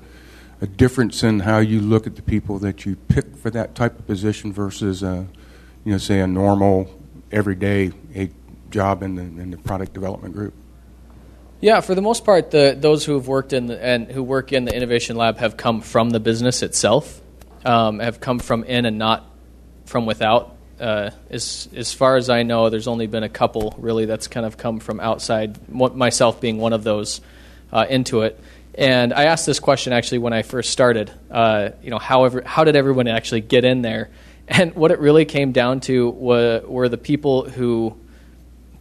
a 0.61 0.67
difference 0.67 1.23
in 1.23 1.39
how 1.41 1.59
you 1.59 1.79
look 1.79 2.05
at 2.05 2.15
the 2.15 2.21
people 2.21 2.59
that 2.59 2.85
you 2.85 2.95
pick 2.95 3.37
for 3.37 3.49
that 3.51 3.75
type 3.75 3.97
of 3.97 4.05
position 4.05 4.51
versus 4.51 5.03
uh, 5.03 5.23
you 5.85 5.91
know, 5.91 5.97
say 5.97 6.19
a 6.19 6.27
normal, 6.27 6.89
everyday 7.31 7.91
a 8.15 8.29
job 8.69 9.01
in 9.03 9.15
the, 9.15 9.21
in 9.21 9.51
the 9.51 9.57
product 9.57 9.93
development 9.93 10.33
group? 10.33 10.53
Yeah, 11.61 11.81
for 11.81 11.95
the 11.95 12.01
most 12.01 12.25
part, 12.25 12.51
the, 12.51 12.75
those 12.77 13.05
who 13.05 13.13
have 13.13 13.27
worked 13.27 13.53
in 13.53 13.67
the, 13.67 13.83
and 13.83 14.09
who 14.09 14.23
work 14.23 14.53
in 14.53 14.65
the 14.65 14.75
innovation 14.75 15.15
lab 15.15 15.37
have 15.37 15.57
come 15.57 15.81
from 15.81 16.09
the 16.09 16.19
business 16.19 16.61
itself, 16.61 17.21
um, 17.65 17.99
have 17.99 18.19
come 18.19 18.39
from 18.39 18.63
in 18.63 18.85
and 18.85 18.97
not 18.97 19.25
from 19.85 20.05
without. 20.05 20.55
Uh, 20.79 21.11
as 21.29 21.67
as 21.75 21.93
far 21.93 22.15
as 22.15 22.29
I 22.29 22.43
know, 22.43 22.69
there's 22.69 22.87
only 22.87 23.07
been 23.07 23.23
a 23.23 23.29
couple 23.29 23.75
really 23.77 24.05
that's 24.05 24.27
kind 24.27 24.45
of 24.45 24.57
come 24.57 24.79
from 24.79 24.99
outside. 24.99 25.57
Myself 25.69 26.39
being 26.39 26.57
one 26.57 26.73
of 26.73 26.83
those 26.83 27.21
uh, 27.71 27.85
into 27.89 28.21
it. 28.21 28.39
And 28.75 29.13
I 29.13 29.25
asked 29.25 29.45
this 29.45 29.59
question 29.59 29.93
actually 29.93 30.19
when 30.19 30.33
I 30.33 30.41
first 30.41 30.69
started. 30.69 31.11
Uh, 31.29 31.71
you 31.83 31.89
know, 31.89 31.99
however, 31.99 32.43
how 32.45 32.63
did 32.63 32.75
everyone 32.75 33.07
actually 33.07 33.41
get 33.41 33.65
in 33.65 33.81
there? 33.81 34.09
And 34.51 34.73
what 34.73 34.89
it 34.89 34.97
really 34.97 35.25
came 35.25 35.51
down 35.51 35.79
to 35.81 36.09
were, 36.09 36.63
were 36.65 36.89
the 36.89 36.97
people 36.97 37.47
who 37.47 37.95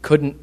couldn't 0.00 0.40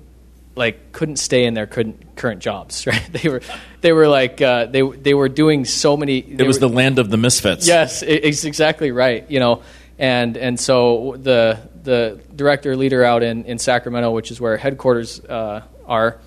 like 0.56 0.92
couldn't 0.92 1.18
stay 1.18 1.46
in 1.46 1.56
their 1.56 1.66
couldn't, 1.66 2.16
current 2.16 2.42
jobs, 2.42 2.86
right? 2.88 3.02
They 3.12 3.30
were 3.30 3.42
they 3.82 3.92
were 3.92 4.08
like 4.08 4.40
uh, 4.40 4.68
they 4.68 4.84
they 4.84 5.16
were 5.16 5.28
doing 5.28 5.66
so 5.66 5.98
many. 5.98 6.20
It 6.20 6.46
was 6.46 6.58
were, 6.58 6.68
the 6.68 6.76
land 6.76 7.00
of 7.00 7.10
the 7.10 7.18
misfits. 7.18 7.68
Yes, 7.68 8.04
it's 8.04 8.46
exactly 8.46 8.92
right. 8.92 9.30
You 9.30 9.40
know, 9.40 9.64
and 9.98 10.36
and 10.38 10.60
so 10.60 11.16
the 11.18 11.60
the 11.84 12.20
director 12.36 12.76
leader 12.76 13.04
out 13.04 13.24
in 13.24 13.46
in 13.46 13.60
Sacramento, 13.60 14.12
which 14.12 14.32
is 14.32 14.42
where 14.42 14.58
headquarters 14.58 15.20
uh, 15.22 15.64
are, 15.86 16.20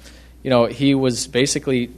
you 0.42 0.50
know, 0.50 0.66
he 0.66 0.94
was 0.94 1.26
basically 1.26 1.90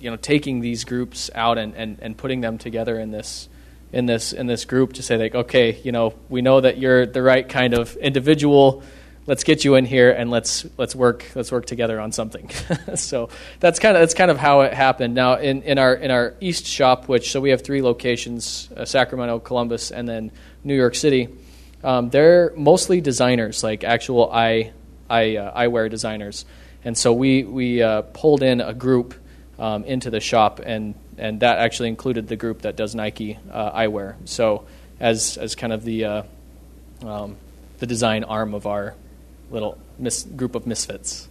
you 0.00 0.10
know 0.10 0.16
taking 0.16 0.60
these 0.60 0.84
groups 0.84 1.30
out 1.34 1.56
and, 1.56 1.74
and, 1.76 1.98
and 2.02 2.16
putting 2.16 2.40
them 2.40 2.58
together 2.58 2.98
in 2.98 3.10
this 3.10 3.48
in 3.92 4.06
this 4.06 4.32
in 4.32 4.46
this 4.46 4.64
group 4.64 4.94
to 4.94 5.02
say 5.02 5.16
like, 5.16 5.34
okay, 5.34 5.80
you 5.84 5.92
know, 5.92 6.14
we 6.28 6.42
know 6.42 6.60
that 6.60 6.78
you're 6.78 7.06
the 7.06 7.22
right 7.22 7.48
kind 7.48 7.74
of 7.74 7.96
individual. 7.96 8.82
Let's 9.26 9.42
get 9.42 9.64
you 9.64 9.76
in 9.76 9.86
here 9.86 10.10
and 10.10 10.30
let's 10.30 10.66
let's 10.76 10.94
work 10.94 11.24
let's 11.34 11.50
work 11.50 11.64
together 11.64 11.98
on 11.98 12.12
something. 12.12 12.50
so 12.94 13.30
that's 13.58 13.78
kind 13.78 13.96
of 13.96 14.02
that's 14.02 14.12
kind 14.12 14.30
of 14.30 14.36
how 14.36 14.60
it 14.62 14.74
happened. 14.74 15.14
Now 15.14 15.36
in, 15.36 15.62
in 15.62 15.78
our 15.78 15.94
in 15.94 16.10
our 16.10 16.34
east 16.40 16.66
shop, 16.66 17.08
which 17.08 17.32
so 17.32 17.40
we 17.40 17.50
have 17.50 17.62
three 17.62 17.80
locations: 17.80 18.68
uh, 18.76 18.84
Sacramento, 18.84 19.38
Columbus, 19.38 19.90
and 19.90 20.06
then 20.06 20.30
New 20.62 20.76
York 20.76 20.94
City. 20.94 21.28
Um, 21.82 22.10
they're 22.10 22.52
mostly 22.56 23.00
designers, 23.00 23.62
like 23.64 23.82
actual 23.82 24.30
eye 24.30 24.72
eye 25.08 25.36
uh, 25.36 25.58
eyewear 25.58 25.88
designers. 25.88 26.44
And 26.84 26.96
so 26.96 27.14
we 27.14 27.44
we 27.44 27.82
uh, 27.82 28.02
pulled 28.02 28.42
in 28.42 28.60
a 28.60 28.74
group 28.74 29.14
um, 29.58 29.84
into 29.84 30.10
the 30.10 30.20
shop 30.20 30.60
and 30.64 30.94
and 31.16 31.40
that 31.40 31.58
actually 31.58 31.88
included 31.88 32.28
the 32.28 32.36
group 32.36 32.62
that 32.62 32.76
does 32.76 32.94
Nike 32.94 33.38
uh, 33.50 33.72
eyewear. 33.72 34.16
So 34.26 34.66
as 35.00 35.38
as 35.38 35.54
kind 35.54 35.72
of 35.72 35.84
the 35.84 36.04
uh, 36.04 36.22
um, 37.02 37.36
the 37.78 37.86
design 37.86 38.24
arm 38.24 38.54
of 38.54 38.66
our 38.66 38.94
little 39.50 39.78
mis- 39.98 40.24
group 40.24 40.54
of 40.54 40.66
misfits. 40.66 41.28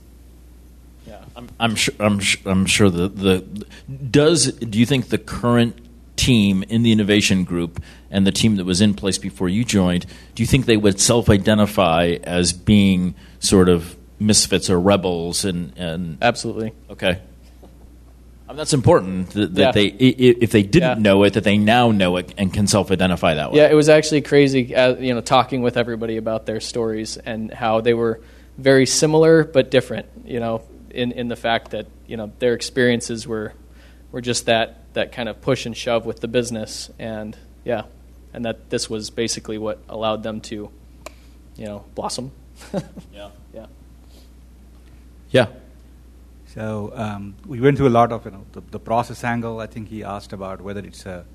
Yeah, 1.08 1.24
I'm, 1.36 1.50
I'm 1.60 1.76
sure. 1.76 1.94
I'm, 2.00 2.20
I'm 2.46 2.66
sure 2.66 2.90
the, 2.90 3.10
the 3.10 3.66
does. 4.10 4.52
Do 4.54 4.80
you 4.80 4.86
think 4.86 5.10
the 5.10 5.18
current 5.18 5.78
team 6.16 6.64
in 6.70 6.84
the 6.84 6.92
innovation 6.92 7.44
group 7.44 7.82
and 8.10 8.26
the 8.26 8.32
team 8.32 8.56
that 8.56 8.66
was 8.66 8.80
in 8.80 8.94
place 8.94 9.18
before 9.18 9.50
you 9.50 9.66
joined, 9.66 10.06
do 10.36 10.44
you 10.44 10.48
think 10.48 10.68
they 10.68 10.78
would 10.78 11.00
self-identify 11.00 12.18
as 12.24 12.54
being 12.54 13.16
sort 13.40 13.68
of 13.68 13.98
misfits 14.20 14.70
or 14.70 14.80
rebels? 14.80 15.44
And, 15.44 15.74
and 15.76 16.18
absolutely. 16.22 16.72
Okay 16.92 17.20
that's 18.56 18.74
important 18.74 19.32
that, 19.32 19.56
that 19.56 19.62
yeah. 19.62 19.72
they, 19.72 19.88
if 19.88 20.52
they 20.52 20.64
didn't 20.64 20.98
yeah. 20.98 21.04
know 21.04 21.24
it, 21.24 21.34
that 21.34 21.44
they 21.44 21.58
now 21.58 21.92
know 21.92 22.18
it 22.18 22.34
and 22.38 22.54
can 22.54 22.68
self-identify 22.68 23.36
that 23.36 23.52
way. 23.52 23.60
Yeah, 23.60 23.70
it 23.70 23.76
was 23.76 23.90
actually 23.90 24.22
crazy, 24.22 24.76
uh, 24.76 24.96
you 24.96 25.14
know, 25.14 25.22
talking 25.22 25.62
with 25.62 25.78
everybody 25.78 26.18
about 26.18 26.46
their 26.46 26.60
stories 26.60 27.18
and 27.18 27.54
how 27.54 27.82
they 27.82 27.94
were 27.94 28.22
very 28.58 28.86
similar 28.86 29.44
but 29.44 29.72
different. 29.72 30.08
You 30.26 30.40
know, 30.40 30.62
in 30.90 31.12
in 31.12 31.28
the 31.28 31.36
fact 31.36 31.72
that 31.72 31.88
you 32.08 32.18
know 32.18 32.32
their 32.40 32.54
experiences 32.54 33.28
were 33.28 33.54
were 34.12 34.22
just 34.22 34.46
that 34.46 34.94
that 34.94 35.12
kind 35.12 35.28
of 35.28 35.42
push 35.42 35.66
and 35.66 35.76
shove 35.76 36.06
with 36.06 36.20
the 36.20 36.28
business, 36.28 36.90
and 37.00 37.38
yeah, 37.66 37.84
and 38.34 38.46
that 38.46 38.70
this 38.70 38.90
was 38.90 39.10
basically 39.10 39.58
what 39.58 39.80
allowed 39.88 40.24
them 40.24 40.42
to, 40.42 40.70
you 41.56 41.66
know, 41.66 41.86
blossom. 41.96 42.32
yeah. 43.14 43.30
Yeah. 43.54 43.66
Yeah. 45.30 45.48
So 46.54 46.92
um, 46.94 47.36
we 47.48 47.60
went 47.60 47.78
through 47.78 47.88
a 47.88 47.98
lot 47.98 48.12
of 48.12 48.26
you 48.26 48.32
know 48.32 48.46
the, 48.52 48.62
the, 48.62 48.80
process 48.80 49.24
angle. 49.24 49.60
I 49.60 49.66
think 49.66 49.88
he 49.88 50.04
asked 50.04 50.34
about 50.34 50.62
whether 50.62 50.82
it's 50.82 51.04
a 51.08 51.26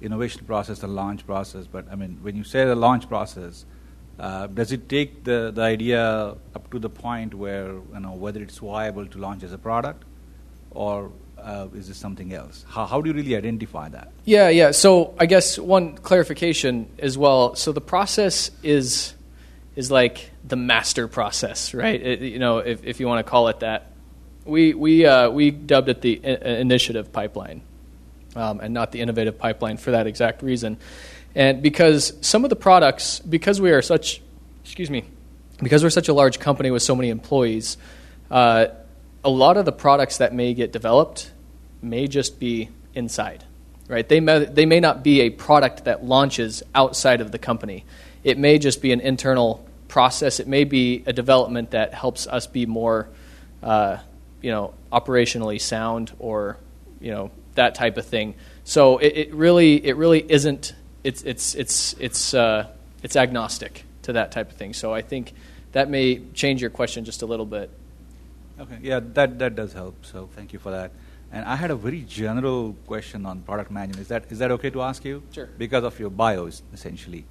innovation 0.00 0.44
process, 0.44 0.84
a 0.84 0.86
launch 0.86 1.26
process. 1.26 1.66
But 1.66 1.86
I 1.90 1.96
mean, 1.96 2.18
when 2.22 2.36
you 2.36 2.44
say 2.44 2.64
the 2.64 2.76
launch 2.76 3.08
process, 3.08 3.64
uh, 4.20 4.46
does 4.46 4.70
it 4.70 4.88
take 4.88 5.24
the, 5.24 5.50
the 5.52 5.62
idea 5.62 6.00
up 6.54 6.70
to 6.70 6.78
the 6.78 6.88
point 6.88 7.34
where 7.34 7.72
you 7.72 8.00
know 8.00 8.12
whether 8.12 8.40
it's 8.40 8.58
viable 8.58 9.04
to 9.08 9.18
launch 9.18 9.42
as 9.42 9.52
a 9.52 9.58
product, 9.58 10.04
or 10.70 11.10
uh, 11.38 11.66
is 11.74 11.88
this 11.88 11.96
something 11.96 12.32
else? 12.32 12.64
How, 12.68 12.86
how 12.86 13.00
do 13.00 13.10
you 13.10 13.16
really 13.16 13.34
identify 13.34 13.88
that? 13.88 14.12
Yeah, 14.26 14.48
yeah. 14.48 14.70
So 14.70 15.12
I 15.18 15.26
guess 15.26 15.58
one 15.58 15.96
clarification 15.96 16.88
as 17.00 17.18
well. 17.18 17.56
So 17.56 17.72
the 17.72 17.80
process 17.80 18.52
is 18.62 19.14
is 19.74 19.90
like 19.90 20.30
the 20.44 20.56
master 20.56 21.08
process, 21.08 21.74
right? 21.74 22.00
It, 22.00 22.20
you 22.20 22.38
know, 22.38 22.58
if, 22.58 22.84
if 22.84 23.00
you 23.00 23.08
want 23.08 23.26
to 23.26 23.28
call 23.28 23.48
it 23.48 23.60
that 23.60 23.87
we 24.48 24.74
we 24.74 25.06
uh, 25.06 25.30
we 25.30 25.50
dubbed 25.50 25.88
it 25.88 26.00
the 26.00 26.20
I- 26.24 26.58
initiative 26.60 27.12
pipeline, 27.12 27.62
um, 28.34 28.60
and 28.60 28.74
not 28.74 28.90
the 28.92 29.00
innovative 29.00 29.38
pipeline 29.38 29.76
for 29.76 29.92
that 29.92 30.06
exact 30.06 30.42
reason, 30.42 30.78
and 31.34 31.62
because 31.62 32.14
some 32.20 32.44
of 32.44 32.50
the 32.50 32.56
products, 32.56 33.20
because 33.20 33.60
we 33.60 33.70
are 33.70 33.82
such, 33.82 34.20
excuse 34.64 34.90
me, 34.90 35.04
because 35.62 35.84
we're 35.84 35.90
such 35.90 36.08
a 36.08 36.14
large 36.14 36.38
company 36.40 36.70
with 36.70 36.82
so 36.82 36.96
many 36.96 37.10
employees, 37.10 37.76
uh, 38.30 38.66
a 39.22 39.30
lot 39.30 39.56
of 39.56 39.64
the 39.64 39.72
products 39.72 40.18
that 40.18 40.32
may 40.32 40.54
get 40.54 40.72
developed 40.72 41.30
may 41.82 42.08
just 42.08 42.40
be 42.40 42.70
inside. 42.94 43.44
right? 43.88 44.08
They 44.08 44.20
may, 44.20 44.44
they 44.44 44.66
may 44.66 44.80
not 44.80 45.02
be 45.02 45.22
a 45.22 45.30
product 45.30 45.84
that 45.84 46.04
launches 46.04 46.62
outside 46.74 47.20
of 47.20 47.32
the 47.32 47.38
company. 47.38 47.84
It 48.22 48.38
may 48.38 48.58
just 48.58 48.82
be 48.82 48.92
an 48.92 49.00
internal 49.00 49.66
process. 49.88 50.38
It 50.38 50.46
may 50.46 50.64
be 50.64 51.02
a 51.06 51.12
development 51.12 51.70
that 51.72 51.94
helps 51.94 52.26
us 52.26 52.46
be 52.46 52.66
more, 52.66 53.08
uh, 53.62 53.96
you 54.42 54.50
know, 54.50 54.74
operationally 54.92 55.60
sound 55.60 56.12
or, 56.18 56.58
you 57.00 57.10
know, 57.10 57.30
that 57.54 57.74
type 57.74 57.96
of 57.96 58.06
thing. 58.06 58.34
So 58.64 58.98
it, 58.98 59.16
it 59.16 59.34
really, 59.34 59.84
it 59.84 59.96
really 59.96 60.24
isn't. 60.30 60.74
It's 61.04 61.22
it's 61.22 61.54
it's 61.54 61.94
it's 61.98 62.34
uh, 62.34 62.68
it's 63.02 63.16
agnostic 63.16 63.84
to 64.02 64.12
that 64.14 64.32
type 64.32 64.50
of 64.50 64.56
thing. 64.56 64.74
So 64.74 64.92
I 64.92 65.02
think 65.02 65.32
that 65.72 65.88
may 65.88 66.20
change 66.34 66.60
your 66.60 66.70
question 66.70 67.04
just 67.04 67.22
a 67.22 67.26
little 67.26 67.46
bit. 67.46 67.70
Okay, 68.60 68.78
yeah, 68.82 69.00
that, 69.14 69.38
that 69.38 69.54
does 69.54 69.72
help. 69.72 70.04
So 70.04 70.28
thank 70.34 70.52
you 70.52 70.58
for 70.58 70.72
that. 70.72 70.90
And 71.30 71.44
I 71.44 71.56
had 71.56 71.70
a 71.70 71.76
very 71.76 72.00
general 72.02 72.74
question 72.86 73.26
on 73.26 73.42
product 73.42 73.70
management. 73.70 74.00
Is 74.00 74.08
that 74.08 74.24
is 74.30 74.38
that 74.38 74.50
okay 74.52 74.70
to 74.70 74.82
ask 74.82 75.04
you? 75.04 75.22
Sure. 75.32 75.48
Because 75.58 75.84
of 75.84 75.98
your 76.00 76.10
bios, 76.10 76.62
essentially. 76.72 77.24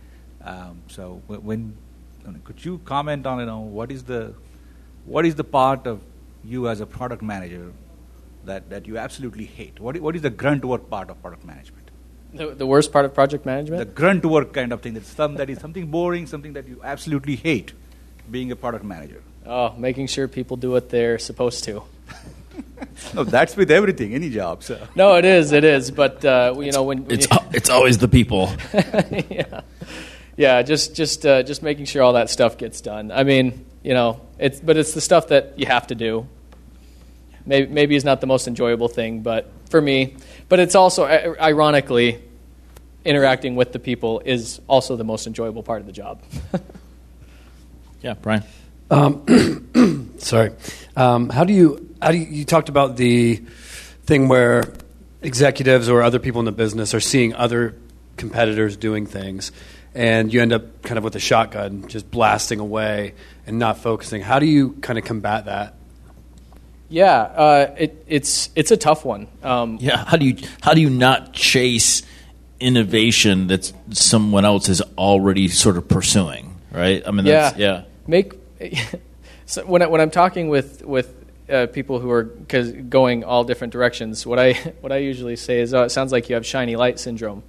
Um, 0.43 0.83
so 0.87 1.21
when, 1.27 1.41
when 1.41 1.77
could 2.43 2.63
you 2.63 2.79
comment 2.85 3.25
on 3.25 3.39
you 3.39 3.45
know 3.45 3.59
what 3.59 3.91
is 3.91 4.03
the 4.03 4.33
what 5.05 5.25
is 5.25 5.35
the 5.35 5.43
part 5.43 5.87
of 5.87 6.01
you 6.47 6.69
as 6.69 6.81
a 6.81 6.85
product 6.85 7.21
manager 7.21 7.73
that, 8.45 8.69
that 8.69 8.87
you 8.87 8.97
absolutely 8.97 9.45
hate? 9.45 9.79
What, 9.79 9.99
what 9.99 10.15
is 10.15 10.21
the 10.21 10.29
grunt 10.29 10.63
work 10.65 10.89
part 10.89 11.09
of 11.09 11.21
product 11.21 11.45
management? 11.45 11.91
The, 12.33 12.53
the 12.53 12.65
worst 12.65 12.91
part 12.91 13.05
of 13.05 13.13
project 13.13 13.45
management? 13.45 13.79
The 13.79 13.85
grunt 13.85 14.25
work 14.25 14.53
kind 14.53 14.71
of 14.71 14.81
thing. 14.81 14.93
That's 14.93 15.07
some 15.07 15.35
that 15.35 15.49
is 15.49 15.59
something 15.59 15.87
boring, 15.87 16.27
something 16.27 16.53
that 16.53 16.67
you 16.67 16.81
absolutely 16.83 17.35
hate 17.35 17.73
being 18.29 18.51
a 18.51 18.55
product 18.55 18.83
manager. 18.83 19.21
Oh, 19.45 19.73
making 19.77 20.07
sure 20.07 20.27
people 20.27 20.57
do 20.57 20.71
what 20.71 20.89
they're 20.89 21.19
supposed 21.19 21.63
to. 21.65 21.83
no, 23.13 23.23
that's 23.23 23.55
with 23.55 23.71
everything, 23.71 24.13
any 24.13 24.29
job. 24.29 24.63
So. 24.63 24.87
No, 24.95 25.15
it 25.15 25.25
is, 25.25 25.51
it 25.51 25.63
is. 25.63 25.89
But 25.89 26.23
uh, 26.25 26.55
you 26.57 26.71
know 26.71 26.83
when, 26.83 27.05
when 27.05 27.11
it's 27.11 27.29
you, 27.31 27.37
it's 27.53 27.69
always 27.69 27.97
the 27.97 28.07
people. 28.07 28.51
yeah, 29.29 29.61
yeah. 30.35 30.61
Just 30.63 30.95
just 30.95 31.25
uh, 31.25 31.43
just 31.43 31.63
making 31.63 31.85
sure 31.85 32.03
all 32.03 32.13
that 32.13 32.29
stuff 32.29 32.57
gets 32.57 32.81
done. 32.81 33.11
I 33.11 33.23
mean, 33.23 33.65
you 33.83 33.93
know, 33.93 34.19
it's 34.37 34.59
but 34.59 34.75
it's 34.75 34.93
the 34.93 35.01
stuff 35.01 35.29
that 35.29 35.57
you 35.57 35.65
have 35.65 35.87
to 35.87 35.95
do. 35.95 36.27
Maybe 37.47 37.71
maybe 37.71 37.95
is 37.95 38.03
not 38.03 38.21
the 38.21 38.27
most 38.27 38.47
enjoyable 38.47 38.89
thing, 38.89 39.21
but 39.21 39.49
for 39.69 39.81
me, 39.81 40.15
but 40.49 40.59
it's 40.59 40.75
also 40.75 41.05
ironically 41.05 42.21
interacting 43.05 43.55
with 43.55 43.71
the 43.71 43.79
people 43.79 44.21
is 44.25 44.59
also 44.67 44.97
the 44.97 45.03
most 45.03 45.27
enjoyable 45.27 45.63
part 45.63 45.79
of 45.79 45.85
the 45.85 45.93
job. 45.93 46.21
yeah, 48.01 48.13
Brian. 48.15 48.43
Um, 48.91 50.13
sorry. 50.17 50.51
Um, 50.95 51.29
how 51.29 51.45
do 51.45 51.53
you 51.53 51.95
how 52.01 52.11
do 52.11 52.17
you, 52.17 52.25
you 52.25 52.45
talked 52.45 52.69
about 52.69 52.97
the 52.97 53.41
thing 54.03 54.27
where 54.27 54.63
executives 55.21 55.89
or 55.89 56.03
other 56.03 56.19
people 56.19 56.39
in 56.39 56.45
the 56.45 56.51
business 56.51 56.93
are 56.93 56.99
seeing 56.99 57.33
other 57.33 57.75
competitors 58.17 58.77
doing 58.77 59.05
things 59.05 59.51
and 59.93 60.33
you 60.33 60.41
end 60.41 60.53
up 60.53 60.81
kind 60.83 60.97
of 60.97 61.03
with 61.03 61.15
a 61.15 61.19
shotgun 61.19 61.87
just 61.87 62.09
blasting 62.09 62.59
away 62.59 63.13
and 63.45 63.59
not 63.59 63.77
focusing 63.77 64.21
how 64.21 64.39
do 64.39 64.45
you 64.45 64.73
kind 64.81 64.97
of 64.97 65.05
combat 65.05 65.45
that 65.45 65.76
yeah 66.89 67.21
uh, 67.21 67.75
it, 67.77 68.05
it's 68.07 68.49
it's 68.55 68.71
a 68.71 68.77
tough 68.77 69.03
one 69.05 69.27
um, 69.43 69.77
yeah 69.79 70.05
how 70.05 70.17
do 70.17 70.25
you 70.25 70.37
how 70.61 70.73
do 70.73 70.81
you 70.81 70.89
not 70.89 71.33
chase 71.33 72.03
innovation 72.59 73.47
that 73.47 73.71
someone 73.91 74.45
else 74.45 74.69
is 74.69 74.81
already 74.97 75.47
sort 75.47 75.77
of 75.77 75.87
pursuing 75.87 76.55
right 76.71 77.03
i 77.07 77.11
mean 77.11 77.25
yeah 77.25 77.53
yeah 77.57 77.83
make 78.07 78.33
so 79.45 79.65
when 79.65 79.81
I, 79.81 79.87
when 79.87 80.01
I'm 80.01 80.11
talking 80.11 80.49
with 80.49 80.83
with 80.83 81.13
uh, 81.49 81.67
people 81.67 81.99
who 81.99 82.11
are 82.11 82.23
going 82.23 83.23
all 83.23 83.43
different 83.43 83.71
directions, 83.71 84.25
what 84.25 84.39
I 84.39 84.53
what 84.81 84.91
I 84.91 84.97
usually 84.97 85.35
say 85.35 85.59
is, 85.59 85.73
"Oh, 85.73 85.83
it 85.83 85.89
sounds 85.89 86.11
like 86.11 86.29
you 86.29 86.35
have 86.35 86.45
shiny 86.45 86.75
light 86.75 86.99
syndrome," 86.99 87.43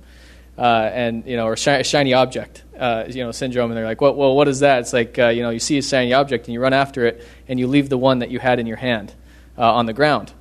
uh, 0.56 0.90
and 0.92 1.26
you 1.26 1.36
know, 1.36 1.46
or 1.46 1.56
shi- 1.56 1.82
shiny 1.82 2.14
object, 2.14 2.62
uh, 2.78 3.04
you 3.08 3.24
know, 3.24 3.32
syndrome. 3.32 3.70
And 3.70 3.78
they're 3.78 3.86
like, 3.86 4.00
"Well, 4.00 4.14
well, 4.14 4.36
what 4.36 4.48
is 4.48 4.60
that?" 4.60 4.80
It's 4.80 4.92
like 4.92 5.18
uh, 5.18 5.28
you 5.28 5.42
know, 5.42 5.50
you 5.50 5.58
see 5.58 5.78
a 5.78 5.82
shiny 5.82 6.12
object 6.12 6.46
and 6.46 6.54
you 6.54 6.60
run 6.60 6.72
after 6.72 7.06
it, 7.06 7.26
and 7.48 7.58
you 7.58 7.66
leave 7.66 7.88
the 7.88 7.98
one 7.98 8.20
that 8.20 8.30
you 8.30 8.38
had 8.38 8.58
in 8.58 8.66
your 8.66 8.76
hand 8.76 9.14
uh, 9.58 9.74
on 9.74 9.86
the 9.86 9.92
ground. 9.92 10.32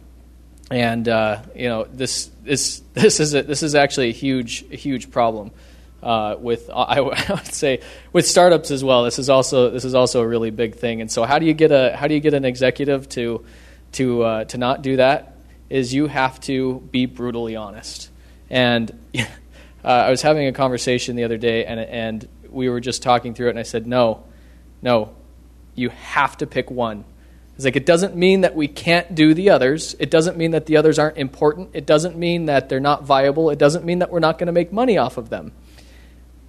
And 0.70 1.08
uh, 1.08 1.42
you 1.56 1.68
know, 1.68 1.86
this 1.86 2.30
this 2.44 2.82
this 2.94 3.20
is 3.20 3.34
a, 3.34 3.42
this 3.42 3.64
is 3.64 3.76
actually 3.76 4.10
a 4.10 4.14
huge 4.14 4.66
huge 4.70 5.12
problem 5.12 5.52
uh, 6.04 6.36
with 6.40 6.70
I, 6.74 7.02
would 7.02 7.46
say 7.48 7.82
with 8.14 8.28
startups 8.28 8.72
as 8.72 8.84
well. 8.84 9.04
This 9.04 9.20
is 9.20 9.30
also 9.30 9.70
this 9.70 9.86
is 9.86 9.96
also 9.96 10.22
a 10.22 10.28
really 10.28 10.52
big 10.52 10.76
thing. 10.76 11.02
And 11.02 11.12
so 11.12 11.24
how 11.24 11.40
do 11.40 11.46
you 11.46 11.54
get 11.54 11.72
a 11.72 11.96
how 11.96 12.08
do 12.08 12.14
you 12.14 12.20
get 12.20 12.34
an 12.34 12.46
executive 12.46 13.10
to 13.10 13.46
to 13.94 14.24
uh, 14.24 14.44
to 14.46 14.58
not 14.58 14.82
do 14.82 14.98
that? 14.98 15.34
Is 15.70 15.94
you 15.94 16.08
have 16.08 16.40
to 16.42 16.82
be 16.92 17.06
brutally 17.06 17.56
honest. 17.56 18.10
And 18.50 18.98
uh, 19.18 19.26
I 19.84 20.10
was 20.10 20.22
having 20.22 20.48
a 20.48 20.54
conversation 20.54 21.16
the 21.16 21.24
other 21.24 21.38
day, 21.38 21.66
and 21.66 21.80
and 21.80 22.28
we 22.50 22.70
were 22.70 22.80
just 22.80 23.04
talking 23.04 23.34
through 23.34 23.48
it, 23.48 23.52
and 23.52 23.60
I 23.60 23.64
said, 23.64 23.88
no, 23.88 24.24
no, 24.82 25.14
you 25.76 25.90
have 25.90 26.38
to 26.38 26.48
pick 26.48 26.72
one. 26.72 27.04
It's 27.58 27.66
like 27.66 27.76
it 27.76 27.86
doesn't 27.86 28.16
mean 28.16 28.42
that 28.42 28.56
we 28.56 28.70
can't 28.70 29.14
do 29.14 29.34
the 29.34 29.50
others. 29.50 29.96
It 30.00 30.10
doesn't 30.10 30.38
mean 30.38 30.52
that 30.52 30.66
the 30.66 30.78
others 30.78 30.98
aren't 30.98 31.18
important. 31.18 31.72
It 31.74 31.86
doesn't 31.86 32.18
mean 32.18 32.46
that 32.46 32.70
they're 32.70 32.80
not 32.80 33.04
viable. 33.04 33.50
It 33.50 33.60
doesn't 33.60 33.84
mean 33.84 34.00
that 34.00 34.12
we're 34.12 34.20
not 34.20 34.38
going 34.38 34.48
to 34.48 34.54
make 34.54 34.72
money 34.72 34.98
off 34.98 35.18
of 35.18 35.30
them 35.30 35.52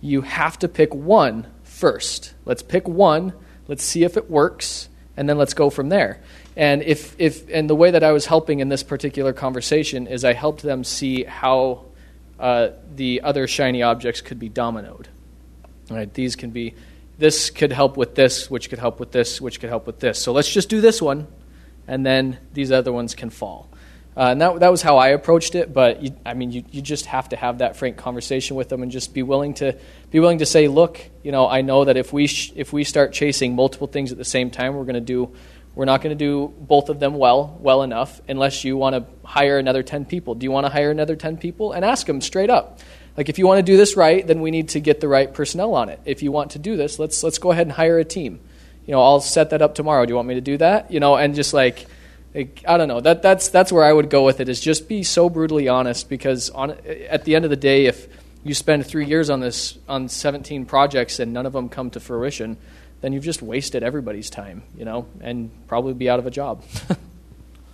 you 0.01 0.23
have 0.23 0.59
to 0.61 0.69
pick 0.69 0.95
one 0.95 1.47
first. 1.63 2.35
Let's 2.45 2.63
pick 2.63 2.87
one, 2.87 3.33
let's 3.67 3.85
see 3.85 4.05
if 4.05 4.17
it 4.17 4.31
works, 4.31 4.89
and 5.17 5.29
then 5.29 5.39
let's 5.39 5.55
go 5.55 5.71
from 5.71 5.89
there. 5.89 6.21
And 6.57 6.83
if, 6.83 7.17
if 7.19 7.49
and 7.51 7.69
the 7.69 7.75
way 7.75 7.91
that 7.91 8.05
I 8.05 8.13
was 8.13 8.27
helping 8.27 8.61
in 8.61 8.69
this 8.69 8.83
particular 8.83 9.33
conversation 9.33 10.07
is 10.07 10.25
I 10.25 10.33
helped 10.33 10.63
them 10.63 10.85
see 10.85 11.25
how 11.25 11.87
uh, 12.39 12.71
the 12.95 13.23
other 13.23 13.47
shiny 13.47 13.83
objects 13.83 14.21
could 14.21 14.39
be 14.39 14.49
dominoed. 14.49 15.07
Right? 15.91 16.13
These 16.13 16.37
can 16.37 16.51
be 16.51 16.75
this 17.19 17.51
could 17.51 17.73
help 17.73 17.97
with 17.97 18.15
this, 18.15 18.51
which 18.51 18.71
could 18.71 18.79
help 18.79 19.01
with 19.01 19.13
this, 19.13 19.41
which 19.41 19.61
could 19.61 19.69
help 19.69 19.87
with 19.87 19.99
this. 19.99 20.23
So 20.23 20.33
let's 20.33 20.51
just 20.51 20.69
do 20.69 20.81
this 20.81 21.03
one, 21.03 21.27
and 21.87 22.07
then 22.07 22.39
these 22.55 22.73
other 22.73 22.93
ones 22.93 23.15
can 23.15 23.29
fall. 23.29 23.69
Uh, 24.17 24.33
and 24.33 24.41
that, 24.41 24.59
that 24.59 24.71
was 24.71 24.83
how 24.83 24.97
I 24.97 25.09
approached 25.09 25.55
it. 25.55 25.73
But 25.73 26.03
you, 26.03 26.17
I 26.27 26.35
mean, 26.35 26.51
you, 26.51 26.65
you 26.73 26.83
just 26.83 27.07
have 27.07 27.29
to 27.29 27.37
have 27.37 27.59
that 27.59 27.77
frank 27.77 27.97
conversation 27.97 28.57
with 28.57 28.69
them 28.69 28.83
and 28.83 28.91
just 28.91 29.15
be 29.15 29.23
willing 29.23 29.55
to 29.55 29.79
be 30.11 30.19
willing 30.19 30.39
to 30.39 30.47
say, 30.47 30.67
look, 30.67 31.01
you 31.23 31.31
know, 31.31 31.49
I 31.49 31.61
know 31.61 31.85
that 31.85 31.97
if 31.97 32.13
we 32.13 32.27
sh- 32.27 32.53
if 32.57 32.73
we 32.73 32.83
start 32.83 33.13
chasing 33.13 33.55
multiple 33.55 33.87
things 33.87 34.11
at 34.11 34.19
the 34.19 34.25
same 34.25 34.51
time, 34.51 34.75
we're 34.75 34.85
going 34.85 34.95
to 34.95 35.01
do 35.01 35.33
we're 35.77 35.85
not 35.85 36.03
going 36.03 36.19
to 36.19 36.25
do 36.25 36.53
both 36.59 36.89
of 36.89 36.99
them 36.99 37.15
well 37.15 37.57
well 37.61 37.85
enough 37.85 38.21
unless 38.29 38.65
you 38.65 38.77
want 38.77 38.97
to 38.97 39.07
hire 39.25 39.57
another 39.57 39.85
10 39.85 40.05
people. 40.05 40.35
Do 40.35 40.45
you 40.45 40.51
want 40.51 40.67
to 40.67 40.73
hire 40.73 40.91
another 40.91 41.15
10 41.15 41.37
people? 41.37 41.71
And 41.71 41.85
ask 41.85 42.05
them 42.05 42.21
straight 42.21 42.51
up. 42.51 42.81
Like 43.19 43.29
if 43.29 43.39
you 43.39 43.47
want 43.47 43.59
to 43.59 43.63
do 43.63 43.77
this 43.77 43.97
right, 43.97 44.27
then 44.27 44.41
we 44.41 44.51
need 44.51 44.71
to 44.71 44.81
get 44.81 45.01
the 45.01 45.09
right 45.09 45.33
personnel 45.35 45.75
on 45.75 45.91
it. 45.91 46.01
If 46.07 46.23
you 46.23 46.33
want 46.33 46.53
to 46.53 46.59
do 46.59 46.77
this, 46.77 46.99
let's 46.99 47.23
let's 47.23 47.39
go 47.39 47.53
ahead 47.53 47.67
and 47.67 47.73
hire 47.73 47.99
a 47.99 48.05
team. 48.05 48.41
You 48.87 48.93
know, 48.93 49.03
I'll 49.03 49.21
set 49.21 49.51
that 49.51 49.61
up 49.61 49.75
tomorrow. 49.75 50.07
Do 50.07 50.13
you 50.13 50.17
want 50.17 50.29
me 50.29 50.35
to 50.37 50.41
do 50.41 50.57
that? 50.59 50.91
You 50.91 51.01
know, 51.01 51.17
and 51.17 51.35
just 51.35 51.53
like 51.53 51.87
like, 52.35 52.63
I 52.69 52.77
don't 52.77 52.89
know. 52.89 53.01
That, 53.01 53.23
that's, 53.23 53.49
that's 53.49 53.73
where 53.73 53.85
I 53.85 53.93
would 53.93 54.11
go 54.11 54.25
with 54.25 54.41
it, 54.41 54.49
is 54.49 54.61
just 54.61 54.89
be 54.89 55.03
so 55.03 55.29
brutally 55.29 55.67
honest 55.67 56.09
because 56.09 56.51
on, 56.51 56.73
at 57.09 57.25
the 57.25 57.35
end 57.35 57.45
of 57.45 57.51
the 57.51 57.57
day, 57.57 57.87
if 57.87 58.07
you 58.45 58.55
spend 58.55 58.87
three 58.87 59.07
years 59.07 59.31
on 59.31 59.41
this 59.41 59.79
on 59.89 60.09
17 60.09 60.67
projects 60.67 61.19
and 61.19 61.33
none 61.33 61.47
of 61.47 61.53
them 61.53 61.69
come 61.69 61.91
to 61.91 62.01
fruition, 62.01 62.57
then 63.01 63.13
you've 63.13 63.25
just 63.25 63.43
wasted 63.43 63.83
everybody's 63.83 64.31
time, 64.31 64.63
you 64.77 64.85
know, 64.85 65.07
and 65.21 65.51
probably 65.67 65.95
be 65.95 66.09
out 66.09 66.19
of 66.19 66.27
a 66.27 66.31
job. 66.31 66.63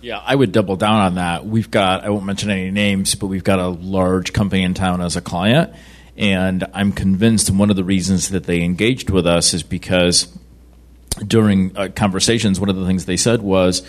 yeah, 0.05 0.21
I 0.23 0.35
would 0.35 0.51
double 0.51 0.75
down 0.75 0.99
on 0.99 1.15
that. 1.15 1.47
We've 1.47 1.71
got, 1.71 2.03
I 2.03 2.11
won't 2.11 2.25
mention 2.25 2.51
any 2.51 2.69
names, 2.69 3.15
but 3.15 3.25
we've 3.25 3.43
got 3.43 3.57
a 3.57 3.69
large 3.69 4.33
company 4.33 4.61
in 4.61 4.75
town 4.75 5.01
as 5.01 5.15
a 5.15 5.21
client. 5.21 5.73
And 6.15 6.63
I'm 6.75 6.91
convinced 6.91 7.49
one 7.49 7.71
of 7.71 7.75
the 7.75 7.83
reasons 7.83 8.29
that 8.29 8.43
they 8.43 8.61
engaged 8.61 9.09
with 9.09 9.25
us 9.25 9.55
is 9.55 9.63
because 9.63 10.27
during 11.25 11.75
uh, 11.75 11.89
conversations, 11.95 12.59
one 12.59 12.69
of 12.69 12.75
the 12.75 12.85
things 12.85 13.05
they 13.05 13.17
said 13.17 13.41
was, 13.41 13.81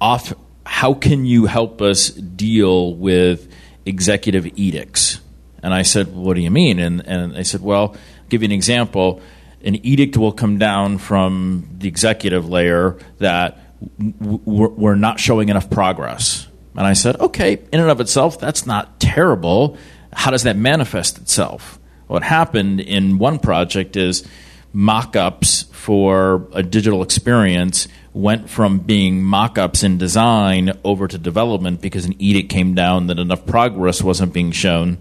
off 0.00 0.32
how 0.64 0.94
can 0.94 1.26
you 1.26 1.44
help 1.44 1.82
us 1.82 2.08
deal 2.08 2.94
with 2.94 3.52
executive 3.84 4.46
edicts? 4.58 5.20
And 5.62 5.74
I 5.74 5.82
said, 5.82 6.14
what 6.14 6.32
do 6.32 6.40
you 6.40 6.50
mean? 6.50 6.78
And, 6.78 7.06
and 7.06 7.34
they 7.34 7.44
said, 7.44 7.60
well, 7.60 7.90
I'll 7.90 7.96
give 8.30 8.40
you 8.40 8.46
an 8.46 8.52
example. 8.52 9.20
An 9.62 9.84
edict 9.84 10.16
will 10.16 10.32
come 10.32 10.56
down 10.56 10.96
from 10.96 11.68
the 11.76 11.88
executive 11.88 12.48
layer 12.48 12.96
that 13.18 13.65
we're 13.98 14.94
not 14.94 15.20
showing 15.20 15.48
enough 15.48 15.70
progress. 15.70 16.46
And 16.76 16.86
I 16.86 16.92
said, 16.92 17.18
okay, 17.20 17.54
in 17.72 17.80
and 17.80 17.90
of 17.90 18.00
itself, 18.00 18.38
that's 18.38 18.66
not 18.66 19.00
terrible. 19.00 19.78
How 20.12 20.30
does 20.30 20.42
that 20.42 20.56
manifest 20.56 21.18
itself? 21.18 21.78
What 22.06 22.22
happened 22.22 22.80
in 22.80 23.18
one 23.18 23.38
project 23.38 23.96
is 23.96 24.26
mock 24.72 25.16
ups 25.16 25.62
for 25.72 26.48
a 26.52 26.62
digital 26.62 27.02
experience 27.02 27.88
went 28.12 28.48
from 28.48 28.78
being 28.78 29.22
mock 29.22 29.58
ups 29.58 29.82
in 29.82 29.98
design 29.98 30.78
over 30.84 31.08
to 31.08 31.18
development 31.18 31.80
because 31.80 32.04
an 32.04 32.14
edict 32.20 32.48
came 32.50 32.74
down 32.74 33.06
that 33.08 33.18
enough 33.18 33.46
progress 33.46 34.02
wasn't 34.02 34.32
being 34.32 34.52
shown 34.52 34.98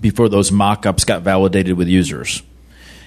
before 0.00 0.28
those 0.28 0.52
mock 0.52 0.86
ups 0.86 1.04
got 1.04 1.22
validated 1.22 1.76
with 1.76 1.88
users. 1.88 2.42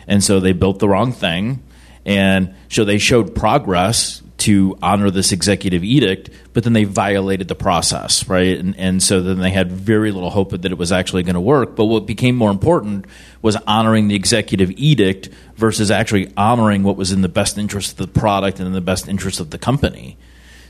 And 0.08 0.24
so 0.24 0.40
they 0.40 0.54
built 0.54 0.80
the 0.80 0.90
wrong 0.90 1.12
thing. 1.12 1.64
And 2.06 2.56
so 2.70 2.84
they 2.84 2.98
showed 2.98 3.36
progress 3.36 4.22
to 4.42 4.76
honor 4.82 5.12
this 5.12 5.32
executive 5.32 5.84
edict, 5.84 6.32
but 6.54 6.64
then 6.64 6.74
they 6.74 6.84
violated 6.84 7.48
the 7.48 7.54
process, 7.54 8.28
right? 8.28 8.58
And, 8.58 8.76
and 8.76 9.02
so 9.02 9.22
then 9.22 9.38
they 9.38 9.52
had 9.52 9.72
very 9.72 10.12
little 10.12 10.32
hope 10.32 10.50
that 10.50 10.66
it 10.66 10.78
was 10.80 10.92
actually 10.92 11.22
going 11.22 11.36
to 11.36 11.42
work. 11.42 11.76
But 11.76 11.86
what 11.86 12.08
became 12.08 12.36
more 12.36 12.50
important 12.50 13.06
was 13.44 13.56
honoring 13.68 14.08
the 14.08 14.16
executive 14.16 14.72
edict 14.72 15.30
versus 15.56 15.92
actually 15.92 16.34
honoring 16.36 16.82
what 16.82 16.98
was 16.98 17.12
in 17.12 17.22
the 17.22 17.30
best 17.30 17.60
interest 17.60 17.92
of 17.92 17.98
the 17.98 18.20
product 18.20 18.58
and 18.58 18.66
in 18.66 18.74
the 18.74 18.82
best 18.82 19.08
interest 19.08 19.40
of 19.40 19.52
the 19.52 19.60
company. 19.60 20.18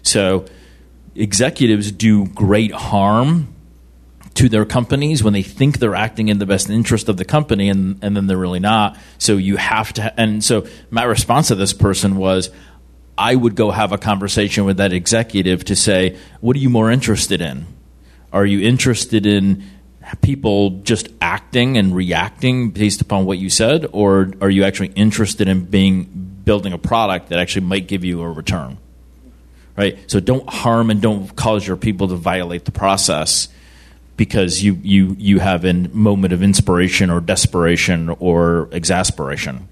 So 0.03 0.45
executives 1.15 1.93
do 1.93 2.27
great 2.27 2.73
harm 2.73 3.55
to 4.33 4.49
their 4.49 4.65
companies 4.65 5.23
when 5.23 5.33
they 5.33 5.43
think 5.43 5.79
they're 5.79 5.95
acting 5.95 6.27
in 6.27 6.39
the 6.39 6.45
best 6.45 6.69
interest 6.69 7.07
of 7.07 7.15
the 7.15 7.25
company 7.25 7.69
and, 7.69 7.99
and 8.01 8.17
then 8.17 8.27
they're 8.27 8.37
really 8.37 8.59
not. 8.59 8.97
So 9.17 9.37
you 9.37 9.55
have 9.55 9.93
to, 9.93 10.19
and 10.19 10.43
so 10.43 10.67
my 10.89 11.03
response 11.03 11.49
to 11.49 11.55
this 11.55 11.73
person 11.73 12.17
was, 12.17 12.49
I 13.21 13.35
would 13.35 13.55
go 13.55 13.69
have 13.69 13.91
a 13.91 13.99
conversation 13.99 14.65
with 14.65 14.77
that 14.77 14.91
executive 14.91 15.63
to 15.65 15.75
say, 15.75 16.17
what 16.39 16.55
are 16.55 16.59
you 16.59 16.71
more 16.71 16.89
interested 16.89 17.39
in? 17.39 17.67
Are 18.33 18.47
you 18.47 18.67
interested 18.67 19.27
in 19.27 19.63
people 20.23 20.81
just 20.81 21.07
acting 21.21 21.77
and 21.77 21.95
reacting 21.95 22.71
based 22.71 22.99
upon 22.99 23.25
what 23.25 23.37
you 23.37 23.51
said, 23.51 23.85
or 23.91 24.31
are 24.41 24.49
you 24.49 24.63
actually 24.63 24.87
interested 24.95 25.47
in 25.47 25.65
being 25.65 26.05
building 26.43 26.73
a 26.73 26.79
product 26.79 27.29
that 27.29 27.37
actually 27.37 27.67
might 27.67 27.87
give 27.87 28.03
you 28.03 28.23
a 28.23 28.31
return? 28.31 28.79
Right. 29.77 29.99
So 30.07 30.19
don't 30.19 30.49
harm 30.49 30.89
and 30.89 30.99
don't 30.99 31.33
cause 31.35 31.65
your 31.65 31.77
people 31.77 32.07
to 32.07 32.15
violate 32.15 32.65
the 32.65 32.71
process 32.71 33.49
because 34.17 34.63
you 34.63 34.79
you 34.81 35.15
you 35.19 35.39
have 35.39 35.63
a 35.63 35.73
moment 35.73 36.33
of 36.33 36.41
inspiration 36.41 37.11
or 37.11 37.21
desperation 37.21 38.09
or 38.19 38.67
exasperation. 38.71 39.69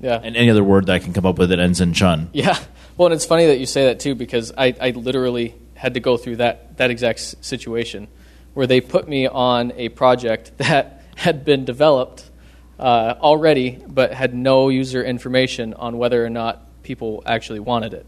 Yeah. 0.00 0.20
And 0.22 0.36
any 0.36 0.48
other 0.48 0.62
word 0.62 0.86
that 0.86 0.92
I 0.92 0.98
can 1.00 1.12
come 1.12 1.26
up 1.26 1.38
with 1.38 1.50
that 1.50 1.58
ends 1.58 1.80
in 1.80 1.92
chun. 1.92 2.30
Yeah. 2.32 2.56
Well, 2.96 3.06
and 3.06 3.14
it's 3.14 3.26
funny 3.26 3.46
that 3.46 3.58
you 3.58 3.66
say 3.66 3.86
that 3.86 3.98
too 3.98 4.14
because 4.14 4.52
I, 4.56 4.72
I 4.80 4.90
literally 4.90 5.56
had 5.74 5.94
to 5.94 6.00
go 6.00 6.16
through 6.16 6.36
that, 6.36 6.76
that 6.76 6.90
exact 6.90 7.44
situation 7.44 8.06
where 8.54 8.68
they 8.68 8.80
put 8.80 9.08
me 9.08 9.26
on 9.26 9.72
a 9.72 9.88
project 9.88 10.52
that 10.58 11.02
had 11.16 11.44
been 11.44 11.64
developed 11.64 12.30
uh, 12.78 13.14
already 13.20 13.82
but 13.86 14.12
had 14.14 14.32
no 14.32 14.68
user 14.68 15.02
information 15.02 15.74
on 15.74 15.98
whether 15.98 16.24
or 16.24 16.30
not 16.30 16.62
people 16.84 17.22
actually 17.26 17.60
wanted 17.60 17.94
it. 17.94 18.06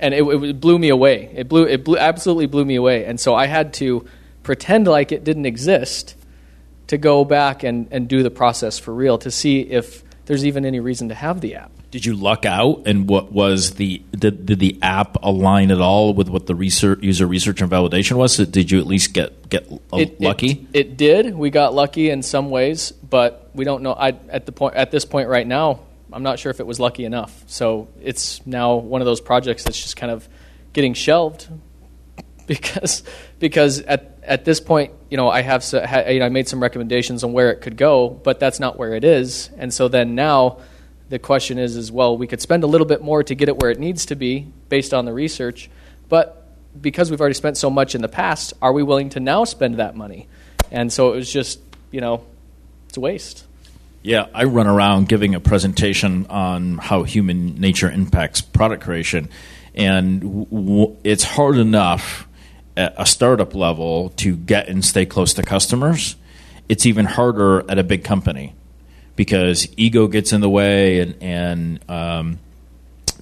And 0.00 0.14
it, 0.14 0.22
it 0.22 0.60
blew 0.60 0.78
me 0.78 0.88
away. 0.88 1.30
It 1.34 1.48
blew 1.48 1.64
it 1.64 1.84
blew, 1.84 1.98
absolutely 1.98 2.46
blew 2.46 2.64
me 2.64 2.76
away. 2.76 3.04
And 3.04 3.20
so 3.20 3.34
I 3.34 3.46
had 3.46 3.74
to 3.74 4.06
pretend 4.42 4.86
like 4.86 5.12
it 5.12 5.22
didn't 5.22 5.46
exist 5.46 6.16
to 6.86 6.96
go 6.96 7.24
back 7.26 7.62
and, 7.62 7.88
and 7.90 8.08
do 8.08 8.22
the 8.22 8.30
process 8.30 8.78
for 8.78 8.94
real 8.94 9.18
to 9.18 9.30
see 9.30 9.60
if 9.60 10.02
there's 10.24 10.46
even 10.46 10.64
any 10.64 10.80
reason 10.80 11.10
to 11.10 11.14
have 11.14 11.42
the 11.42 11.56
app. 11.56 11.71
Did 11.92 12.06
you 12.06 12.16
luck 12.16 12.46
out? 12.46 12.84
And 12.86 13.06
what 13.06 13.32
was 13.32 13.72
the 13.72 13.98
did, 14.12 14.46
did 14.46 14.58
the 14.58 14.78
app 14.80 15.22
align 15.22 15.70
at 15.70 15.78
all 15.78 16.14
with 16.14 16.30
what 16.30 16.46
the 16.46 16.54
research, 16.54 17.00
user 17.02 17.26
research 17.26 17.60
and 17.60 17.70
validation 17.70 18.16
was? 18.16 18.34
So 18.36 18.46
did 18.46 18.70
you 18.70 18.80
at 18.80 18.86
least 18.86 19.12
get 19.12 19.50
get 19.50 19.70
it, 19.92 20.18
lucky? 20.18 20.66
It, 20.72 20.86
it, 20.86 20.96
did. 20.96 21.34
We 21.34 21.50
got 21.50 21.74
lucky 21.74 22.08
in 22.08 22.22
some 22.22 22.48
ways, 22.48 22.92
but 22.92 23.50
we 23.52 23.66
don't 23.66 23.82
know. 23.82 23.92
I, 23.92 24.16
at 24.30 24.46
the 24.46 24.52
point 24.52 24.74
at 24.74 24.90
this 24.90 25.04
point 25.04 25.28
right 25.28 25.46
now, 25.46 25.80
I'm 26.10 26.22
not 26.22 26.38
sure 26.38 26.48
if 26.48 26.60
it 26.60 26.66
was 26.66 26.80
lucky 26.80 27.04
enough. 27.04 27.44
So 27.46 27.88
it's 28.00 28.44
now 28.46 28.76
one 28.76 29.02
of 29.02 29.04
those 29.04 29.20
projects 29.20 29.64
that's 29.64 29.80
just 29.80 29.98
kind 29.98 30.10
of 30.10 30.26
getting 30.72 30.94
shelved 30.94 31.46
because 32.46 33.02
because 33.38 33.82
at 33.82 34.18
at 34.22 34.46
this 34.46 34.60
point, 34.60 34.94
you 35.10 35.18
know, 35.18 35.28
I 35.28 35.42
have 35.42 35.62
you 35.70 36.20
know, 36.20 36.24
I 36.24 36.30
made 36.30 36.48
some 36.48 36.62
recommendations 36.62 37.22
on 37.22 37.34
where 37.34 37.50
it 37.50 37.60
could 37.60 37.76
go, 37.76 38.08
but 38.08 38.40
that's 38.40 38.60
not 38.60 38.78
where 38.78 38.94
it 38.94 39.04
is. 39.04 39.50
And 39.58 39.74
so 39.74 39.88
then 39.88 40.14
now 40.14 40.60
the 41.12 41.18
question 41.18 41.58
is 41.58 41.76
is 41.76 41.92
well, 41.92 42.16
we 42.16 42.26
could 42.26 42.40
spend 42.40 42.64
a 42.64 42.66
little 42.66 42.86
bit 42.86 43.02
more 43.02 43.22
to 43.22 43.34
get 43.34 43.50
it 43.50 43.58
where 43.58 43.70
it 43.70 43.78
needs 43.78 44.06
to 44.06 44.16
be 44.16 44.46
based 44.70 44.94
on 44.94 45.04
the 45.04 45.12
research, 45.12 45.68
but 46.08 46.48
because 46.80 47.10
we've 47.10 47.20
already 47.20 47.34
spent 47.34 47.58
so 47.58 47.68
much 47.68 47.94
in 47.94 48.00
the 48.00 48.08
past, 48.08 48.54
are 48.62 48.72
we 48.72 48.82
willing 48.82 49.10
to 49.10 49.20
now 49.20 49.44
spend 49.44 49.76
that 49.76 49.94
money? 49.94 50.26
And 50.70 50.90
so 50.90 51.12
it 51.12 51.16
was 51.16 51.30
just, 51.30 51.60
you 51.90 52.00
know, 52.00 52.24
it's 52.88 52.96
a 52.96 53.00
waste. 53.00 53.44
Yeah, 54.02 54.28
I 54.32 54.44
run 54.44 54.66
around 54.66 55.06
giving 55.06 55.34
a 55.34 55.40
presentation 55.40 56.26
on 56.30 56.78
how 56.78 57.02
human 57.02 57.60
nature 57.60 57.90
impacts 57.90 58.40
product 58.40 58.82
creation, 58.82 59.28
and 59.74 60.48
w- 60.50 60.96
it's 61.04 61.24
hard 61.24 61.58
enough 61.58 62.26
at 62.74 62.94
a 62.96 63.04
startup 63.04 63.54
level 63.54 64.08
to 64.16 64.34
get 64.34 64.66
and 64.66 64.82
stay 64.82 65.04
close 65.04 65.34
to 65.34 65.42
customers. 65.42 66.16
It's 66.70 66.86
even 66.86 67.04
harder 67.04 67.70
at 67.70 67.78
a 67.78 67.84
big 67.84 68.02
company 68.02 68.54
because 69.16 69.68
ego 69.76 70.06
gets 70.06 70.32
in 70.32 70.40
the 70.40 70.48
way 70.48 71.00
and, 71.00 71.22
and 71.22 71.90
um, 71.90 72.38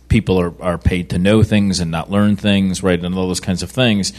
people 0.09 0.41
are, 0.41 0.63
are 0.63 0.79
paid 0.79 1.11
to 1.11 1.19
know 1.19 1.43
things 1.43 1.81
and 1.81 1.91
not 1.91 2.11
learn 2.11 2.37
things, 2.37 2.83
right, 2.83 3.03
and 3.03 3.15
all 3.15 3.29
those 3.29 3.41
kinds 3.41 3.63
of 3.63 3.71
things. 3.71 4.13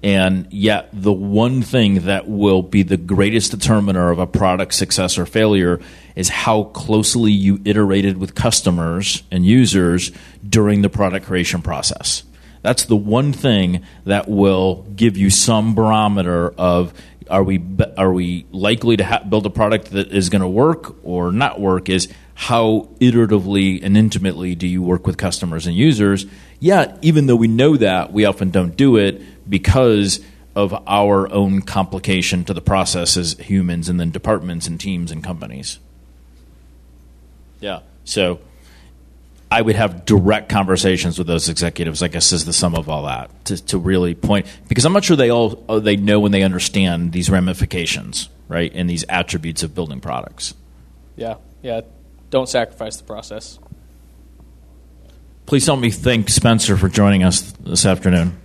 And 0.00 0.46
yet, 0.52 0.90
the 0.92 1.12
one 1.12 1.60
thing 1.62 2.02
that 2.02 2.28
will 2.28 2.62
be 2.62 2.84
the 2.84 2.96
greatest 2.96 3.50
determiner 3.50 4.10
of 4.10 4.20
a 4.20 4.28
product 4.28 4.74
success 4.74 5.18
or 5.18 5.26
failure 5.26 5.80
is 6.14 6.28
how 6.28 6.64
closely 6.64 7.32
you 7.32 7.60
iterated 7.64 8.16
with 8.18 8.36
customers 8.36 9.24
and 9.32 9.44
users 9.44 10.12
during 10.48 10.82
the 10.82 10.88
product 10.88 11.26
creation 11.26 11.62
process. 11.62 12.22
That's 12.62 12.84
the 12.84 12.96
one 12.96 13.32
thing 13.32 13.82
that 14.04 14.28
will 14.28 14.86
give 14.96 15.16
you 15.16 15.30
some 15.30 15.74
barometer 15.74 16.50
of 16.58 16.92
are 17.30 17.42
we 17.42 17.62
are 17.96 18.12
we 18.12 18.46
likely 18.50 18.96
to 18.96 19.04
ha- 19.04 19.22
build 19.22 19.44
a 19.44 19.50
product 19.50 19.90
that 19.90 20.08
is 20.12 20.30
going 20.30 20.40
to 20.40 20.48
work 20.48 20.96
or 21.04 21.30
not 21.30 21.60
work 21.60 21.88
is 21.88 22.08
how 22.34 22.88
iteratively 23.00 23.82
and 23.82 23.96
intimately 23.96 24.54
do 24.54 24.66
you 24.66 24.82
work 24.82 25.06
with 25.06 25.18
customers 25.18 25.66
and 25.66 25.76
users? 25.76 26.26
Yet 26.58 26.98
even 27.02 27.26
though 27.26 27.36
we 27.36 27.48
know 27.48 27.76
that 27.76 28.12
we 28.12 28.24
often 28.24 28.50
don't 28.50 28.76
do 28.76 28.96
it 28.96 29.22
because 29.48 30.20
of 30.54 30.74
our 30.86 31.30
own 31.30 31.62
complication 31.62 32.44
to 32.44 32.54
the 32.54 32.60
process 32.60 33.16
as 33.16 33.32
humans 33.34 33.88
and 33.88 34.00
then 34.00 34.10
departments 34.10 34.66
and 34.66 34.80
teams 34.80 35.10
and 35.10 35.22
companies. 35.22 35.78
Yeah 37.60 37.80
so 38.08 38.40
I 39.50 39.62
would 39.62 39.76
have 39.76 40.04
direct 40.04 40.48
conversations 40.48 41.18
with 41.18 41.26
those 41.26 41.48
executives. 41.48 42.02
I 42.02 42.08
guess 42.08 42.32
is 42.32 42.44
the 42.44 42.52
sum 42.52 42.74
of 42.74 42.88
all 42.88 43.04
that 43.04 43.44
to, 43.46 43.64
to 43.66 43.78
really 43.78 44.14
point 44.14 44.46
because 44.68 44.84
I'm 44.84 44.92
not 44.92 45.04
sure 45.04 45.16
they 45.16 45.30
all 45.30 45.64
uh, 45.68 45.78
they 45.78 45.96
know 45.96 46.20
when 46.20 46.32
they 46.32 46.42
understand 46.42 47.12
these 47.12 47.30
ramifications, 47.30 48.28
right, 48.48 48.70
and 48.74 48.88
these 48.88 49.04
attributes 49.08 49.62
of 49.62 49.74
building 49.74 50.00
products. 50.00 50.54
Yeah, 51.16 51.36
yeah. 51.62 51.82
Don't 52.30 52.48
sacrifice 52.48 52.96
the 52.96 53.04
process. 53.04 53.58
Please 55.46 55.64
help 55.64 55.80
me 55.80 55.90
thank 55.90 56.28
Spencer 56.28 56.76
for 56.76 56.90
joining 56.90 57.24
us 57.24 57.40
this 57.52 57.86
afternoon. 57.86 58.38